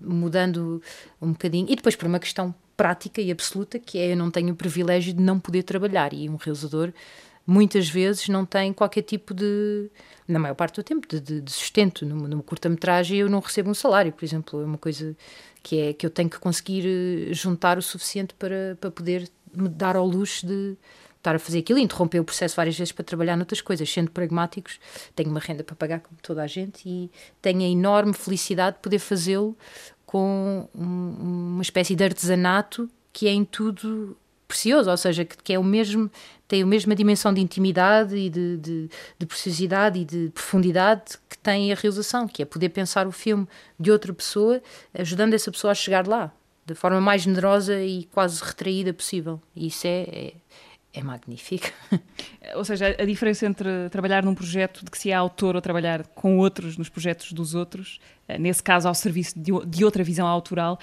mudando 0.00 0.82
um 1.20 1.32
bocadinho. 1.32 1.66
E 1.68 1.76
depois 1.76 1.94
por 1.94 2.06
uma 2.06 2.18
questão 2.18 2.54
prática 2.74 3.20
e 3.20 3.30
absoluta, 3.30 3.78
que 3.78 3.98
é 3.98 4.12
eu 4.12 4.16
não 4.16 4.30
tenho 4.30 4.54
o 4.54 4.56
privilégio 4.56 5.12
de 5.12 5.22
não 5.22 5.38
poder 5.38 5.64
trabalhar, 5.64 6.14
e 6.14 6.28
um 6.28 6.36
realizador 6.36 6.90
muitas 7.46 7.88
vezes 7.88 8.28
não 8.28 8.44
tem 8.44 8.72
qualquer 8.72 9.02
tipo 9.02 9.34
de, 9.34 9.90
na 10.26 10.38
maior 10.38 10.54
parte 10.54 10.76
do 10.76 10.82
tempo, 10.82 11.06
de, 11.08 11.40
de 11.40 11.52
sustento. 11.52 12.06
Numa, 12.06 12.28
numa 12.28 12.42
curta-metragem 12.42 13.18
eu 13.18 13.28
não 13.28 13.40
recebo 13.40 13.70
um 13.70 13.74
salário, 13.74 14.12
por 14.12 14.24
exemplo, 14.24 14.60
é 14.60 14.64
uma 14.64 14.78
coisa 14.78 15.16
que 15.62 15.78
é 15.78 15.92
que 15.92 16.04
eu 16.04 16.10
tenho 16.10 16.28
que 16.28 16.38
conseguir 16.38 16.84
eh, 16.86 17.32
juntar 17.32 17.78
o 17.78 17.82
suficiente 17.82 18.34
para, 18.34 18.76
para 18.80 18.90
poder 18.90 19.28
me 19.54 19.68
dar 19.68 19.96
ao 19.96 20.06
luxo 20.06 20.46
de 20.46 20.76
estar 21.18 21.36
a 21.36 21.38
fazer 21.38 21.60
aquilo 21.60 21.78
e 21.78 21.82
interromper 21.82 22.18
o 22.18 22.24
processo 22.24 22.56
várias 22.56 22.76
vezes 22.76 22.90
para 22.90 23.04
trabalhar 23.04 23.36
noutras 23.36 23.60
coisas. 23.60 23.88
Sendo 23.88 24.10
pragmáticos, 24.10 24.80
tenho 25.14 25.30
uma 25.30 25.38
renda 25.38 25.62
para 25.62 25.76
pagar 25.76 26.00
como 26.00 26.18
toda 26.20 26.42
a 26.42 26.46
gente 26.48 26.88
e 26.88 27.10
tenho 27.40 27.60
a 27.60 27.68
enorme 27.68 28.12
felicidade 28.12 28.76
de 28.76 28.82
poder 28.82 28.98
fazê-lo 28.98 29.56
com 30.04 30.68
um, 30.74 31.54
uma 31.54 31.62
espécie 31.62 31.94
de 31.94 32.02
artesanato 32.02 32.90
que 33.12 33.28
é 33.28 33.30
em 33.30 33.44
tudo 33.44 34.16
precioso, 34.52 34.90
ou 34.90 34.96
seja, 34.96 35.24
que, 35.24 35.36
que 35.42 35.52
é 35.54 35.58
o 35.58 35.64
mesmo, 35.64 36.10
tem 36.46 36.62
a 36.62 36.66
mesma 36.66 36.94
dimensão 36.94 37.32
de 37.32 37.40
intimidade 37.40 38.14
e 38.14 38.28
de, 38.28 38.58
de, 38.58 38.90
de 39.18 39.26
preciosidade 39.26 39.98
e 39.98 40.04
de 40.04 40.30
profundidade 40.34 41.18
que 41.26 41.38
tem 41.38 41.72
a 41.72 41.74
realização, 41.74 42.28
que 42.28 42.42
é 42.42 42.44
poder 42.44 42.68
pensar 42.68 43.06
o 43.06 43.12
filme 43.12 43.48
de 43.80 43.90
outra 43.90 44.12
pessoa, 44.12 44.62
ajudando 44.92 45.32
essa 45.32 45.50
pessoa 45.50 45.70
a 45.70 45.74
chegar 45.74 46.06
lá, 46.06 46.30
da 46.66 46.74
forma 46.74 47.00
mais 47.00 47.22
generosa 47.22 47.80
e 47.80 48.04
quase 48.12 48.42
retraída 48.44 48.92
possível. 48.92 49.40
E 49.56 49.68
isso 49.68 49.86
é, 49.86 50.02
é 50.02 50.32
é 50.94 51.02
magnífico. 51.02 51.68
Ou 52.54 52.64
seja, 52.64 52.94
a 52.98 53.04
diferença 53.06 53.46
entre 53.46 53.88
trabalhar 53.88 54.22
num 54.22 54.34
projeto 54.34 54.84
de 54.84 54.90
que 54.90 54.98
se 54.98 55.10
é 55.10 55.14
autor 55.14 55.56
ou 55.56 55.62
trabalhar 55.62 56.06
com 56.08 56.36
outros 56.36 56.76
nos 56.76 56.90
projetos 56.90 57.32
dos 57.32 57.54
outros, 57.54 57.98
eh, 58.28 58.38
nesse 58.38 58.62
caso 58.62 58.88
ao 58.88 58.94
serviço 58.94 59.38
de, 59.38 59.52
de 59.66 59.84
outra 59.86 60.04
visão 60.04 60.26
autoral, 60.26 60.78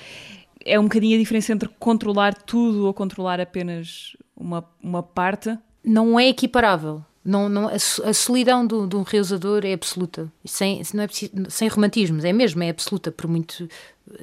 é 0.65 0.79
um 0.79 0.83
bocadinho 0.83 1.15
a 1.15 1.19
diferença 1.19 1.53
entre 1.53 1.69
controlar 1.79 2.33
tudo 2.33 2.85
ou 2.85 2.93
controlar 2.93 3.39
apenas 3.39 4.15
uma, 4.35 4.63
uma 4.81 5.03
parte? 5.03 5.57
Não 5.83 6.19
é 6.19 6.27
equiparável. 6.27 7.03
Não, 7.23 7.49
não, 7.49 7.67
a, 7.67 8.13
solidão 8.13 8.65
de 8.65 8.95
um 8.95 9.03
realizador 9.03 9.65
é 9.65 9.73
absoluta, 9.73 10.31
sem, 10.45 10.81
não 10.93 11.03
é 11.03 11.07
preciso, 11.07 11.31
sem 11.49 11.67
romantismos, 11.67 12.23
é 12.23 12.31
mesmo, 12.31 12.63
é 12.63 12.69
absoluta, 12.69 13.11
por 13.11 13.27
muito 13.27 13.69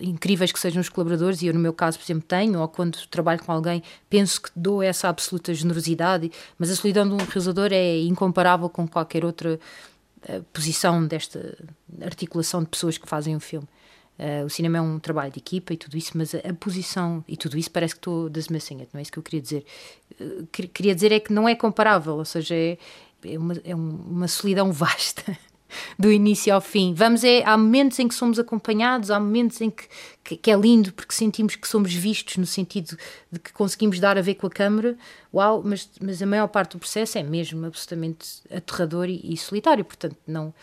incríveis 0.01 0.51
que 0.51 0.59
sejam 0.59 0.81
os 0.81 0.89
colaboradores, 0.89 1.43
e 1.43 1.47
eu 1.47 1.55
no 1.55 1.61
meu 1.61 1.73
caso, 1.73 1.99
por 1.99 2.05
exemplo, 2.05 2.25
tenho, 2.27 2.59
ou 2.59 2.67
quando 2.67 2.99
trabalho 3.09 3.43
com 3.45 3.53
alguém, 3.53 3.83
penso 4.09 4.41
que 4.43 4.51
dou 4.57 4.83
essa 4.83 5.09
absoluta 5.09 5.55
generosidade, 5.55 6.33
mas 6.59 6.71
a 6.71 6.75
solidão 6.75 7.07
de 7.07 7.15
um 7.15 7.19
realizador 7.19 7.69
é 7.71 7.99
incomparável 8.01 8.69
com 8.69 8.89
qualquer 8.89 9.25
outra 9.25 9.61
uh, 10.29 10.43
posição 10.53 11.07
desta 11.07 11.57
articulação 12.01 12.63
de 12.63 12.69
pessoas 12.69 12.99
que 12.99 13.07
fazem 13.07 13.37
um 13.37 13.41
filme. 13.41 13.69
Uh, 14.19 14.47
o 14.47 14.51
cinema 14.51 14.79
é 14.79 14.81
um 14.81 14.99
trabalho 14.99 15.31
de 15.31 15.39
equipa 15.39 15.75
e 15.75 15.77
tudo 15.77 15.97
isso, 15.97 16.13
mas 16.15 16.35
a, 16.35 16.39
a 16.39 16.55
posição 16.55 17.23
e 17.29 17.37
tudo 17.37 17.59
isso 17.59 17.71
parece 17.71 17.95
que 17.95 17.99
estou 17.99 18.31
dismissing 18.31 18.81
it, 18.81 18.89
não 18.93 18.99
é 18.99 19.03
isso 19.03 19.13
que 19.13 19.19
eu 19.19 19.23
queria 19.23 19.41
dizer. 19.43 19.65
Uh, 20.19 20.47
queria 20.73 20.95
dizer 20.95 21.13
é 21.13 21.21
que 21.21 21.33
não 21.33 21.49
é 21.49 21.55
comparável, 21.55 22.15
ou 22.15 22.25
seja, 22.25 22.55
é, 22.55 22.79
é, 23.25 23.39
uma, 23.39 23.55
é 23.63 23.75
uma 23.75 24.27
solidão 24.27 24.73
vasta 24.73 25.37
do 25.99 26.11
início 26.11 26.55
ao 26.55 26.61
fim. 26.61 26.95
Vamos 26.95 27.25
é, 27.25 27.43
há 27.45 27.57
momentos 27.59 27.99
em 27.99 28.09
que 28.09 28.15
somos 28.15 28.39
acompanhados, 28.39 29.11
há 29.11 29.21
momentos 29.21 29.61
em 29.61 29.69
que, 29.69 29.85
que, 30.25 30.37
que, 30.37 30.51
é 30.51 30.57
lindo 30.57 30.93
porque 30.93 31.13
sentimos 31.13 31.57
que 31.57 31.69
somos 31.69 31.93
vistos 31.93 32.37
no 32.37 32.47
sentido 32.47 32.97
de 33.31 33.39
que 33.39 33.53
conseguimos 33.53 34.01
dar 34.01 34.17
a 34.17 34.23
ver 34.23 34.37
com 34.37 34.47
a 34.47 34.51
câmera, 34.51 34.97
uau, 35.35 35.63
mas, 35.65 35.91
mas 36.01 36.23
a 36.23 36.27
maior 36.27 36.49
parte 36.49 36.73
do 36.73 36.79
processo 36.79 37.19
é 37.19 37.23
mesmo 37.23 37.67
absolutamente 37.67 38.41
aterrador 38.51 39.09
e, 39.09 39.21
e 39.25 39.37
solitário, 39.37 39.85
portanto 39.85 40.17
não 40.27 40.55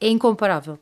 é 0.00 0.08
incomparável. 0.08 0.78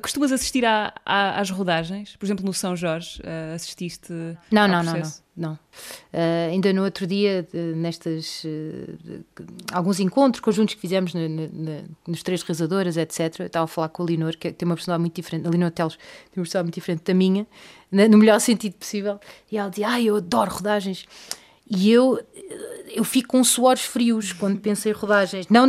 Costumas 0.00 0.32
assistir 0.32 0.64
às 1.04 1.50
rodagens? 1.50 2.16
Por 2.16 2.26
exemplo, 2.26 2.44
no 2.44 2.54
São 2.54 2.76
Jorge, 2.76 3.20
uh, 3.20 3.54
assististe. 3.54 4.12
Não, 4.50 4.68
não, 4.68 4.82
não, 4.82 4.94
não, 4.94 5.12
não. 5.36 5.52
Uh, 5.52 6.50
ainda 6.50 6.72
no 6.72 6.84
outro 6.84 7.06
dia, 7.06 7.46
nestas. 7.74 8.44
Uh, 8.44 9.24
alguns 9.72 10.00
encontros 10.00 10.40
conjuntos 10.40 10.74
que 10.74 10.80
fizemos 10.80 11.14
no, 11.14 11.28
no, 11.28 11.48
no, 11.48 11.84
nos 12.06 12.22
três 12.22 12.42
rezadoras, 12.42 12.96
etc. 12.96 13.40
Eu 13.40 13.46
estava 13.46 13.64
a 13.64 13.68
falar 13.68 13.88
com 13.88 14.02
a 14.02 14.06
Linor, 14.06 14.36
que 14.36 14.52
tem 14.52 14.66
uma 14.66 14.76
personalidade 14.76 15.02
muito 15.02 15.16
diferente. 15.16 15.46
A 15.46 15.50
Linor 15.50 15.70
Teles 15.70 15.96
tem 15.96 16.04
uma 16.36 16.44
personalidade 16.44 16.66
muito 16.66 16.74
diferente 16.74 17.02
da 17.04 17.14
minha, 17.14 17.46
no 17.90 18.18
melhor 18.18 18.40
sentido 18.40 18.74
possível. 18.74 19.18
E 19.50 19.58
ela 19.58 19.68
dizia: 19.68 19.88
Ai, 19.88 20.04
eu 20.04 20.16
adoro 20.16 20.50
rodagens. 20.50 21.06
E 21.68 21.90
eu, 21.90 22.20
eu 22.94 23.02
fico 23.02 23.28
com 23.28 23.42
suores 23.42 23.82
frios 23.82 24.32
quando 24.32 24.60
penso 24.60 24.88
em 24.88 24.92
rodagens. 24.92 25.48
Não, 25.48 25.68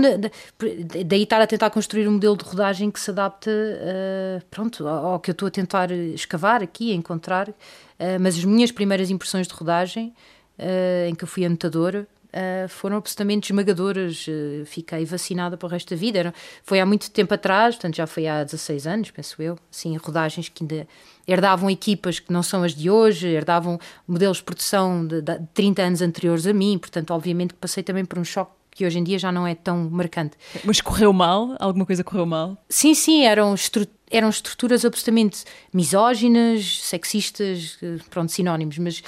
daí 1.06 1.24
estar 1.24 1.42
a 1.42 1.48
tentar 1.48 1.70
construir 1.72 2.08
um 2.08 2.14
modelo 2.14 2.38
de 2.38 2.46
rodagem 2.46 2.92
que 2.92 3.00
se 3.00 3.10
adapta 3.10 3.50
uh, 3.50 4.46
pronto, 4.50 4.88
ao, 4.88 5.20
que 5.20 5.32
eu 5.32 5.34
estou 5.34 5.48
a 5.48 5.52
tentar 5.52 5.92
escavar 5.92 6.62
aqui, 6.62 6.92
a 6.92 6.96
encontrar. 6.96 7.50
Uh, 7.50 8.20
mas 8.22 8.38
as 8.38 8.46
minhas 8.46 8.72
primeiras 8.72 9.10
impressões 9.10 9.48
de 9.48 9.54
rodagem, 9.54 10.14
uh, 10.60 11.10
em 11.10 11.16
que 11.16 11.24
eu 11.24 11.28
fui 11.28 11.44
anotadora, 11.46 12.08
Uh, 12.38 12.70
foram 12.70 12.98
absolutamente 12.98 13.52
esmagadoras. 13.52 14.28
Uh, 14.28 14.64
fiquei 14.66 15.04
vacinada 15.06 15.58
para 15.58 15.66
o 15.66 15.70
resto 15.70 15.90
da 15.90 15.96
vida. 15.96 16.20
Era, 16.20 16.34
foi 16.62 16.80
há 16.80 16.86
muito 16.86 17.10
tempo 17.10 17.34
atrás, 17.34 17.76
portanto 17.76 17.96
já 17.96 18.06
foi 18.06 18.28
há 18.28 18.44
16 18.44 18.86
anos, 18.86 19.10
penso 19.10 19.42
eu. 19.42 19.58
Assim, 19.72 19.98
rodagens 19.98 20.48
que 20.48 20.64
ainda 20.64 20.88
herdavam 21.28 21.68
equipas 21.70 22.20
que 22.20 22.32
não 22.32 22.44
são 22.44 22.62
as 22.62 22.76
de 22.76 22.90
hoje, 22.92 23.28
herdavam 23.28 23.80
modelos 24.08 24.38
de 24.38 24.44
produção 24.44 25.06
de, 25.06 25.20
de 25.22 25.40
30 25.54 25.82
anos 25.82 26.02
anteriores 26.02 26.46
a 26.46 26.54
mim, 26.54 26.78
portanto, 26.78 27.12
obviamente 27.12 27.56
que 27.56 27.60
passei 27.60 27.82
também 27.82 28.06
por 28.06 28.20
um 28.20 28.24
choque 28.24 28.52
que 28.78 28.86
hoje 28.86 29.00
em 29.00 29.04
dia 29.04 29.18
já 29.18 29.32
não 29.32 29.48
é 29.48 29.56
tão 29.56 29.90
marcante. 29.90 30.38
Mas 30.64 30.80
correu 30.80 31.12
mal? 31.12 31.56
Alguma 31.60 31.84
coisa 31.84 32.04
correu 32.04 32.28
mal? 32.28 32.56
Sim, 32.70 32.94
sim, 32.94 33.26
eram, 33.26 33.56
estru 33.56 33.88
eram 34.10 34.30
estruturas 34.30 34.86
absolutamente 34.86 35.44
misóginas, 35.74 36.82
sexistas, 36.84 37.78
eh, 37.82 37.98
pronto, 38.10 38.32
sinónimos, 38.32 38.78
mas 38.78 39.04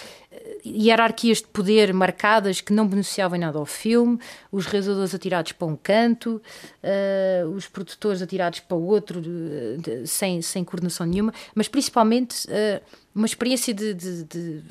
hierarquias 0.65 1.39
de 1.39 1.47
poder 1.47 1.93
marcadas 1.93 2.61
que 2.61 2.73
não 2.73 2.87
beneficiavam 2.87 3.37
em 3.37 3.41
nada 3.41 3.57
ao 3.57 3.65
filme, 3.65 4.19
os 4.51 4.65
realizadores 4.65 5.13
atirados 5.15 5.51
para 5.51 5.67
um 5.67 5.75
canto, 5.75 6.41
uh, 6.83 7.49
os 7.49 7.67
produtores 7.67 8.21
atirados 8.21 8.59
para 8.59 8.77
o 8.77 8.85
outro, 8.85 9.21
de, 9.21 10.05
sem, 10.05 10.41
sem 10.41 10.63
coordenação 10.63 11.05
nenhuma, 11.05 11.33
mas 11.55 11.67
principalmente 11.67 12.47
uh, 12.47 12.81
uma 13.20 13.26
experiência 13.26 13.74
de, 13.74 13.93
de, 13.93 14.24
de, 14.24 14.63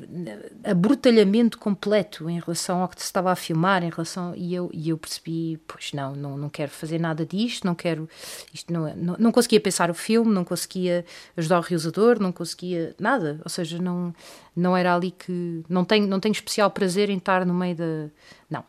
abrutalhamento 0.63 1.57
completo 1.57 2.27
em 2.27 2.39
relação 2.39 2.81
ao 2.81 2.89
que 2.89 2.99
se 2.99 3.05
estava 3.05 3.31
a 3.31 3.35
filmar, 3.35 3.83
em 3.83 3.89
relação 3.89 4.33
e 4.35 4.55
eu 4.55 4.71
e 4.73 4.89
eu 4.89 4.97
percebi, 4.97 5.59
pois 5.67 5.93
não, 5.93 6.15
não, 6.15 6.35
não 6.35 6.49
quero 6.49 6.71
fazer 6.71 6.99
nada 6.99 7.23
disto, 7.23 7.65
não 7.65 7.75
quero 7.75 8.09
isto 8.51 8.73
não, 8.73 8.91
não, 8.95 9.15
não 9.19 9.31
conseguia 9.31 9.61
pensar 9.61 9.91
o 9.91 9.93
filme, 9.93 10.33
não 10.33 10.43
conseguia 10.43 11.05
ajudar 11.37 11.59
o 11.59 11.61
realizador, 11.61 12.19
não 12.19 12.31
conseguia 12.31 12.95
nada, 12.99 13.39
ou 13.43 13.49
seja, 13.49 13.77
não 13.79 14.13
não 14.55 14.75
era 14.75 14.95
ali 14.95 15.11
que 15.11 15.63
não 15.69 15.85
tenho 15.85 16.07
não 16.07 16.19
tenho 16.19 16.33
especial 16.33 16.71
prazer 16.71 17.09
em 17.11 17.17
estar 17.17 17.45
no 17.45 17.53
meio 17.53 17.75
da 17.75 18.09
não. 18.49 18.61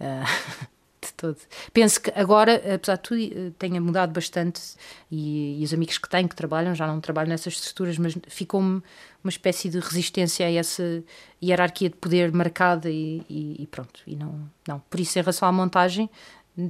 Uh, 0.00 0.68
de 1.00 1.12
todo. 1.14 1.36
Penso 1.72 2.00
que 2.00 2.10
agora, 2.14 2.54
apesar 2.74 2.96
de 2.96 3.02
tudo, 3.02 3.20
eh, 3.20 3.52
tenha 3.58 3.80
mudado 3.80 4.12
bastante 4.12 4.60
e, 5.10 5.60
e, 5.60 5.64
os 5.64 5.72
amigos 5.72 5.98
que 5.98 6.08
tenho 6.08 6.28
que 6.28 6.34
trabalham, 6.36 6.74
já 6.74 6.86
não 6.86 7.00
trabalham 7.00 7.30
nessas 7.30 7.54
estruturas, 7.54 7.98
mas 7.98 8.16
ficou-me 8.28 8.82
uma 9.22 9.30
espécie 9.30 9.68
de 9.68 9.78
resistência 9.78 10.46
a 10.46 10.52
essa 10.52 11.02
hierarquia 11.42 11.90
de 11.90 11.96
poder 11.96 12.32
marcada 12.32 12.90
e, 12.90 13.22
e, 13.28 13.62
e, 13.62 13.66
pronto. 13.66 14.00
E 14.06 14.16
não, 14.16 14.48
não. 14.66 14.80
Por 14.90 15.00
isso, 15.00 15.18
em 15.18 15.22
relação 15.22 15.48
à 15.48 15.52
montagem, 15.52 16.08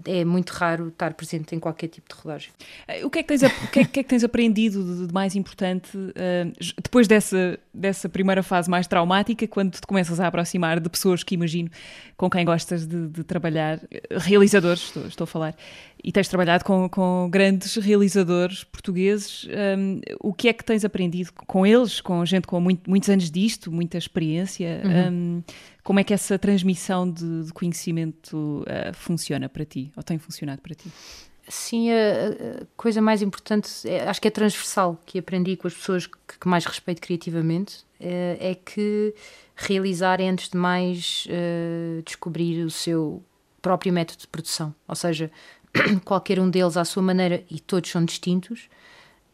é 0.06 0.24
muito 0.24 0.50
raro 0.50 0.88
estar 0.88 1.14
presente 1.14 1.54
em 1.54 1.58
qualquer 1.58 1.88
tipo 1.88 2.08
de 2.14 2.20
rodagem. 2.20 2.50
Eh, 2.86 3.04
o 3.04 3.10
que 3.10 3.20
é 3.20 3.22
que 3.22 3.28
tens, 3.28 3.42
o 3.42 3.70
que 3.70 3.80
é, 3.80 3.84
que, 3.84 4.00
é 4.00 4.02
que 4.02 4.08
tens 4.08 4.22
aprendido 4.22 5.06
de 5.06 5.12
mais 5.12 5.34
importante 5.34 5.96
uh, 5.96 6.74
depois 6.82 7.08
dessa, 7.08 7.58
dessa 7.72 8.08
primeira 8.08 8.42
fase 8.42 8.68
mais 8.68 8.86
traumática, 8.86 9.46
quando 9.46 9.72
te 9.72 9.86
começas 9.86 10.20
a 10.20 10.26
aproximar 10.26 10.80
de 10.80 10.88
pessoas 10.88 11.22
que 11.22 11.34
imagino 11.34 11.70
com 12.16 12.28
quem 12.28 12.44
gostas 12.44 12.86
de, 12.86 13.08
de 13.08 13.24
trabalhar, 13.24 13.80
realizadores, 14.10 14.82
estou, 14.82 15.06
estou, 15.06 15.24
a 15.24 15.26
falar, 15.26 15.54
e 16.02 16.12
tens 16.12 16.28
trabalhado 16.28 16.64
com, 16.64 16.88
com 16.88 17.28
grandes 17.30 17.74
realizadores 17.76 18.64
portugueses, 18.64 19.46
um, 19.78 20.00
o 20.20 20.32
que 20.32 20.48
é 20.48 20.52
que 20.52 20.64
tens 20.64 20.84
aprendido 20.84 21.32
com 21.46 21.66
eles, 21.66 22.00
com 22.00 22.24
gente 22.24 22.46
com 22.46 22.60
muito, 22.60 22.88
muitos 22.88 23.08
anos 23.08 23.30
disto, 23.30 23.70
muita 23.70 23.98
experiência? 23.98 24.80
Uhum. 24.84 25.12
Um, 25.12 25.42
como 25.82 26.00
é 26.00 26.04
que 26.04 26.12
essa 26.12 26.38
transmissão 26.38 27.10
de, 27.10 27.44
de 27.44 27.52
conhecimento 27.52 28.62
uh, 28.62 28.94
funciona 28.94 29.48
para 29.48 29.64
ti, 29.64 29.90
ou 29.96 30.02
tem 30.02 30.18
funcionado 30.18 30.60
para 30.60 30.74
ti? 30.74 30.90
Sim, 31.48 31.90
a, 31.90 32.62
a 32.62 32.66
coisa 32.76 33.00
mais 33.00 33.22
importante, 33.22 33.70
é, 33.88 34.06
acho 34.06 34.20
que 34.20 34.28
é 34.28 34.30
transversal, 34.30 35.00
que 35.06 35.18
aprendi 35.18 35.56
com 35.56 35.66
as 35.66 35.74
pessoas 35.74 36.06
que, 36.06 36.38
que 36.38 36.46
mais 36.46 36.64
respeito 36.66 37.00
criativamente, 37.00 37.86
é, 37.98 38.36
é, 38.38 38.54
que 38.54 39.14
realizar 39.56 40.20
é, 40.20 40.28
antes 40.28 40.50
de 40.50 40.56
mais, 40.58 41.26
uh, 41.26 42.02
descobrir 42.02 42.62
o 42.64 42.70
seu 42.70 43.22
próprio 43.62 43.92
método 43.92 44.20
de 44.20 44.26
produção. 44.28 44.74
Ou 44.86 44.94
seja, 44.94 45.30
qualquer 46.04 46.38
um 46.40 46.50
deles 46.50 46.76
à 46.76 46.84
sua 46.84 47.02
maneira, 47.02 47.42
e 47.50 47.60
todos 47.60 47.90
são 47.90 48.04
distintos, 48.04 48.68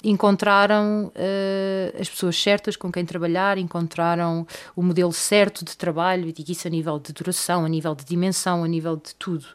encontraram 0.03 1.07
uh, 1.07 2.01
as 2.01 2.09
pessoas 2.09 2.41
certas 2.41 2.77
com 2.77 2.93
quem 2.93 3.05
trabalhar, 3.05 3.57
encontraram 3.57 4.47
o 4.77 4.83
modelo 4.83 5.13
certo 5.13 5.65
de 5.65 5.77
trabalho, 5.77 6.29
e 6.29 6.53
isso 6.53 6.69
a 6.69 6.71
nível 6.71 6.99
de 6.99 7.13
duração, 7.13 7.65
a 7.65 7.69
nível 7.69 7.95
de 7.95 8.05
dimensão, 8.05 8.63
a 8.63 8.69
nível 8.69 8.97
de 8.97 9.15
tudo. 9.15 9.47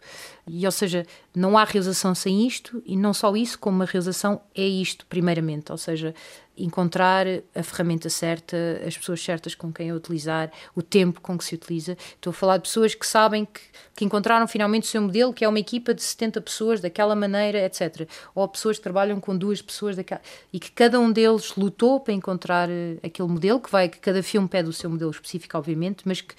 E, 0.52 0.66
ou 0.66 0.72
seja, 0.72 1.06
não 1.36 1.58
há 1.58 1.64
realização 1.64 2.16
sem 2.16 2.48
isto, 2.48 2.82
e 2.86 2.98
não 2.98 3.14
só 3.14 3.36
isso, 3.36 3.60
como 3.60 3.84
a 3.84 3.86
realização 3.86 4.42
é 4.56 4.66
isto, 4.66 5.06
primeiramente. 5.06 5.72
Ou 5.72 5.78
seja, 5.78 6.14
encontrar 6.58 7.26
a 7.56 7.64
ferramenta 7.64 8.10
certa, 8.10 8.58
as 8.86 8.98
pessoas 8.98 9.22
certas 9.22 9.56
com 9.56 9.72
quem 9.72 9.92
a 9.92 9.96
utilizar, 9.96 10.52
o 10.76 10.82
tempo 10.82 11.22
com 11.22 11.38
que 11.38 11.44
se 11.44 11.56
utiliza. 11.56 11.98
Estou 12.16 12.32
a 12.32 12.34
falar 12.34 12.58
de 12.58 12.64
pessoas 12.64 12.94
que 12.96 13.06
sabem 13.06 13.46
que, 13.46 13.62
que 13.96 14.06
encontraram 14.06 14.48
finalmente 14.48 14.84
o 14.84 14.88
seu 14.88 15.02
modelo, 15.02 15.34
que 15.34 15.46
é 15.46 15.48
uma 15.48 15.60
equipa 15.60 15.94
de 15.94 16.02
70 16.02 16.42
pessoas 16.42 16.82
daquela 16.82 17.16
maneira, 17.16 17.66
etc. 17.66 18.10
Ou 18.34 18.48
pessoas 18.48 18.78
que 18.78 18.84
trabalham 18.84 19.20
com 19.20 19.38
duas 19.38 19.62
pessoas 19.62 19.96
daquela, 19.96 20.22
e 20.52 20.60
que 20.60 20.72
cada 20.72 21.00
um 21.00 21.12
deles 21.12 21.56
lutou 21.56 22.00
para 22.00 22.14
encontrar 22.14 22.70
eh, 22.70 22.98
aquele 23.04 23.30
modelo, 23.30 23.60
que 23.60 23.72
vai, 23.72 23.88
que 23.88 24.00
cada 24.00 24.24
filme 24.24 24.48
pede 24.48 24.68
o 24.68 24.74
seu 24.74 24.90
modelo 24.90 25.12
específico, 25.12 25.58
obviamente, 25.58 26.02
mas 26.06 26.22
que 26.22 26.34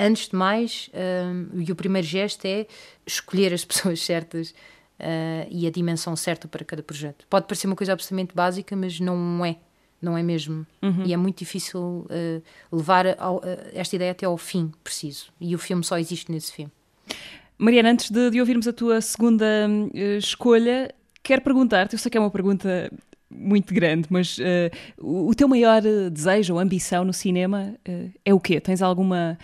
antes 0.00 0.28
de 0.28 0.36
mais, 0.36 0.90
um, 0.94 1.60
e 1.60 1.70
o 1.70 1.76
primeiro 1.76 2.06
gesto 2.06 2.44
é 2.46 2.66
escolher 3.06 3.52
as 3.52 3.64
pessoas 3.66 4.00
certas 4.00 4.50
uh, 5.00 5.46
e 5.50 5.66
a 5.66 5.70
dimensão 5.70 6.14
certa 6.16 6.48
para 6.48 6.64
cada 6.64 6.82
projeto. 6.82 7.26
Pode 7.28 7.46
parecer 7.46 7.66
uma 7.66 7.76
coisa 7.76 7.92
absolutamente 7.92 8.34
básica, 8.34 8.74
mas 8.76 9.00
não 9.00 9.44
é. 9.44 9.56
Não 10.00 10.16
é 10.16 10.22
mesmo. 10.22 10.66
Uhum. 10.80 11.04
E 11.04 11.12
é 11.12 11.16
muito 11.16 11.38
difícil 11.40 11.78
uh, 11.80 12.42
levar 12.72 13.20
ao, 13.20 13.36
uh, 13.36 13.42
esta 13.74 13.96
ideia 13.96 14.12
até 14.12 14.24
ao 14.24 14.38
fim 14.38 14.72
preciso. 14.82 15.26
E 15.38 15.54
o 15.54 15.58
filme 15.58 15.84
só 15.84 15.98
existe 15.98 16.32
nesse 16.32 16.52
filme. 16.52 16.72
Mariana, 17.58 17.90
antes 17.90 18.10
de, 18.10 18.30
de 18.30 18.40
ouvirmos 18.40 18.66
a 18.66 18.72
tua 18.72 19.02
segunda 19.02 19.68
escolha, 20.16 20.94
quero 21.22 21.42
perguntar-te, 21.42 21.92
eu 21.92 21.98
sei 21.98 22.10
que 22.10 22.16
é 22.16 22.20
uma 22.20 22.30
pergunta 22.30 22.90
muito 23.30 23.72
grande, 23.74 24.06
mas 24.10 24.38
uh, 24.38 24.42
o, 24.98 25.34
teu 25.34 25.46
maior 25.46 25.82
desejo 26.10 26.54
ou 26.54 26.58
ambição 26.58 27.04
no 27.04 27.12
cinema 27.12 27.74
uh, 27.86 28.10
é 28.24 28.34
o 28.34 28.40
quê? 28.40 28.58
Tens 28.58 28.82
alguma 28.82 29.38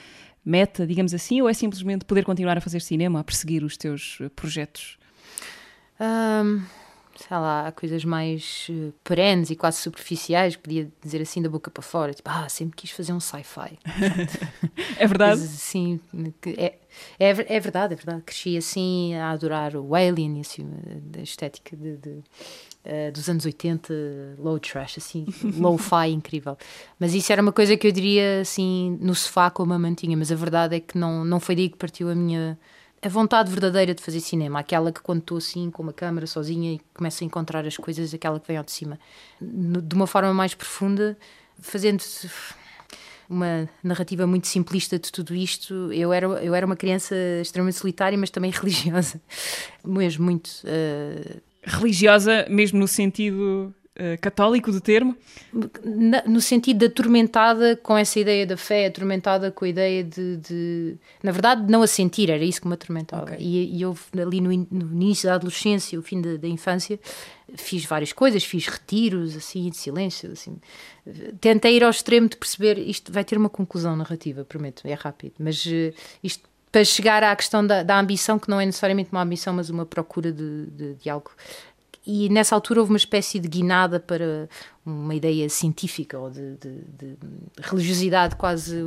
meta, 0.46 0.86
digamos 0.86 1.12
assim, 1.12 1.42
ou 1.42 1.48
é 1.48 1.52
simplesmente 1.52 2.04
poder 2.04 2.24
continuar 2.24 2.56
a 2.56 2.60
fazer 2.60 2.80
cinema, 2.80 3.18
a 3.18 3.24
perseguir 3.24 3.64
os 3.64 3.76
teus 3.76 4.18
eh, 4.20 4.28
projetos? 4.28 4.96
Um, 6.00 6.62
sei 7.16 7.36
lá, 7.36 7.72
coisas 7.72 8.04
mais 8.04 8.68
uh, 8.70 8.92
perenes 9.02 9.50
e 9.50 9.56
quase 9.56 9.78
superficiais, 9.78 10.54
podia 10.54 10.88
dizer 11.02 11.20
assim 11.20 11.42
da 11.42 11.48
boca 11.48 11.70
para 11.70 11.82
fora, 11.82 12.14
tipo, 12.14 12.28
ah, 12.30 12.48
sempre 12.48 12.76
quis 12.76 12.90
fazer 12.90 13.12
um 13.12 13.18
sci-fi. 13.18 13.78
é 14.98 15.06
verdade? 15.06 15.40
Sim, 15.40 15.98
é, 16.56 16.74
é, 17.18 17.28
é, 17.28 17.60
verdade, 17.60 17.94
é 17.94 17.96
verdade. 17.96 18.22
Cresci 18.22 18.56
assim 18.56 19.14
a 19.14 19.30
adorar 19.30 19.74
o 19.74 19.94
Alien 19.94 20.38
e 20.38 20.40
assim, 20.42 20.68
a 21.16 21.22
estética 21.22 21.76
de, 21.76 21.96
de 21.96 22.22
uh, 22.86 23.12
dos 23.12 23.28
anos 23.28 23.44
80, 23.44 23.92
low 24.38 24.58
trash, 24.58 24.98
assim, 24.98 25.26
low-fi 25.58 26.10
incrível. 26.10 26.56
Mas 26.98 27.14
isso 27.14 27.32
era 27.32 27.42
uma 27.42 27.52
coisa 27.52 27.76
que 27.76 27.86
eu 27.86 27.92
diria 27.92 28.40
assim 28.40 28.96
no 29.00 29.14
sofá 29.14 29.50
com 29.50 29.62
uma 29.62 29.78
mantinha, 29.78 30.16
mas 30.16 30.30
a 30.30 30.34
verdade 30.34 30.76
é 30.76 30.80
que 30.80 30.96
não, 30.96 31.24
não 31.24 31.40
foi 31.40 31.56
daí 31.56 31.68
que 31.68 31.76
partiu 31.76 32.10
a 32.10 32.14
minha 32.14 32.58
a 33.02 33.08
vontade 33.08 33.50
verdadeira 33.50 33.94
de 33.94 34.02
fazer 34.02 34.20
cinema, 34.20 34.58
aquela 34.58 34.90
que 34.90 35.00
quando 35.00 35.20
estou 35.20 35.38
assim 35.38 35.70
com 35.70 35.82
uma 35.82 35.92
câmera 35.92 36.26
sozinha 36.26 36.74
e 36.74 36.80
começo 36.94 37.22
a 37.22 37.26
encontrar 37.26 37.64
as 37.66 37.76
coisas, 37.76 38.12
aquela 38.12 38.40
que 38.40 38.48
vem 38.48 38.56
ao 38.56 38.64
de 38.64 38.72
cima, 38.72 38.98
de 39.40 39.94
uma 39.94 40.06
forma 40.06 40.32
mais 40.32 40.54
profunda, 40.54 41.16
fazendo 41.60 42.02
uma 43.28 43.68
narrativa 43.82 44.26
muito 44.26 44.46
simplista 44.46 44.98
de 44.98 45.10
tudo 45.12 45.34
isto. 45.34 45.92
Eu 45.92 46.12
era, 46.12 46.26
eu 46.26 46.54
era 46.54 46.64
uma 46.64 46.76
criança 46.76 47.14
extremamente 47.40 47.76
solitária, 47.76 48.16
mas 48.16 48.30
também 48.30 48.50
religiosa, 48.52 49.20
mesmo 49.84 50.24
muito. 50.24 50.48
Uh, 50.64 51.40
religiosa, 51.66 52.46
mesmo 52.48 52.78
no 52.78 52.86
sentido 52.86 53.74
uh, 53.96 54.20
católico 54.20 54.70
do 54.70 54.80
termo? 54.80 55.16
Na, 55.84 56.22
no 56.24 56.40
sentido 56.40 56.78
de 56.78 56.86
atormentada 56.86 57.76
com 57.76 57.98
essa 57.98 58.20
ideia 58.20 58.46
da 58.46 58.56
fé, 58.56 58.86
atormentada 58.86 59.50
com 59.50 59.64
a 59.64 59.68
ideia 59.68 60.04
de, 60.04 60.36
de 60.36 60.96
na 61.22 61.32
verdade, 61.32 61.70
não 61.70 61.82
a 61.82 61.86
sentir, 61.86 62.30
era 62.30 62.44
isso 62.44 62.60
que 62.60 62.68
me 62.68 62.74
atormentava. 62.74 63.24
Okay. 63.24 63.38
E, 63.40 63.76
e, 63.76 63.82
eu, 63.82 63.98
ali 64.16 64.40
no, 64.40 64.50
no, 64.70 64.92
início 64.92 65.28
da 65.28 65.34
adolescência, 65.34 65.98
o 65.98 66.02
fim 66.02 66.20
da, 66.20 66.36
da, 66.36 66.46
infância, 66.46 67.00
fiz 67.56 67.84
várias 67.84 68.12
coisas, 68.12 68.44
fiz 68.44 68.68
retiros, 68.68 69.36
assim, 69.36 69.68
de 69.68 69.76
silêncio, 69.76 70.30
assim. 70.30 70.58
Tentei 71.40 71.76
ir 71.76 71.84
ao 71.84 71.90
extremo 71.90 72.28
de 72.28 72.36
perceber, 72.36 72.78
isto 72.78 73.12
vai 73.12 73.24
ter 73.24 73.36
uma 73.36 73.50
conclusão 73.50 73.96
narrativa, 73.96 74.44
prometo, 74.44 74.82
é 74.84 74.94
rápido, 74.94 75.34
mas 75.38 75.66
uh, 75.66 75.92
isto 76.22 76.48
para 76.76 76.84
chegar 76.84 77.24
à 77.24 77.34
questão 77.34 77.66
da, 77.66 77.82
da, 77.82 77.98
ambição, 77.98 78.38
que 78.38 78.50
não 78.50 78.60
é 78.60 78.66
necessariamente 78.66 79.08
uma 79.10 79.22
ambição, 79.22 79.54
mas 79.54 79.70
uma 79.70 79.86
procura 79.86 80.30
de, 80.30 80.66
de, 80.66 80.94
de, 80.96 81.08
algo. 81.08 81.30
E 82.06 82.28
nessa 82.28 82.54
altura 82.54 82.80
houve 82.80 82.92
uma 82.92 82.98
espécie 82.98 83.40
de 83.40 83.48
guinada 83.48 83.98
para 83.98 84.46
uma 84.84 85.14
ideia 85.14 85.48
científica 85.48 86.18
ou 86.18 86.28
de, 86.28 86.56
de 86.58 87.16
religiosidade 87.62 88.36
quase 88.36 88.84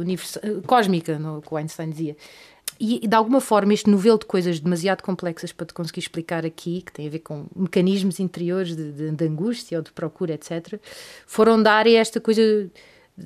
cósmica, 0.68 1.18
no, 1.18 1.42
que 1.42 1.52
o 1.52 1.58
Einstein 1.58 1.90
dizia. 1.90 2.16
E 2.80 3.08
de 3.08 3.16
alguma 3.16 3.42
forma, 3.42 3.74
este 3.74 3.90
novelo 3.90 4.20
de 4.20 4.28
coisas 4.28 4.60
demasiado 4.60 5.02
complexas 5.02 5.52
para 5.52 5.66
te 5.66 5.74
conseguir 5.74 6.02
explicar 6.02 6.46
aqui, 6.46 6.84
que 6.84 6.92
tem 6.92 7.08
a 7.08 7.10
ver 7.10 7.20
com 7.20 7.48
mecanismos 7.56 8.20
interiores 8.20 8.76
de, 8.76 8.92
de, 8.92 9.10
de 9.10 9.26
angústia 9.26 9.80
ou 9.80 9.84
de 9.84 9.92
procura, 9.92 10.36
etc., 10.36 10.80
foram 11.26 11.60
dar 11.60 11.88
a 11.88 11.90
esta 11.90 12.22
coisa 12.22 12.70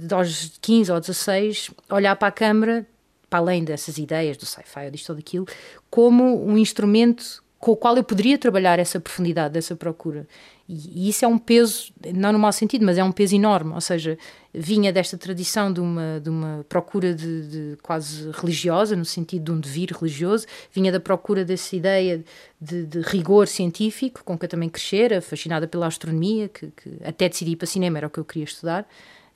aos 0.09 0.57
15 0.61 0.89
ou 0.89 1.01
16, 1.01 1.69
olhar 1.89 2.15
para 2.15 2.29
a 2.29 2.31
câmara 2.31 2.87
para 3.33 3.39
além 3.39 3.63
dessas 3.63 3.97
ideias 3.97 4.37
do 4.37 4.45
sci-fi 4.45 4.85
ou 4.85 4.91
disto 4.91 5.09
ou 5.09 5.15
daquilo, 5.15 5.47
como 5.89 6.45
um 6.47 6.55
instrumento 6.55 7.43
com 7.57 7.71
o 7.71 7.75
qual 7.75 7.97
eu 7.97 8.03
poderia 8.03 8.37
trabalhar 8.37 8.77
essa 8.77 8.99
profundidade, 8.99 9.55
dessa 9.55 9.75
procura. 9.75 10.27
E, 10.69 11.05
e, 11.05 11.09
isso 11.09 11.25
é 11.25 11.27
um 11.27 11.39
peso, 11.39 11.91
não 12.13 12.31
no 12.31 12.37
mau 12.37 12.51
sentido, 12.51 12.85
mas 12.85 12.95
é 12.95 13.03
um 13.03 13.11
peso 13.11 13.35
enorme. 13.35 13.73
Ou 13.73 13.81
seja, 13.81 14.19
vinha 14.53 14.93
desta 14.93 15.17
tradição 15.17 15.73
de 15.73 15.79
uma, 15.79 16.19
de 16.21 16.29
uma 16.29 16.63
procura 16.69 17.15
de, 17.15 17.47
de 17.47 17.77
quase 17.81 18.29
religiosa, 18.31 18.95
no 18.95 19.05
sentido 19.05 19.45
de 19.45 19.51
um 19.51 19.59
devir 19.59 19.91
religioso, 19.91 20.45
vinha 20.71 20.91
da 20.91 20.99
procura 20.99 21.43
dessa 21.43 21.75
ideia 21.75 22.23
de, 22.61 22.85
de 22.85 22.99
rigor 22.99 23.47
científico, 23.47 24.23
com 24.23 24.37
que 24.37 24.45
eu 24.45 24.49
também 24.49 24.69
crescera, 24.69 25.21
fascinada 25.21 25.67
pela 25.67 25.87
astronomia, 25.87 26.49
que, 26.49 26.67
que 26.67 26.97
até 27.03 27.27
decidi 27.27 27.53
ir 27.53 27.55
para 27.55 27.65
cinema, 27.65 27.97
era 27.97 28.05
o 28.05 28.11
que 28.11 28.19
eu 28.19 28.25
queria 28.25 28.43
estudar. 28.43 28.85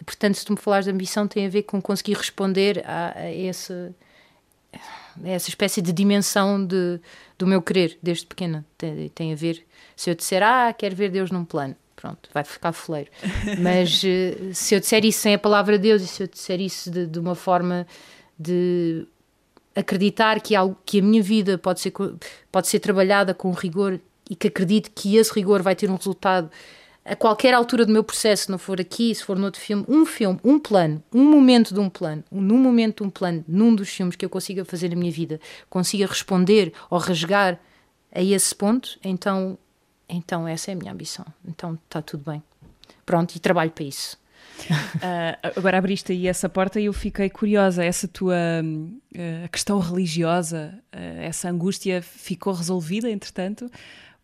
Portanto, 0.05 0.35
se 0.35 0.45
tu 0.45 0.53
me 0.53 0.59
falares 0.59 0.85
de 0.85 0.91
ambição, 0.91 1.27
tem 1.27 1.45
a 1.45 1.49
ver 1.49 1.63
com 1.63 1.81
conseguir 1.81 2.13
responder 2.13 2.83
a, 2.85 3.13
a 3.15 3.33
essa, 3.33 3.93
a 4.73 5.29
essa 5.29 5.49
espécie 5.49 5.81
de 5.81 5.91
dimensão 5.91 6.63
de, 6.63 6.99
do 7.37 7.47
meu 7.47 7.61
querer 7.61 7.97
desde 8.01 8.25
pequena. 8.25 8.65
Tem, 8.77 9.09
tem 9.09 9.33
a 9.33 9.35
ver, 9.35 9.65
se 9.95 10.09
eu 10.09 10.15
disser, 10.15 10.43
ah, 10.43 10.73
quero 10.73 10.95
ver 10.95 11.09
Deus 11.09 11.31
num 11.31 11.43
plano, 11.43 11.75
pronto, 11.95 12.29
vai 12.33 12.43
ficar 12.43 12.71
foleiro. 12.71 13.09
Mas 13.59 14.01
eh, 14.05 14.53
se 14.53 14.75
eu 14.75 14.79
disser 14.79 15.03
isso 15.03 15.19
sem 15.19 15.33
a 15.33 15.39
palavra 15.39 15.77
de 15.77 15.83
Deus 15.83 16.01
e 16.01 16.07
se 16.07 16.23
eu 16.23 16.27
disser 16.27 16.61
isso 16.61 16.91
de, 16.91 17.07
de 17.07 17.19
uma 17.19 17.35
forma 17.35 17.85
de 18.39 19.07
acreditar 19.75 20.41
que, 20.41 20.55
algo, 20.55 20.77
que 20.85 20.99
a 20.99 21.03
minha 21.03 21.21
vida 21.21 21.57
pode 21.57 21.79
ser, 21.79 21.93
pode 22.51 22.67
ser 22.67 22.79
trabalhada 22.79 23.33
com 23.33 23.51
rigor 23.51 23.99
e 24.29 24.35
que 24.35 24.47
acredito 24.47 24.91
que 24.91 25.15
esse 25.17 25.33
rigor 25.33 25.61
vai 25.61 25.75
ter 25.75 25.89
um 25.89 25.95
resultado 25.95 26.49
a 27.07 27.15
qualquer 27.15 27.53
altura 27.53 27.85
do 27.85 27.91
meu 27.91 28.03
processo, 28.03 28.43
se 28.43 28.51
não 28.51 28.57
for 28.57 28.81
aqui, 28.81 29.15
se 29.15 29.23
for 29.23 29.39
noutro 29.39 29.61
filme, 29.61 29.85
um 29.87 30.05
filme, 30.05 30.37
um 30.43 30.59
plano, 30.59 31.01
um 31.13 31.23
momento 31.23 31.73
de 31.73 31.79
um 31.79 31.89
plano, 31.89 32.23
num 32.29 32.57
momento 32.57 32.97
de 32.97 33.07
um 33.07 33.09
plano, 33.09 33.45
num 33.47 33.73
dos 33.73 33.89
filmes 33.89 34.15
que 34.17 34.25
eu 34.25 34.29
consiga 34.29 34.65
fazer 34.65 34.89
na 34.89 34.95
minha 34.97 35.11
vida, 35.11 35.39
consiga 35.69 36.05
responder 36.05 36.73
ou 36.89 36.99
rasgar 36.99 37.57
a 38.13 38.21
esse 38.21 38.53
ponto, 38.53 38.99
então, 39.01 39.57
então 40.09 40.45
essa 40.45 40.71
é 40.71 40.73
a 40.73 40.77
minha 40.77 40.91
ambição. 40.91 41.25
Então 41.47 41.79
está 41.85 42.01
tudo 42.01 42.29
bem. 42.29 42.43
Pronto, 43.05 43.35
e 43.35 43.39
trabalho 43.39 43.71
para 43.71 43.85
isso. 43.85 44.17
Uh, 44.95 45.51
agora 45.55 45.77
abriste 45.77 46.11
aí 46.11 46.27
essa 46.27 46.49
porta 46.49 46.79
e 46.79 46.85
eu 46.85 46.93
fiquei 46.93 47.29
curiosa. 47.29 47.85
Essa 47.85 48.07
tua 48.07 48.35
uh, 48.35 49.49
questão 49.49 49.79
religiosa, 49.79 50.73
uh, 50.93 51.21
essa 51.21 51.49
angústia 51.49 52.01
ficou 52.01 52.53
resolvida, 52.53 53.09
entretanto? 53.09 53.69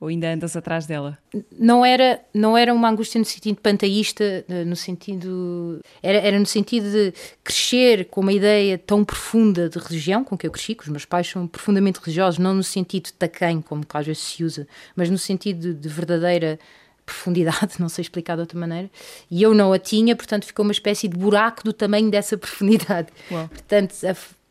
Ou 0.04 0.10
ainda 0.10 0.34
andas 0.34 0.54
atrás 0.58 0.86
dela? 0.86 1.18
Não 1.58 1.86
era, 1.86 2.20
não 2.34 2.58
era 2.58 2.74
uma 2.74 2.90
angústia 2.90 3.20
no 3.20 3.24
sentido 3.24 3.62
panteísta, 3.62 4.44
no 4.68 4.76
sentido. 4.76 5.80
Era, 6.02 6.18
era 6.18 6.38
no 6.38 6.46
sentido 6.46 6.92
de 6.92 7.14
crescer 7.42 8.10
com 8.10 8.20
uma 8.20 8.34
ideia 8.34 8.78
tão 8.78 9.06
profunda 9.06 9.70
de 9.70 9.80
religião 9.80 10.22
com 10.22 10.38
que 10.38 10.46
eu 10.46 10.52
cresci, 10.52 10.76
que 10.76 10.84
os 10.84 10.90
meus 10.90 11.06
pais 11.06 11.30
são 11.30 11.48
profundamente 11.48 12.02
religiosos, 12.02 12.38
não 12.38 12.54
no 12.54 12.64
sentido 12.64 13.06
de 13.06 13.14
tacanho, 13.14 13.64
como 13.64 13.86
às 13.94 14.06
vezes 14.06 14.24
se 14.24 14.44
usa, 14.44 14.68
mas 14.94 15.10
no 15.10 15.18
sentido 15.18 15.74
de, 15.74 15.74
de 15.74 15.88
verdadeira 15.88 16.60
profundidade, 17.06 17.76
não 17.80 17.88
sei 17.88 18.02
explicar 18.02 18.36
de 18.36 18.42
outra 18.42 18.60
maneira, 18.60 18.92
e 19.32 19.42
eu 19.42 19.54
não 19.54 19.72
a 19.72 19.80
tinha, 19.80 20.18
portanto 20.18 20.44
ficou 20.44 20.66
uma 20.66 20.74
espécie 20.74 21.08
de 21.08 21.18
buraco 21.18 21.64
do 21.64 21.72
tamanho 21.72 22.12
dessa 22.12 22.38
profundidade. 22.38 23.08
Uau. 23.32 23.48
Portanto, 23.48 23.96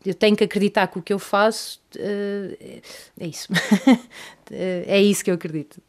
eu 0.05 0.13
tenho 0.13 0.35
que 0.35 0.43
acreditar 0.43 0.87
que 0.87 0.99
o 0.99 1.01
que 1.01 1.13
eu 1.13 1.19
faço 1.19 1.79
uh, 1.95 2.81
é 3.19 3.27
isso. 3.27 3.47
é 4.51 5.01
isso 5.01 5.23
que 5.23 5.31
eu 5.31 5.35
acredito. 5.35 5.81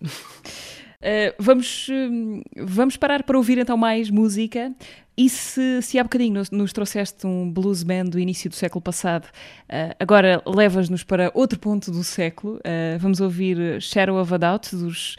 Uh, 1.05 1.35
vamos, 1.39 1.89
uh, 1.89 2.43
vamos 2.57 2.97
parar 2.97 3.23
para 3.25 3.37
ouvir 3.37 3.59
então 3.59 3.77
mais 3.77 4.09
música. 4.09 4.73
E 5.17 5.29
se, 5.29 5.83
se 5.83 5.99
há 5.99 6.03
bocadinho 6.03 6.33
nos, 6.33 6.51
nos 6.51 6.73
trouxeste 6.73 7.27
um 7.27 7.49
blues 7.53 7.83
band 7.83 8.07
do 8.07 8.19
início 8.19 8.49
do 8.49 8.57
século 8.57 8.81
passado, 8.81 9.27
uh, 9.27 9.95
agora 10.01 10.43
levas-nos 10.47 11.05
para 11.05 11.31
outro 11.35 11.59
ponto 11.59 11.91
do 11.91 12.03
século. 12.03 12.55
Uh, 12.57 12.99
vamos 12.99 13.21
ouvir 13.21 13.83
Shadow 13.83 14.19
of 14.19 14.33
a 14.33 14.39
Doubt 14.39 14.75
dos 14.75 15.17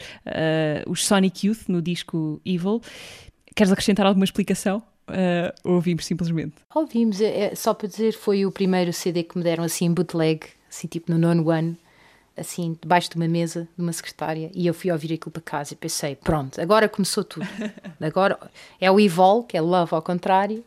os 0.88 1.06
Sonic 1.06 1.46
Youth 1.46 1.68
no 1.68 1.80
disco 1.80 2.40
Evil. 2.44 2.80
Queres 3.54 3.72
acrescentar 3.72 4.06
alguma 4.06 4.24
explicação? 4.24 4.82
Uh, 5.08 5.52
ouvimos 5.72 6.04
simplesmente? 6.04 6.54
Ouvimos, 6.74 7.20
é, 7.20 7.52
é, 7.52 7.54
só 7.54 7.72
para 7.72 7.88
dizer, 7.88 8.12
foi 8.12 8.44
o 8.44 8.50
primeiro 8.50 8.92
CD 8.92 9.22
que 9.22 9.38
me 9.38 9.44
deram 9.44 9.64
assim 9.64 9.92
bootleg, 9.92 10.46
assim 10.68 10.88
tipo 10.88 11.12
no 11.12 11.18
nono 11.18 11.50
ano 11.50 11.76
assim, 12.36 12.76
debaixo 12.80 13.10
de 13.10 13.16
uma 13.16 13.26
mesa, 13.26 13.66
de 13.76 13.82
uma 13.82 13.92
secretária, 13.92 14.50
e 14.54 14.66
eu 14.66 14.74
fui 14.74 14.92
ouvir 14.92 15.14
aquilo 15.14 15.30
para 15.30 15.42
casa 15.42 15.72
e 15.72 15.76
pensei, 15.76 16.14
pronto, 16.14 16.60
agora 16.60 16.88
começou 16.88 17.24
tudo. 17.24 17.46
Agora 17.98 18.38
é 18.78 18.90
o 18.90 19.00
Evol, 19.00 19.42
que 19.42 19.56
é 19.56 19.60
Love 19.60 19.94
ao 19.94 20.02
contrário, 20.02 20.62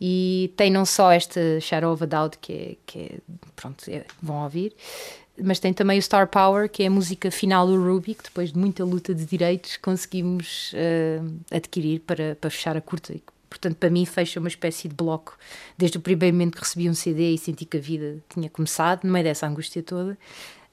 e 0.00 0.52
tem 0.56 0.70
não 0.70 0.84
só 0.84 1.12
esta 1.12 1.60
Shadow 1.60 1.92
of 1.92 2.02
a 2.02 2.06
Doubt, 2.06 2.38
que 2.38 2.52
é, 2.52 2.76
que 2.84 2.98
é 2.98 3.18
pronto, 3.54 3.84
é, 3.88 4.04
vão 4.20 4.42
ouvir, 4.42 4.74
mas 5.40 5.60
tem 5.60 5.72
também 5.72 5.98
o 5.98 6.02
Star 6.02 6.26
Power, 6.26 6.68
que 6.68 6.82
é 6.82 6.86
a 6.86 6.90
música 6.90 7.30
final 7.30 7.66
do 7.66 7.80
Ruby, 7.80 8.14
que 8.14 8.24
depois 8.24 8.52
de 8.52 8.58
muita 8.58 8.84
luta 8.84 9.14
de 9.14 9.24
direitos 9.24 9.76
conseguimos 9.76 10.72
uh, 10.72 11.56
adquirir 11.56 12.00
para, 12.00 12.36
para 12.40 12.50
fechar 12.50 12.76
a 12.76 12.80
curta. 12.80 13.14
Portanto, 13.52 13.76
para 13.76 13.90
mim, 13.90 14.06
fecha 14.06 14.40
uma 14.40 14.48
espécie 14.48 14.88
de 14.88 14.94
bloco. 14.94 15.36
Desde 15.76 15.98
o 15.98 16.00
primeiro 16.00 16.34
momento 16.34 16.54
que 16.54 16.60
recebi 16.60 16.88
um 16.88 16.94
CD 16.94 17.34
e 17.34 17.38
senti 17.38 17.66
que 17.66 17.76
a 17.76 17.80
vida 17.80 18.16
tinha 18.30 18.48
começado, 18.48 19.04
no 19.04 19.12
meio 19.12 19.24
dessa 19.24 19.46
angústia 19.46 19.82
toda, 19.82 20.16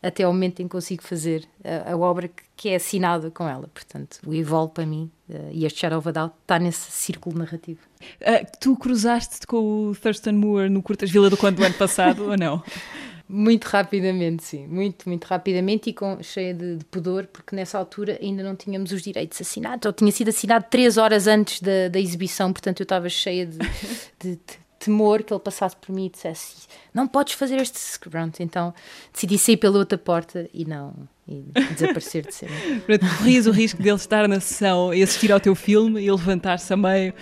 até 0.01 0.23
ao 0.23 0.31
momento 0.31 0.61
em 0.61 0.63
que 0.63 0.69
consigo 0.69 1.03
fazer 1.03 1.45
a, 1.61 1.91
a 1.91 1.97
obra 1.97 2.29
que, 2.29 2.41
que, 2.55 2.69
é 2.69 2.75
assinada 2.75 3.29
com 3.29 3.49
ela. 3.49 3.69
Portanto, 3.73 4.19
o 4.25 4.33
Evolve 4.33 4.73
para 4.73 4.85
mim 4.85 5.11
uh, 5.29 5.49
e 5.51 5.65
este 5.65 5.81
Shadow 5.81 5.99
of 5.99 6.07
a 6.07 6.11
Doubt 6.13 6.35
está 6.41 6.57
nesse 6.57 6.89
círculo 6.89 7.37
narrativo. 7.37 7.81
Uh, 8.21 8.47
tu 8.61 8.77
cruzaste-te 8.77 9.45
com 9.45 9.89
o 9.89 9.95
Thurston 9.95 10.31
Moore 10.31 10.69
no 10.69 10.81
Curtas 10.81 11.11
Vila 11.11 11.29
do 11.29 11.35
Conde 11.35 11.57
do 11.57 11.65
ano 11.65 11.75
passado 11.75 12.29
ou 12.29 12.37
não? 12.37 12.63
Muito 13.31 13.65
rapidamente, 13.65 14.43
sim, 14.43 14.65
muito, 14.65 15.07
muito 15.07 15.25
rapidamente 15.25 15.91
e 15.91 15.93
com, 15.93 16.17
cheia 16.23 16.51
de, 16.51 16.77
de, 16.77 16.85
pudor, 16.85 17.27
porque 17.27 17.55
nessa 17.55 17.77
altura 17.77 18.17
ainda 18.19 18.41
não 18.41 18.55
tínhamos 18.55 18.91
os 18.91 19.03
direitos 19.03 19.39
assinados, 19.39 19.85
ou 19.85 19.93
tinha 19.93 20.11
sido 20.11 20.29
assinado 20.29 20.65
três 20.67 20.97
horas 20.97 21.27
antes 21.27 21.61
da, 21.61 21.89
da 21.89 21.99
exibição, 21.99 22.51
portanto 22.51 22.79
eu 22.79 22.85
estava 22.85 23.07
cheia 23.07 23.45
de, 23.45 23.59
de, 24.19 24.31
de 24.31 24.59
temor 24.79 25.21
que 25.21 25.31
ele 25.31 25.39
passasse 25.39 25.75
por 25.75 25.93
mim 25.93 26.07
e 26.07 26.09
dissesse 26.09 26.67
não 26.91 27.07
podes 27.07 27.35
fazer 27.35 27.57
este 27.57 27.79
pronto, 28.09 28.41
então 28.41 28.73
decidi 29.13 29.37
sair 29.37 29.57
pela 29.57 29.77
outra 29.77 29.97
porta 29.97 30.49
e 30.51 30.65
não 30.65 30.93
e 31.27 31.45
desaparecer 31.75 32.25
de 32.25 32.33
cena. 32.33 32.51
Corrias 33.17 33.45
o 33.45 33.51
risco 33.51 33.83
dele 33.83 33.97
estar 33.97 34.27
na 34.27 34.39
sessão 34.39 34.91
e 34.91 35.03
assistir 35.03 35.31
ao 35.31 35.39
teu 35.39 35.53
filme 35.53 36.01
e 36.01 36.09
levantar-se 36.09 36.73
a 36.73 36.77
meio 36.77 37.13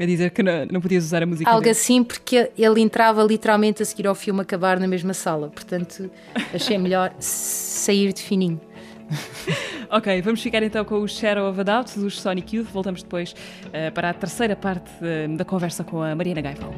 a 0.00 0.06
dizer 0.06 0.30
que 0.30 0.42
não, 0.42 0.66
não 0.70 0.80
podias 0.80 1.04
usar 1.04 1.22
a 1.22 1.26
música 1.26 1.48
Algo 1.48 1.60
dele. 1.62 1.72
assim, 1.72 2.02
porque 2.02 2.50
ele 2.56 2.80
entrava 2.80 3.22
literalmente 3.22 3.82
a 3.82 3.84
seguir 3.84 4.06
ao 4.06 4.14
filme 4.14 4.40
acabar 4.40 4.80
na 4.80 4.88
mesma 4.88 5.12
sala, 5.12 5.48
portanto 5.48 6.10
achei 6.54 6.78
melhor 6.78 7.12
sair 7.20 8.12
de 8.12 8.22
fininho. 8.22 8.60
ok, 9.90 10.22
vamos 10.22 10.40
ficar 10.40 10.62
então 10.62 10.84
com 10.84 11.00
o 11.00 11.08
Shadow 11.08 11.50
of 11.50 11.60
a 11.60 11.62
Doubt 11.64 11.98
dos 11.98 12.20
Sonic 12.20 12.56
Youth. 12.56 12.68
Voltamos 12.68 13.02
depois 13.02 13.32
uh, 13.32 13.92
para 13.92 14.10
a 14.10 14.14
terceira 14.14 14.56
parte 14.56 14.90
uh, 15.00 15.36
da 15.36 15.44
conversa 15.44 15.84
com 15.84 16.00
a 16.00 16.14
Mariana 16.14 16.40
Gaifal. 16.40 16.72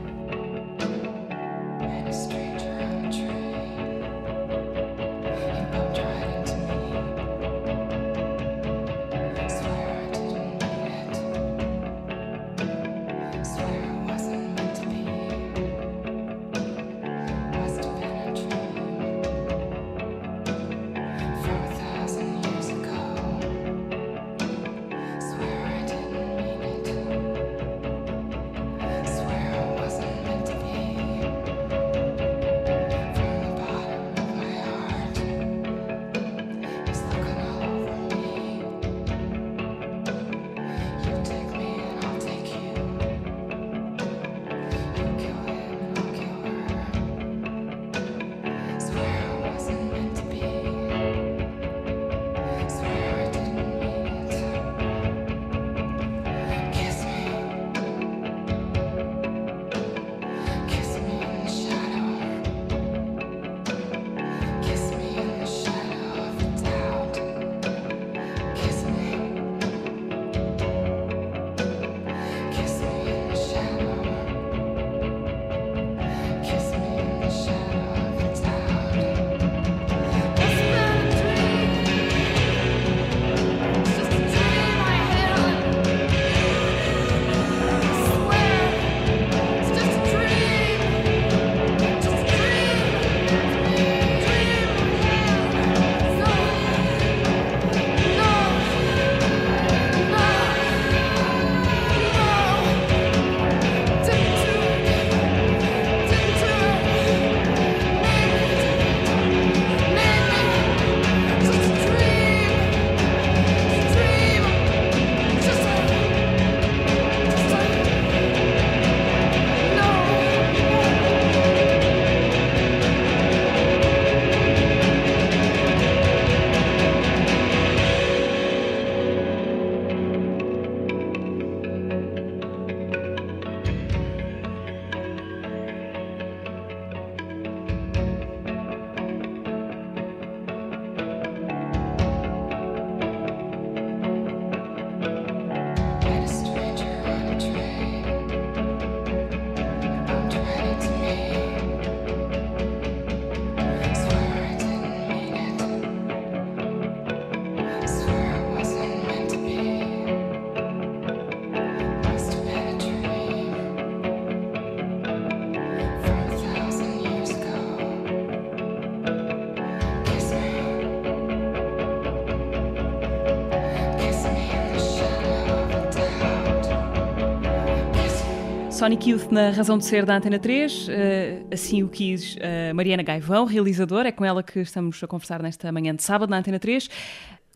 Sonic 178.83 179.11
Youth 179.11 179.31
na 179.31 179.51
Razão 179.51 179.79
de 179.79 179.85
Ser 179.85 180.05
da 180.05 180.17
Antena 180.17 180.41
3, 180.41 180.89
uh, 180.89 180.91
eh, 180.91 181.43
assim 181.53 181.85
o 181.85 181.89
quis 181.89 182.35
uh, 182.35 182.75
Mariana 182.75 183.05
Gaivão, 183.05 183.45
realizadora, 183.45 184.09
é 184.09 184.13
com 184.13 184.25
ela 184.25 184.43
que 184.43 184.59
estamos 184.59 185.01
a 185.05 185.07
conversar 185.07 185.41
nesta 185.41 185.71
manhã 185.71 185.95
de 185.95 186.03
sábado 186.03 186.31
na 186.31 186.39
Antena 186.39 186.59
3. 186.59 186.91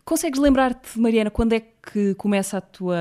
Consegues 0.05 0.39
lembrar-te, 0.39 0.97
Mariana, 0.97 1.29
quando 1.29 1.55
é 1.55 1.59
que 1.59 2.15
começa 2.15 2.59
a 2.59 2.61
tua 2.61 2.97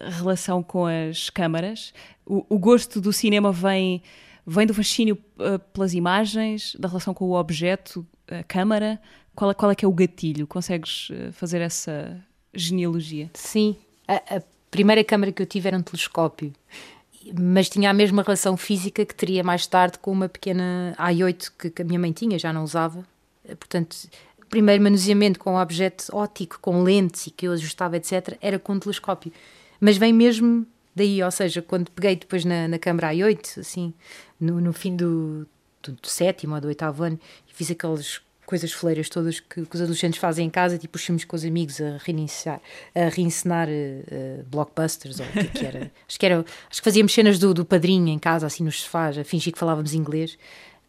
relação 0.00 0.62
com 0.62 0.86
as 0.86 1.28
câmaras? 1.28 1.92
O, 2.24 2.46
o 2.48 2.56
gosto 2.56 3.00
do 3.00 3.12
cinema 3.12 3.50
vem, 3.50 4.00
vem 4.46 4.64
do 4.64 4.72
fascínio 4.72 5.18
uh, 5.36 5.58
pelas 5.72 5.92
imagens, 5.92 6.76
da 6.78 6.86
relação 6.86 7.12
com 7.12 7.24
o 7.24 7.34
objeto, 7.34 8.06
a 8.28 8.44
câmara? 8.44 9.00
Qual, 9.34 9.52
qual 9.56 9.72
é 9.72 9.74
que 9.74 9.84
é 9.84 9.88
o 9.88 9.92
gatilho? 9.92 10.46
Consegues 10.46 11.08
fazer 11.32 11.60
essa 11.60 12.16
genealogia? 12.54 13.28
Sim. 13.34 13.74
A, 14.06 14.36
a 14.36 14.42
primeira 14.70 15.02
câmara 15.02 15.32
que 15.32 15.42
eu 15.42 15.46
tive 15.46 15.66
era 15.66 15.76
um 15.76 15.82
telescópio 15.82 16.52
mas 17.38 17.68
tinha 17.68 17.90
a 17.90 17.94
mesma 17.94 18.22
relação 18.22 18.56
física 18.56 19.04
que 19.04 19.14
teria 19.14 19.42
mais 19.42 19.66
tarde 19.66 19.98
com 19.98 20.10
uma 20.10 20.28
pequena 20.28 20.94
A8 20.98 21.70
que, 21.74 21.82
a 21.82 21.84
minha 21.84 21.98
mãe 21.98 22.12
tinha, 22.12 22.38
já 22.38 22.52
não 22.52 22.64
usava. 22.64 23.06
Portanto, 23.58 23.96
o 24.42 24.46
primeiro 24.46 24.82
manuseamento 24.82 25.38
com 25.38 25.56
objeto 25.56 26.04
óptico, 26.12 26.58
com 26.60 26.82
lentes 26.82 27.26
e 27.26 27.30
que 27.30 27.46
eu 27.46 27.52
ajustava, 27.52 27.96
etc., 27.96 28.36
era 28.40 28.58
com 28.58 28.74
um 28.74 28.78
telescópio. 28.78 29.32
Mas 29.80 29.96
vem 29.96 30.12
mesmo 30.12 30.66
daí, 30.94 31.22
ou 31.22 31.30
seja, 31.30 31.60
quando 31.60 31.90
peguei 31.90 32.16
depois 32.16 32.44
na, 32.44 32.66
na 32.66 32.78
câmara 32.78 33.12
A8, 33.12 33.60
assim, 33.60 33.92
no, 34.40 34.60
no 34.60 34.72
fim 34.72 34.96
do, 34.96 35.46
do, 35.82 35.92
do, 35.92 36.08
sétimo 36.08 36.54
ou 36.54 36.60
do 36.60 36.68
oitavo 36.68 37.02
ano, 37.02 37.20
e 37.48 37.52
fiz 37.52 37.70
aqueles 37.70 38.20
coisas 38.46 38.72
fleiras 38.72 39.08
todas 39.08 39.40
que, 39.40 39.66
que, 39.66 39.74
os 39.74 39.80
adolescentes 39.80 40.18
fazem 40.18 40.46
em 40.46 40.50
casa, 40.50 40.78
tipo 40.78 40.96
os 40.96 41.04
filmes 41.04 41.24
com 41.24 41.34
os 41.34 41.44
amigos 41.44 41.80
a 41.80 41.98
reiniciar, 41.98 42.60
a 42.94 43.08
reencenar 43.08 43.68
uh, 43.68 44.44
blockbusters 44.46 45.20
ou 45.20 45.26
o 45.26 45.32
que, 45.32 45.38
é 45.40 45.44
que 45.44 45.66
era. 45.66 45.90
acho 46.08 46.18
que 46.18 46.26
era, 46.26 46.44
acho 46.70 46.80
que 46.80 46.84
fazíamos 46.84 47.12
cenas 47.12 47.38
do, 47.38 47.52
do 47.52 47.64
padrinho 47.64 48.08
em 48.08 48.18
casa, 48.18 48.46
assim 48.46 48.64
nos 48.64 48.82
sofás, 48.82 49.18
a 49.18 49.24
fingir 49.24 49.52
que 49.52 49.58
falávamos 49.58 49.92
inglês. 49.92 50.38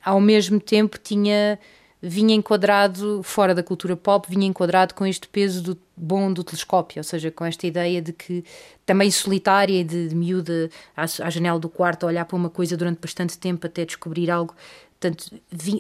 Ao 0.06 0.22
mesmo 0.22 0.60
tempo 0.60 0.98
tinha 0.98 1.60
vinha 2.02 2.36
enquadrado 2.36 3.22
fora 3.24 3.56
da 3.56 3.64
cultura 3.64 3.96
pop, 3.96 4.28
vinha 4.30 4.46
enquadrado 4.46 4.94
com 4.94 5.06
este 5.06 5.28
peso 5.28 5.64
do 5.64 5.78
bom 5.96 6.32
do 6.32 6.44
telescópio, 6.44 7.00
ou 7.00 7.04
seja, 7.04 7.32
com 7.32 7.44
esta 7.44 7.66
ideia 7.66 8.02
de 8.02 8.14
que 8.14 8.44
também 8.86 9.10
solitária 9.10 9.84
de, 9.84 10.10
de 10.10 10.16
miúda 10.16 10.70
à, 10.96 11.04
à 11.04 11.30
janela 11.30 11.60
do 11.60 11.68
quarto 11.68 12.04
a 12.04 12.08
olhar 12.08 12.26
para 12.26 12.36
uma 12.36 12.50
coisa 12.50 12.78
durante 12.78 13.00
bastante 13.00 13.38
tempo 13.38 13.66
até 13.66 13.84
descobrir 13.84 14.30
algo 14.30 14.56
Portanto, 15.00 15.30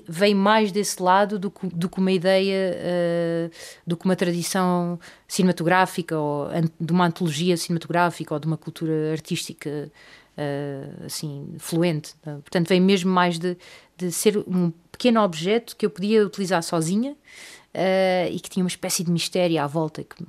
vem 0.08 0.36
mais 0.36 0.72
desse 0.72 1.02
lado 1.02 1.40
do 1.40 1.50
que, 1.50 1.68
do 1.68 1.90
que 1.90 1.98
uma 1.98 2.12
ideia, 2.12 2.78
uh, 2.78 3.52
do 3.86 3.98
que 3.98 4.06
uma 4.06 4.16
tradição 4.16 5.00
cinematográfica 5.28 6.18
ou 6.18 6.48
de 6.80 6.94
uma 6.94 7.08
antologia 7.08 7.58
cinematográfica 7.58 8.36
ou 8.36 8.40
de 8.40 8.46
uma 8.46 8.58
cultura 8.58 9.12
artística 9.12 9.92
uh, 10.38 11.06
assim, 11.06 11.48
fluente. 11.58 12.14
Portanto, 12.22 12.68
vem 12.68 12.80
mesmo 12.80 13.12
mais 13.12 13.40
de, 13.40 13.58
de 13.98 14.12
ser 14.12 14.38
um 14.48 14.72
pequeno 14.92 15.22
objeto 15.22 15.76
que 15.76 15.86
eu 15.86 15.90
podia 15.90 16.24
utilizar 16.24 16.62
sozinha 16.62 17.14
uh, 17.14 18.32
e 18.32 18.40
que 18.40 18.50
tinha 18.52 18.64
uma 18.64 18.70
espécie 18.70 19.04
de 19.04 19.10
mistério 19.10 19.62
à 19.62 19.66
volta. 19.66 20.04
Que, 20.04 20.24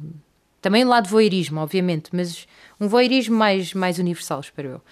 também 0.60 0.84
um 0.84 0.88
lado 0.88 1.04
de 1.04 1.10
voyeurismo, 1.10 1.60
obviamente, 1.60 2.08
mas 2.12 2.46
um 2.80 2.88
voyeurismo 2.88 3.36
mais, 3.36 3.74
mais 3.74 3.98
universal, 3.98 4.40
espero 4.40 4.68
eu. 4.68 4.82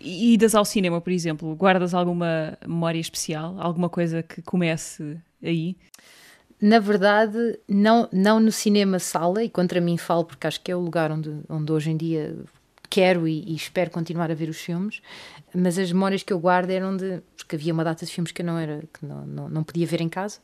E 0.00 0.34
idas 0.34 0.54
ao 0.54 0.64
cinema, 0.64 1.00
por 1.00 1.12
exemplo, 1.12 1.54
guardas 1.54 1.94
alguma 1.94 2.56
memória 2.66 2.98
especial? 2.98 3.56
Alguma 3.58 3.88
coisa 3.88 4.22
que 4.22 4.40
comece 4.42 5.18
aí? 5.42 5.76
Na 6.60 6.78
verdade, 6.78 7.58
não, 7.68 8.08
não 8.12 8.38
no 8.38 8.52
cinema 8.52 8.98
sala, 8.98 9.42
e 9.42 9.50
contra 9.50 9.80
mim 9.80 9.96
falo 9.96 10.24
porque 10.24 10.46
acho 10.46 10.60
que 10.60 10.70
é 10.70 10.76
o 10.76 10.80
lugar 10.80 11.10
onde, 11.10 11.40
onde 11.48 11.72
hoje 11.72 11.90
em 11.90 11.96
dia 11.96 12.36
quero 12.88 13.26
e, 13.26 13.42
e, 13.46 13.54
espero 13.56 13.90
continuar 13.90 14.30
a 14.30 14.34
ver 14.34 14.48
os 14.48 14.58
filmes, 14.58 15.00
mas 15.54 15.78
as 15.78 15.90
memórias 15.90 16.22
que 16.22 16.32
eu 16.32 16.38
guardo 16.38 16.70
eram 16.70 16.96
de. 16.96 17.22
porque 17.36 17.56
havia 17.56 17.72
uma 17.72 17.82
data 17.82 18.04
de 18.04 18.12
filmes 18.12 18.32
que 18.32 18.42
eu 18.42 18.46
não, 18.46 18.58
era, 18.58 18.84
que 18.92 19.04
não, 19.04 19.26
não, 19.26 19.48
não 19.48 19.64
podia 19.64 19.86
ver 19.86 20.00
em 20.00 20.08
casa. 20.08 20.38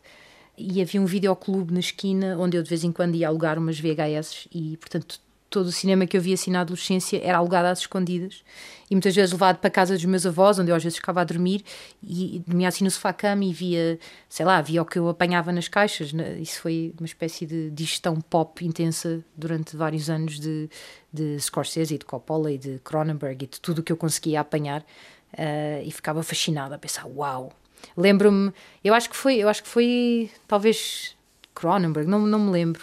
E 0.57 0.83
havia 0.83 1.01
um 1.01 1.05
videoclube 1.07 1.73
na 1.73 1.79
esquina 1.79 2.37
onde 2.37 2.57
eu 2.57 2.63
de 2.63 2.69
vez 2.69 2.83
em 2.83 2.91
quando 2.91 3.15
ia 3.15 3.29
alugar 3.29 3.59
umas 3.59 3.79
VHS 3.79 4.49
e, 4.53 4.77
portanto, 4.79 5.21
todo 5.51 5.67
o 5.67 5.73
cinema 5.73 6.07
que 6.07 6.17
eu 6.17 6.21
via 6.21 6.35
assim 6.35 6.51
na 6.51 6.61
adolescência 6.61 7.21
era 7.23 7.39
alugado 7.39 7.69
às 7.69 7.81
escondidas 7.81 8.43
e 8.91 8.95
muitas 8.95 9.15
vezes 9.15 9.33
levado 9.33 9.59
para 9.59 9.69
casa 9.69 9.95
dos 9.95 10.05
meus 10.05 10.25
avós, 10.25 10.59
onde 10.59 10.71
eu 10.71 10.77
às 10.77 10.83
vezes 10.83 10.97
ficava 10.97 11.21
a 11.21 11.25
dormir 11.25 11.63
e 12.03 12.43
dormia 12.47 12.69
assim 12.69 12.85
no 12.85 12.91
sofá-cama 12.91 13.45
e 13.45 13.53
via, 13.53 13.99
sei 14.29 14.47
lá, 14.47 14.61
via 14.63 14.81
o 14.81 14.85
que 14.85 14.99
eu 14.99 15.09
apanhava 15.09 15.53
nas 15.53 15.69
caixas. 15.69 16.13
Né? 16.13 16.39
Isso 16.39 16.61
foi 16.61 16.95
uma 16.99 17.07
espécie 17.07 17.45
de 17.45 17.71
digestão 17.71 18.19
pop 18.21 18.65
intensa 18.65 19.23
durante 19.37 19.77
vários 19.77 20.09
anos 20.09 20.41
de, 20.41 20.71
de 21.13 21.39
Scorsese, 21.39 21.99
de 21.99 22.05
Coppola 22.05 22.51
e 22.51 22.59
de 22.59 22.79
Cronenberg 22.83 23.45
e 23.45 23.49
de 23.49 23.61
tudo 23.61 23.81
o 23.81 23.83
que 23.83 23.93
eu 23.93 23.97
conseguia 23.97 24.41
apanhar 24.41 24.81
uh, 24.81 25.83
e 25.85 25.91
ficava 25.91 26.23
fascinada 26.23 26.75
a 26.75 26.79
pensar, 26.79 27.07
uau! 27.07 27.53
Lembro-me, 27.97 28.53
eu 28.83 28.93
acho 28.93 29.09
que 29.09 29.17
foi, 29.17 29.37
eu 29.37 29.49
acho 29.49 29.63
que 29.63 29.69
foi 29.69 30.31
talvez 30.49 31.17
Cronenberg, 31.59 32.09
não, 32.09 32.21
não 32.21 32.39
me 32.39 32.53
lembro. 32.53 32.81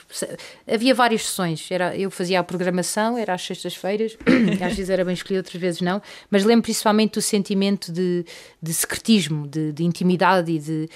Havia 0.67 0.93
várias 0.93 1.25
sessões. 1.25 1.65
Era, 1.71 1.95
eu 1.95 2.11
fazia 2.11 2.41
a 2.41 2.43
programação, 2.43 3.17
era 3.17 3.33
às 3.33 3.41
sextas-feiras, 3.41 4.17
às 4.61 4.75
vezes 4.75 4.89
era 4.89 5.05
bem 5.05 5.13
escolhido, 5.13 5.39
outras 5.39 5.61
vezes 5.61 5.79
não. 5.79 6.01
Mas 6.29 6.43
lembro 6.43 6.63
principalmente 6.63 7.13
do 7.13 7.21
sentimento 7.21 7.89
de, 7.89 8.25
de 8.61 8.73
secretismo, 8.73 9.47
de, 9.47 9.71
de 9.71 9.85
intimidade 9.85 10.51
e 10.51 10.59
de 10.59 10.89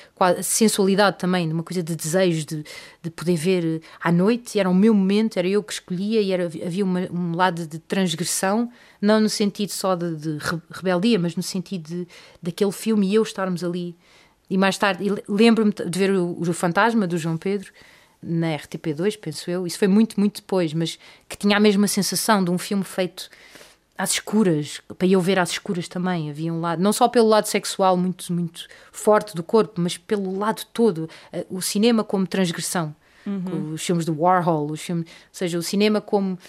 sensualidade 0.43 1.17
também, 1.17 1.47
de 1.47 1.53
uma 1.53 1.63
coisa 1.63 1.81
de 1.81 1.95
desejo 1.95 2.45
de, 2.45 2.65
de 3.01 3.09
poder 3.09 3.37
ver 3.37 3.81
à 4.01 4.11
noite. 4.11 4.59
Era 4.59 4.69
o 4.69 4.75
meu 4.75 4.93
momento, 4.93 5.37
era 5.37 5.47
eu 5.47 5.63
que 5.63 5.71
escolhia 5.71 6.21
e 6.21 6.33
era, 6.33 6.47
havia 6.47 6.83
uma, 6.83 7.07
um 7.09 7.33
lado 7.33 7.65
de 7.65 7.79
transgressão, 7.79 8.69
não 9.01 9.21
no 9.21 9.29
sentido 9.29 9.69
só 9.69 9.95
de, 9.95 10.17
de 10.17 10.37
rebeldia, 10.69 11.17
mas 11.17 11.33
no 11.37 11.43
sentido 11.43 11.87
de, 11.87 12.07
daquele 12.43 12.73
filme 12.73 13.07
e 13.07 13.15
eu 13.15 13.23
estarmos 13.23 13.63
ali 13.63 13.95
e 14.49 14.57
mais 14.57 14.77
tarde, 14.77 15.03
lembro-me 15.27 15.71
de 15.71 15.99
ver 15.99 16.11
o, 16.11 16.39
o 16.39 16.53
Fantasma 16.53 17.05
do 17.05 17.17
João 17.17 17.37
Pedro 17.37 17.71
na 18.21 18.57
RTP2, 18.57 19.17
penso 19.19 19.49
eu. 19.49 19.65
Isso 19.65 19.77
foi 19.77 19.87
muito, 19.87 20.19
muito 20.19 20.41
depois, 20.41 20.73
mas 20.73 20.97
que 21.27 21.37
tinha 21.37 21.57
a 21.57 21.59
mesma 21.59 21.87
sensação 21.87 22.43
de 22.43 22.51
um 22.51 22.57
filme 22.57 22.83
feito 22.83 23.29
às 23.97 24.11
escuras, 24.11 24.81
para 24.97 25.07
eu 25.07 25.21
ver 25.21 25.37
às 25.37 25.51
escuras 25.51 25.87
também. 25.87 26.29
Havia 26.29 26.53
um 26.53 26.61
lado, 26.61 26.81
não 26.81 26.93
só 26.93 27.07
pelo 27.07 27.27
lado 27.27 27.45
sexual 27.45 27.95
muito, 27.95 28.31
muito 28.33 28.67
forte 28.91 29.35
do 29.35 29.43
corpo, 29.43 29.79
mas 29.81 29.97
pelo 29.97 30.37
lado 30.37 30.63
todo. 30.73 31.09
Eh, 31.31 31.45
o 31.49 31.61
cinema 31.61 32.03
como 32.03 32.25
transgressão. 32.25 32.95
Uhum. 33.25 33.73
Os 33.73 33.85
filmes 33.85 34.05
de 34.05 34.11
Warhol, 34.11 34.71
os 34.71 34.81
filmes, 34.81 35.05
ou 35.05 35.11
seja, 35.31 35.57
o 35.57 35.61
cinema 35.61 35.99
como 35.99 36.33
uh, 36.33 36.39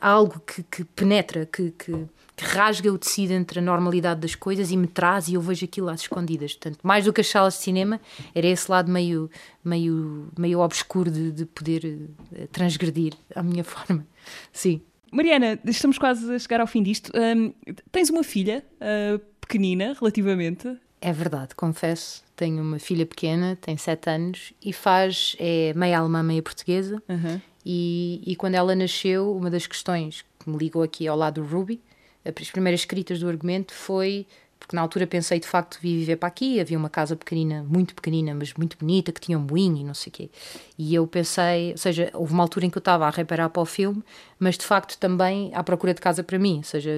algo 0.00 0.40
que, 0.40 0.62
que 0.62 0.84
penetra, 0.84 1.46
que, 1.46 1.70
que 1.70 2.06
que 2.40 2.46
rasga 2.46 2.90
o 2.90 2.96
tecido 2.96 3.32
entre 3.32 3.58
a 3.58 3.62
normalidade 3.62 4.20
das 4.20 4.34
coisas 4.34 4.70
e 4.70 4.76
me 4.76 4.86
traz 4.86 5.28
e 5.28 5.34
eu 5.34 5.42
vejo 5.42 5.66
aquilo 5.66 5.90
às 5.90 6.00
escondidas. 6.00 6.54
Portanto, 6.54 6.78
mais 6.82 7.04
do 7.04 7.12
que 7.12 7.20
as 7.20 7.28
salas 7.28 7.52
de 7.52 7.60
cinema, 7.60 8.00
era 8.34 8.46
esse 8.46 8.70
lado 8.70 8.90
meio, 8.90 9.30
meio, 9.62 10.26
meio 10.38 10.60
obscuro 10.60 11.10
de, 11.10 11.30
de 11.32 11.44
poder 11.44 11.84
uh, 11.84 12.46
transgredir 12.50 13.12
a 13.34 13.42
minha 13.42 13.62
forma. 13.62 14.06
Sim. 14.54 14.80
Mariana, 15.12 15.58
estamos 15.66 15.98
quase 15.98 16.34
a 16.34 16.38
chegar 16.38 16.62
ao 16.62 16.66
fim 16.66 16.82
disto. 16.82 17.12
Um, 17.14 17.52
tens 17.92 18.08
uma 18.08 18.24
filha 18.24 18.64
uh, 18.76 19.18
pequenina, 19.38 19.94
relativamente. 20.00 20.74
É 20.98 21.12
verdade, 21.12 21.54
confesso. 21.54 22.24
Tenho 22.34 22.62
uma 22.62 22.78
filha 22.78 23.04
pequena, 23.04 23.58
tem 23.60 23.76
sete 23.76 24.08
anos 24.08 24.54
e 24.64 24.72
faz, 24.72 25.36
é 25.38 25.74
meia 25.74 25.98
alemã, 25.98 26.22
meia 26.22 26.42
portuguesa. 26.42 27.02
Uhum. 27.06 27.38
E, 27.66 28.22
e 28.26 28.34
quando 28.34 28.54
ela 28.54 28.74
nasceu, 28.74 29.36
uma 29.36 29.50
das 29.50 29.66
questões 29.66 30.24
que 30.38 30.48
me 30.48 30.56
ligou 30.56 30.82
aqui 30.82 31.06
ao 31.06 31.18
lado 31.18 31.42
do 31.42 31.46
Ruby 31.46 31.82
as 32.24 32.50
primeiras 32.50 32.80
escritas 32.80 33.20
do 33.20 33.28
argumento 33.28 33.72
foi 33.72 34.26
porque 34.60 34.76
na 34.76 34.82
altura 34.82 35.06
pensei 35.06 35.40
de 35.40 35.48
facto 35.48 35.78
vir 35.80 35.98
viver 35.98 36.16
para 36.16 36.28
aqui, 36.28 36.60
havia 36.60 36.76
uma 36.76 36.90
casa 36.90 37.16
pequenina, 37.16 37.64
muito 37.66 37.94
pequenina, 37.94 38.34
mas 38.34 38.52
muito 38.54 38.76
bonita, 38.78 39.10
que 39.10 39.20
tinha 39.20 39.38
um 39.38 39.40
moinho 39.40 39.78
e 39.78 39.84
não 39.84 39.94
sei 39.94 40.10
o 40.10 40.12
quê. 40.12 40.30
E 40.78 40.94
eu 40.94 41.06
pensei, 41.06 41.72
ou 41.72 41.78
seja, 41.78 42.10
houve 42.12 42.32
uma 42.34 42.44
altura 42.44 42.66
em 42.66 42.70
que 42.70 42.76
eu 42.76 42.80
estava 42.80 43.06
a 43.06 43.10
reparar 43.10 43.48
para 43.48 43.62
o 43.62 43.64
filme, 43.64 44.04
mas 44.38 44.58
de 44.58 44.66
facto 44.66 44.98
também 44.98 45.50
à 45.54 45.64
procura 45.64 45.94
de 45.94 46.00
casa 46.00 46.22
para 46.22 46.38
mim, 46.38 46.58
ou 46.58 46.62
seja, 46.62 46.90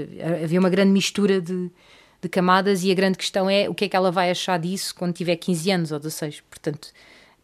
havia 0.42 0.58
uma 0.58 0.68
grande 0.68 0.90
mistura 0.90 1.40
de, 1.40 1.70
de 2.20 2.28
camadas 2.28 2.82
e 2.82 2.90
a 2.90 2.94
grande 2.94 3.16
questão 3.16 3.48
é 3.48 3.68
o 3.68 3.74
que 3.74 3.84
é 3.84 3.88
que 3.88 3.96
ela 3.96 4.10
vai 4.10 4.30
achar 4.30 4.58
disso 4.58 4.94
quando 4.94 5.14
tiver 5.14 5.36
15 5.36 5.70
anos 5.70 5.92
ou 5.92 5.98
16. 5.98 6.42
Portanto, 6.50 6.88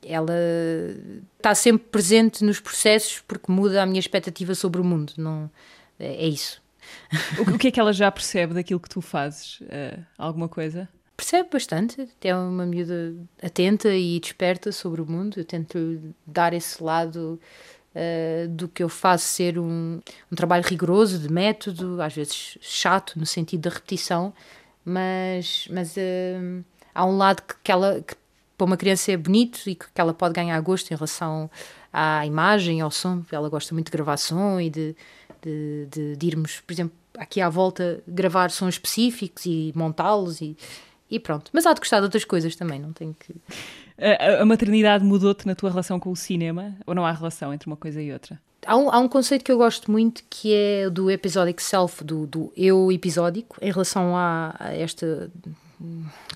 ela 0.05 0.35
está 1.37 1.55
sempre 1.55 1.87
presente 1.91 2.45
nos 2.45 2.61
processos 2.61 3.23
porque 3.27 3.51
muda 3.51 3.83
a 3.83 3.87
minha 3.87 4.01
expectativa 4.01 4.55
sobre 4.55 4.81
o 4.81 4.85
mundo, 4.85 5.13
não 5.17 5.49
é, 5.99 6.25
é 6.25 6.29
isso 6.29 6.61
o, 7.39 7.59
que 7.59 7.69
é 7.69 7.71
que 7.71 7.81
ela 7.81 7.93
já 7.93 8.11
percebe 8.11 8.55
daquilo 8.55 8.81
que 8.81 8.89
tu 8.89 9.01
fazes? 9.01 9.61
Uh, 9.61 10.05
alguma 10.17 10.49
coisa? 10.49 10.89
Percebe 11.17 11.49
bastante, 11.51 12.09
é 12.21 12.35
uma 12.35 12.65
miúda 12.65 13.15
atenta 13.43 13.89
e 13.89 14.21
desperta 14.21 14.71
sobre 14.71 15.01
o 15.01 15.07
mundo. 15.07 15.41
Eu 15.41 15.45
tento 15.45 16.01
dar 16.25 16.53
esse 16.53 16.83
lado 16.83 17.41
uh, 17.95 18.49
do 18.49 18.69
que 18.69 18.83
eu 18.83 18.89
faço 18.89 19.25
ser 19.25 19.59
um, 19.59 20.01
um 20.31 20.37
trabalho 20.37 20.65
rigoroso, 20.65 21.19
de 21.19 21.29
método, 21.29 22.01
às 22.01 22.15
vezes 22.15 22.57
chato, 22.61 23.19
no 23.19 23.27
sentido 23.27 23.63
da 23.63 23.71
repetição, 23.71 24.33
mas, 24.85 25.67
mas 25.71 25.97
uh, 25.97 26.65
há 26.95 27.05
um 27.05 27.17
lado 27.17 27.43
que, 27.43 27.55
que, 27.65 27.73
ela, 27.73 28.01
que 28.01 28.15
para 28.59 28.65
uma 28.65 28.77
criança 28.77 29.13
é 29.13 29.17
bonito 29.17 29.61
e 29.67 29.77
que, 29.77 29.87
ela 29.95 30.13
pode 30.13 30.35
ganhar 30.35 30.61
gosto 30.61 30.91
em 30.91 30.97
relação 30.97 31.49
à 31.93 32.27
imagem, 32.27 32.81
ao 32.81 32.91
som. 32.91 33.23
Ela 33.31 33.49
gosta 33.49 33.73
muito 33.73 33.87
de 33.87 33.93
gravação 33.93 34.61
e 34.61 34.69
de, 34.69 34.97
de, 35.41 35.87
de, 35.89 36.17
de 36.17 36.27
irmos, 36.27 36.61
por 36.67 36.73
exemplo, 36.73 36.93
aqui 37.17 37.41
à 37.41 37.49
volta 37.49 38.03
gravar 38.07 38.51
sons 38.51 38.75
específicos 38.75 39.47
e 39.47 39.73
montá-los 39.77 40.41
e, 40.41 40.57
e 41.09 41.21
pronto. 41.21 41.51
Mas 41.55 41.67
há 41.67 41.73
de 41.73 41.79
gostar 41.79 41.99
de 41.99 42.05
outras 42.05 42.25
coisas 42.25 42.57
também, 42.57 42.81
não 42.81 42.93
tenho 42.93 43.15
que. 43.15 43.33
A, 43.97 44.43
a 44.43 44.45
maternidade 44.45 45.05
mudou-te 45.05 45.47
na 45.47 45.55
tua 45.55 45.71
relação 45.71 46.01
com 46.01 46.11
o 46.11 46.17
cinema? 46.17 46.75
Ou 46.85 46.95
não 46.95 47.07
há 47.07 47.13
relação 47.13 47.55
entre 47.55 47.69
uma 47.69 47.77
coisa 47.77 48.03
e 48.03 48.13
outra? 48.13 48.41
Há 48.67 48.77
um, 48.77 48.91
há 48.91 48.99
um 48.99 49.09
conceito 49.09 49.45
que 49.45 49.53
eu 49.53 49.57
gosto 49.57 49.91
muito 49.91 50.23
que 50.29 50.53
é 50.53 50.91
do 50.91 51.09
episodic 51.11 51.63
self, 51.63 52.03
do, 52.03 52.27
do 52.27 52.53
eu 52.57 52.91
episódico, 52.91 53.57
em 53.63 53.71
relação 53.71 54.17
a, 54.17 54.55
a 54.59 54.75
esta 54.75 55.31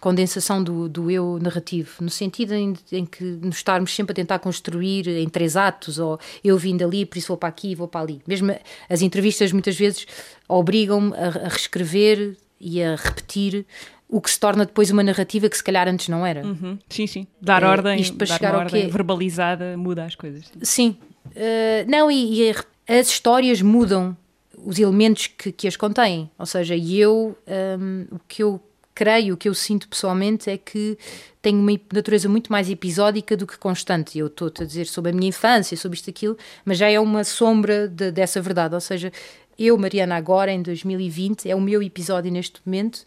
condensação 0.01 0.63
do, 0.63 0.89
do, 0.89 1.11
eu 1.11 1.39
narrativo, 1.41 1.91
no 2.01 2.11
sentido 2.11 2.55
em, 2.55 2.75
em, 2.93 3.05
que 3.05 3.25
nos 3.25 3.57
estarmos 3.57 3.95
sempre 3.95 4.13
a 4.13 4.15
tentar 4.15 4.39
construir 4.39 5.09
em 5.09 5.29
três 5.29 5.57
atos, 5.57 5.99
ou 5.99 6.19
eu 6.45 6.57
vim 6.57 6.77
dali, 6.77 7.05
por 7.05 7.19
isso 7.19 7.29
vou 7.29 7.37
para 7.37 7.49
aqui, 7.49 7.75
vou 7.75 7.89
para 7.89 8.03
ali. 8.03 8.21
Mesmo 8.27 8.55
as 8.89 9.03
entrevistas 9.03 9.53
muitas 9.53 9.77
vezes 9.77 10.07
obrigam-me 10.49 11.13
a, 11.15 11.47
a 11.47 11.49
reescrever 11.49 12.37
e 12.61 12.83
a 12.83 12.95
repetir 12.95 13.67
o 14.09 14.21
que 14.21 14.31
se 14.31 14.39
torna 14.39 14.67
depois 14.67 14.91
uma 14.91 15.03
narrativa 15.03 15.49
que 15.49 15.57
se 15.57 15.65
calhar 15.65 15.89
antes 15.89 16.09
não 16.09 16.25
era. 16.25 16.45
Uhum. 16.47 16.79
Sim, 16.89 17.07
sim. 17.07 17.27
Dar 17.41 17.63
é, 17.63 17.67
ordem, 17.67 18.01
isto 18.01 18.17
para 18.17 18.27
dar 18.27 18.35
chegar 18.35 18.55
ao 18.55 18.61
ordem 18.61 18.89
verbalizada 18.89 19.77
muda 19.77 20.05
as 20.05 20.15
coisas. 20.15 20.53
Sim. 20.63 20.97
Uh, 21.29 21.89
não, 21.89 22.11
e, 22.11 22.43
e, 22.43 22.55
as 22.87 23.09
histórias 23.09 23.63
mudam 23.63 24.17
os 24.65 24.79
elementos 24.79 25.29
que, 25.29 25.51
que 25.51 25.67
as 25.67 25.77
contêm. 25.77 26.31
Ou 26.39 26.47
seja, 26.47 26.77
eu, 26.77 27.37
um, 27.81 28.07
o 28.15 28.21
que 28.29 28.43
eu 28.43 28.61
creio, 28.95 29.35
o 29.35 29.37
que 29.37 29.49
eu 29.49 29.55
sinto 29.55 29.89
pessoalmente 29.89 30.51
é 30.51 30.57
que 30.57 30.99
tenho 31.41 31.59
uma 31.59 31.73
natureza 31.93 32.29
muito 32.29 32.51
mais 32.53 32.71
episódica 32.71 33.37
do 33.37 33.47
que 33.47 33.59
constante. 33.59 34.19
Eu 34.19 34.29
estou 34.29 34.51
a 34.61 34.65
dizer 34.65 34.87
sobre 34.87 35.11
a 35.11 35.15
minha 35.15 35.29
infância, 35.29 35.77
sobre 35.77 35.97
isto, 35.97 36.11
aquilo, 36.11 36.37
mas 36.65 36.79
já 36.79 36.91
é 36.91 37.01
uma 37.01 37.25
sombra 37.25 37.89
de, 37.89 38.11
dessa 38.11 38.41
verdade. 38.41 38.75
Ou 38.75 38.81
seja, 38.81 39.13
eu, 39.59 39.77
Mariana, 39.77 40.17
agora 40.17 40.53
em 40.53 40.63
2020, 40.63 41.51
é 41.51 41.55
o 41.55 41.61
meu 41.61 41.83
episódio 41.83 42.31
neste 42.31 42.61
momento 42.65 43.05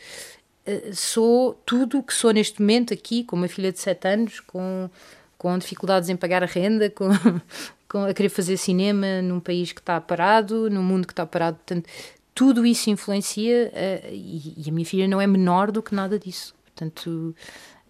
eh, 0.65 0.91
sou 0.93 1.53
tudo 1.65 1.99
o 1.99 2.03
que 2.03 2.13
sou 2.13 2.31
neste 2.31 2.59
momento 2.59 2.93
aqui, 2.93 3.23
com 3.23 3.35
uma 3.35 3.47
filha 3.47 3.71
de 3.71 3.79
7 3.79 4.07
anos, 4.07 4.39
com, 4.39 4.89
com 5.37 5.57
dificuldades 5.57 6.09
em 6.09 6.15
pagar 6.15 6.43
a 6.43 6.47
renda, 6.47 6.89
com, 6.89 7.09
com 7.87 8.05
a 8.05 8.13
querer 8.13 8.29
fazer 8.29 8.57
cinema 8.57 9.21
num 9.21 9.39
país 9.39 9.71
que 9.71 9.79
está 9.79 10.01
parado, 10.01 10.69
num 10.69 10.83
mundo 10.83 11.05
que 11.05 11.13
está 11.13 11.25
parado. 11.25 11.57
Portanto, 11.57 11.87
tudo 12.35 12.65
isso 12.65 12.89
influencia 12.89 13.71
uh, 13.73 14.13
e, 14.13 14.53
e, 14.57 14.69
a 14.69 14.73
minha 14.73 14.85
filha 14.85 15.07
não 15.07 15.21
é 15.21 15.25
menor 15.25 15.71
do 15.71 15.81
que 15.81 15.95
nada 15.95 16.19
disso. 16.19 16.53
Portanto, 16.65 17.33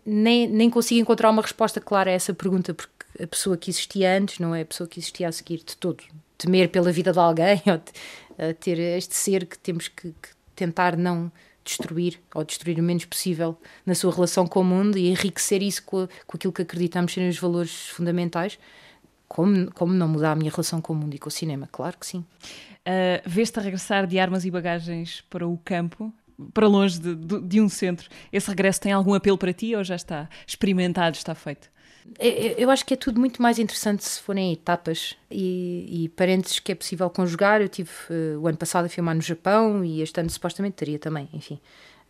nem, 0.06 0.48
nem 0.48 0.70
consigo 0.70 1.02
encontrar 1.02 1.32
uma 1.32 1.42
resposta 1.42 1.82
clara 1.82 2.12
a 2.12 2.14
essa 2.14 2.32
pergunta, 2.32 2.72
porque 2.72 2.94
a 3.22 3.26
pessoa 3.26 3.58
que 3.58 3.72
existia 3.72 4.16
antes 4.16 4.38
não 4.38 4.54
é 4.54 4.62
a 4.62 4.66
pessoa 4.66 4.88
que 4.88 5.00
existia 5.00 5.28
a 5.28 5.32
seguir 5.32 5.58
de 5.66 5.76
todo. 5.76 6.04
Temer 6.38 6.70
pela 6.70 6.92
vida 6.92 7.12
de 7.12 7.18
alguém 7.18 7.60
ou 7.66 7.76
uh, 7.76 8.54
ter 8.54 8.78
este 8.78 9.16
ser 9.16 9.48
que 9.48 9.58
temos 9.58 9.88
que, 9.88 10.10
que 10.10 10.30
tentar 10.56 10.96
não 10.96 11.32
destruir 11.64 12.22
ou 12.36 12.44
destruir 12.44 12.80
o 12.80 12.84
menos 12.84 13.06
possível 13.06 13.58
na 13.84 13.96
sua 13.96 14.14
relação 14.14 14.46
com 14.46 14.62
o 14.62 14.64
mundo 14.64 14.96
e 14.96 15.08
enriquecer 15.08 15.64
isso 15.64 15.82
com, 15.82 16.08
com 16.28 16.38
aquilo 16.38 16.54
que 16.54 16.62
acreditamos 16.62 17.12
serem 17.12 17.30
os 17.30 17.40
valores 17.40 17.88
fundamentais. 17.88 18.60
Como, 19.28 19.72
como 19.72 19.92
não 19.92 20.08
mudar 20.08 20.34
a 20.34 20.36
minha 20.36 20.52
relação 20.52 20.80
com 20.80 20.94
o 20.94 20.96
mundo 20.96 21.16
e 21.16 21.18
com 21.18 21.30
o 21.30 21.32
cinema? 21.32 21.68
Claro 21.72 21.98
que 21.98 22.06
sim. 22.06 22.24
Uh, 22.88 23.22
Vês-te 23.26 23.58
a 23.58 23.62
regressar 23.62 24.06
de 24.06 24.20
armas 24.20 24.46
e 24.46 24.52
bagagens 24.52 25.22
para 25.30 25.48
o 25.48 25.58
campo, 25.58 26.14
para 26.54 26.68
longe 26.68 27.00
de, 27.00 27.16
de, 27.16 27.42
de 27.42 27.62
um 27.62 27.68
centro? 27.68 28.10
Esse 28.32 28.50
regresso 28.50 28.82
tem 28.82 28.92
algum 28.92 29.14
apelo 29.14 29.38
para 29.38 29.52
ti 29.52 29.76
ou 29.76 29.84
já 29.84 29.96
está 29.96 30.30
experimentado, 30.46 31.16
está 31.16 31.34
feito? 31.34 31.70
Eu 32.20 32.70
acho 32.70 32.86
que 32.86 32.94
é 32.94 32.98
tudo 32.98 33.20
muito 33.20 33.42
mais 33.42 33.58
interessante 33.58 34.04
se 34.04 34.22
forem 34.22 34.54
etapas 34.54 35.18
e, 35.32 36.04
e 36.04 36.10
parentes 36.10 36.60
que 36.60 36.72
é 36.72 36.76
possível 36.76 37.10
conjugar. 37.10 37.62
Eu 37.62 37.68
tive 37.68 37.90
uh, 38.12 38.40
o 38.40 38.48
ano 38.48 38.58
passado 38.58 38.86
a 38.86 38.90
filmar 38.90 39.16
no 39.16 39.22
Japão 39.22 39.84
e 39.84 40.04
este 40.04 40.20
ano 40.20 40.30
supostamente 40.30 40.76
teria 40.76 41.00
também, 41.00 41.28
enfim. 41.34 41.60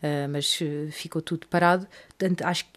Uh, 0.04 0.28
mas 0.30 0.60
ficou 0.92 1.22
tudo 1.22 1.48
parado. 1.48 1.88
Portanto, 2.10 2.42
acho 2.44 2.66
que 2.66 2.75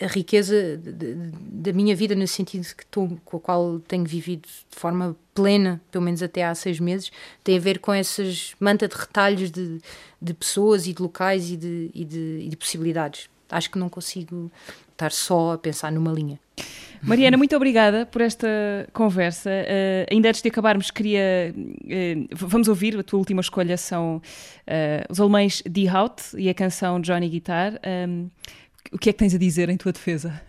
a 0.00 0.06
riqueza 0.06 0.80
da 0.82 1.72
minha 1.72 1.94
vida, 1.94 2.14
no 2.14 2.26
sentido 2.26 2.62
que 2.74 2.82
estou, 2.82 3.18
com 3.24 3.36
a 3.36 3.40
qual 3.40 3.80
tenho 3.80 4.04
vivido 4.04 4.42
de 4.42 4.76
forma 4.76 5.14
plena, 5.34 5.80
pelo 5.90 6.04
menos 6.04 6.22
até 6.22 6.44
há 6.44 6.54
seis 6.54 6.80
meses, 6.80 7.12
tem 7.44 7.56
a 7.56 7.60
ver 7.60 7.78
com 7.78 7.92
essas 7.92 8.54
manta 8.58 8.88
de 8.88 8.94
retalhos 8.94 9.50
de, 9.50 9.78
de 10.20 10.34
pessoas 10.34 10.86
e 10.86 10.94
de 10.94 11.02
locais 11.02 11.50
e 11.50 11.56
de, 11.56 11.90
e 11.94 12.04
de, 12.04 12.42
e 12.46 12.48
de 12.48 12.56
possibilidades. 12.56 13.28
Acho 13.50 13.70
que 13.70 13.78
não 13.78 13.88
consigo 13.88 14.50
estar 14.92 15.12
só 15.12 15.52
a 15.52 15.58
pensar 15.58 15.92
numa 15.92 16.12
linha. 16.12 16.38
Mariana, 17.02 17.36
muito 17.36 17.56
obrigada 17.56 18.04
por 18.04 18.20
esta 18.20 18.46
conversa. 18.92 19.50
Uh, 19.50 20.12
ainda 20.12 20.28
antes 20.28 20.42
de 20.42 20.48
acabarmos, 20.48 20.90
queria. 20.90 21.54
Uh, 21.56 22.28
vamos 22.32 22.68
ouvir, 22.68 22.98
a 22.98 23.02
tua 23.02 23.18
última 23.18 23.40
escolha 23.40 23.76
são 23.76 24.16
uh, 24.16 24.20
os 25.08 25.18
alemães 25.18 25.62
Die 25.68 25.88
Haut 25.88 26.22
e 26.36 26.48
a 26.50 26.54
canção 26.54 27.00
Johnny 27.00 27.28
Guitar. 27.28 27.80
Um, 28.06 28.28
o 28.92 28.98
que 28.98 29.10
é 29.10 29.12
que 29.12 29.18
tens 29.18 29.34
a 29.34 29.38
dizer 29.38 29.68
em 29.68 29.76
tua 29.76 29.92
defesa? 29.92 30.40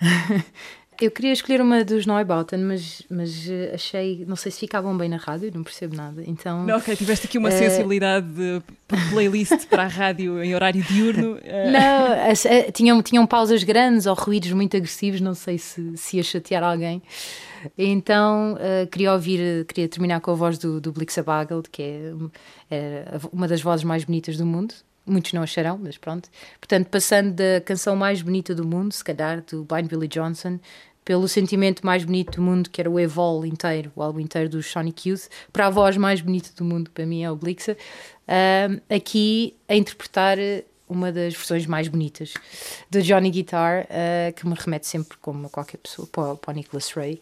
Eu 1.00 1.10
queria 1.10 1.32
escolher 1.32 1.60
uma 1.60 1.84
dos 1.84 2.06
Neubauten, 2.06 2.60
mas, 2.60 3.02
mas 3.10 3.48
eh, 3.48 3.72
achei, 3.74 4.24
não 4.28 4.36
sei 4.36 4.52
se 4.52 4.60
ficavam 4.60 4.96
bem 4.96 5.08
na 5.08 5.16
rádio, 5.16 5.50
não 5.52 5.64
percebo 5.64 5.96
nada. 5.96 6.22
Então, 6.24 6.64
não, 6.64 6.78
ok, 6.78 6.94
tiveste 6.94 7.26
aqui 7.26 7.36
uma 7.36 7.48
uh... 7.48 7.52
sensibilidade 7.58 8.26
de 8.28 8.62
playlist 9.10 9.66
para 9.66 9.82
a 9.82 9.86
rádio 9.88 10.42
em 10.42 10.54
horário 10.54 10.82
diurno. 10.84 11.32
Uh... 11.32 11.40
Não, 11.72 12.12
uh, 12.12 12.72
tinham, 12.72 13.02
tinham 13.02 13.26
pausas 13.26 13.64
grandes 13.64 14.06
ou 14.06 14.14
ruídos 14.14 14.52
muito 14.52 14.76
agressivos, 14.76 15.20
não 15.20 15.34
sei 15.34 15.58
se, 15.58 15.96
se 15.96 16.16
ia 16.16 16.22
chatear 16.22 16.62
alguém. 16.62 17.02
Então 17.76 18.56
queria 18.90 19.12
ouvir, 19.12 19.64
queria 19.64 19.88
terminar 19.88 20.20
com 20.20 20.30
a 20.30 20.34
voz 20.34 20.58
do, 20.58 20.80
do 20.80 20.92
Blixabagel, 20.92 21.62
que 21.62 21.82
é, 21.82 22.12
é 22.70 23.04
uma 23.32 23.48
das 23.48 23.62
vozes 23.62 23.84
mais 23.84 24.04
bonitas 24.04 24.36
do 24.36 24.44
mundo 24.44 24.74
muitos 25.06 25.32
não 25.32 25.42
acharão, 25.42 25.78
mas 25.78 25.98
pronto. 25.98 26.28
Portanto, 26.60 26.88
passando 26.88 27.34
da 27.34 27.60
canção 27.64 27.94
mais 27.96 28.22
bonita 28.22 28.54
do 28.54 28.66
mundo, 28.66 28.92
se 28.92 29.04
calhar, 29.04 29.42
do 29.42 29.64
Blind 29.64 29.88
Billy 29.88 30.08
Johnson, 30.08 30.58
pelo 31.04 31.28
sentimento 31.28 31.84
mais 31.84 32.04
bonito 32.04 32.36
do 32.36 32.42
mundo, 32.42 32.70
que 32.70 32.80
era 32.80 32.90
o 32.90 32.98
Evol 32.98 33.44
inteiro, 33.44 33.92
o 33.94 34.02
álbum 34.02 34.20
inteiro 34.20 34.48
do 34.48 34.62
Sonic 34.62 35.10
Youth, 35.10 35.28
para 35.52 35.66
a 35.66 35.70
voz 35.70 35.96
mais 35.96 36.20
bonita 36.20 36.50
do 36.56 36.64
mundo, 36.64 36.90
para 36.90 37.04
mim 37.04 37.22
é 37.22 37.30
o 37.30 37.36
Blixa, 37.36 37.76
aqui 38.88 39.54
a 39.68 39.76
interpretar 39.76 40.38
uma 40.88 41.12
das 41.12 41.34
versões 41.34 41.66
mais 41.66 41.88
bonitas 41.88 42.34
do 42.90 43.02
Johnny 43.02 43.30
Guitar, 43.30 43.84
uh, 43.84 44.32
que 44.34 44.46
me 44.46 44.54
remete 44.54 44.86
sempre, 44.86 45.16
como 45.18 45.46
a 45.46 45.50
qualquer 45.50 45.78
pessoa, 45.78 46.06
para, 46.06 46.36
para 46.36 46.52
o 46.52 46.54
Nicholas 46.54 46.90
Ray, 46.92 47.20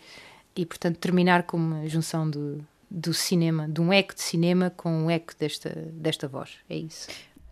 e 0.54 0.66
portanto 0.66 0.98
terminar 0.98 1.44
com 1.44 1.56
uma 1.56 1.88
junção 1.88 2.28
do, 2.28 2.64
do 2.90 3.14
cinema, 3.14 3.68
de 3.68 3.80
um 3.80 3.92
eco 3.92 4.14
de 4.14 4.22
cinema 4.22 4.70
com 4.70 4.90
um 4.90 5.10
eco 5.10 5.32
desta, 5.38 5.70
desta 5.92 6.28
voz. 6.28 6.50
É 6.68 6.76
isso. 6.76 7.08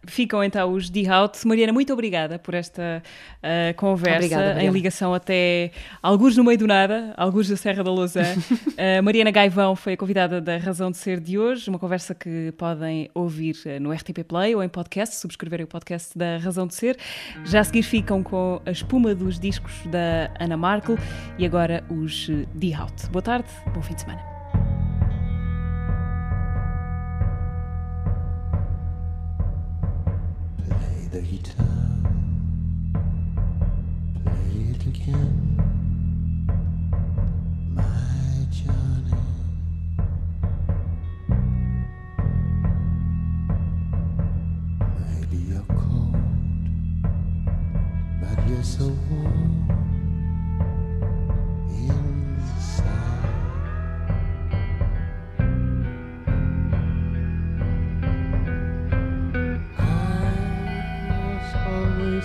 Ficam 0.07 0.42
então 0.42 0.72
os 0.72 0.88
Die 0.88 1.09
Out. 1.09 1.46
Mariana, 1.46 1.72
muito 1.72 1.92
obrigada 1.92 2.38
por 2.38 2.55
esta 2.55 3.03
uh, 3.36 3.74
conversa 3.76 4.16
obrigada, 4.16 4.62
em 4.62 4.70
ligação 4.70 5.12
até 5.12 5.70
alguns 6.03 6.36
no 6.36 6.44
meio 6.44 6.59
do 6.59 6.66
nada, 6.66 7.12
alguns 7.16 7.48
da 7.48 7.57
Serra 7.57 7.84
da 7.84 7.90
Lousã. 7.90 8.22
uh, 8.22 9.03
Mariana 9.05 9.30
Gaivão 9.30 9.76
foi 9.76 9.92
a 9.92 9.96
convidada 9.96 10.40
da 10.40 10.57
Razão 10.57 10.90
de 10.90 10.96
Ser 10.96 11.20
de 11.20 11.38
hoje, 11.38 11.68
uma 11.68 11.78
conversa 11.78 12.14
que 12.14 12.53
podem 12.57 13.11
ouvir 13.14 13.57
uh, 13.66 13.80
no 13.80 13.92
RTP 13.92 14.24
Play 14.26 14.55
ou 14.55 14.62
em 14.62 14.68
podcast, 14.68 15.16
subscreverem 15.16 15.64
o 15.64 15.68
podcast 15.68 16.16
da 16.16 16.38
Razão 16.38 16.66
de 16.66 16.74
Ser. 16.74 16.96
Já 17.44 17.61
a 17.61 17.64
seguir 17.64 17.82
ficam 17.82 18.22
com 18.22 18.61
a 18.64 18.70
espuma 18.70 19.14
dos 19.14 19.38
discos 19.38 19.72
da 19.86 20.32
Ana 20.40 20.57
Markel 20.57 20.96
e 21.38 21.44
agora 21.44 21.84
os 21.90 22.30
Die 22.55 22.72
Out. 22.72 23.11
Boa 23.11 23.22
tarde, 23.22 23.48
bom 23.74 23.82
fim 23.82 23.94
de 23.94 24.01
semana. 24.01 24.39
The 31.11 31.20
guitar, 31.22 31.66
play 34.22 34.70
it 34.70 34.86
again, 34.86 35.56
my 37.74 38.46
Johnny. 38.52 39.16
Maybe 45.11 45.36
you're 45.48 45.66
cold, 45.68 46.14
but 48.20 48.48
you're 48.48 48.62
so 48.62 48.84
warm 49.11 49.69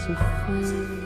souffrir. 0.05 1.04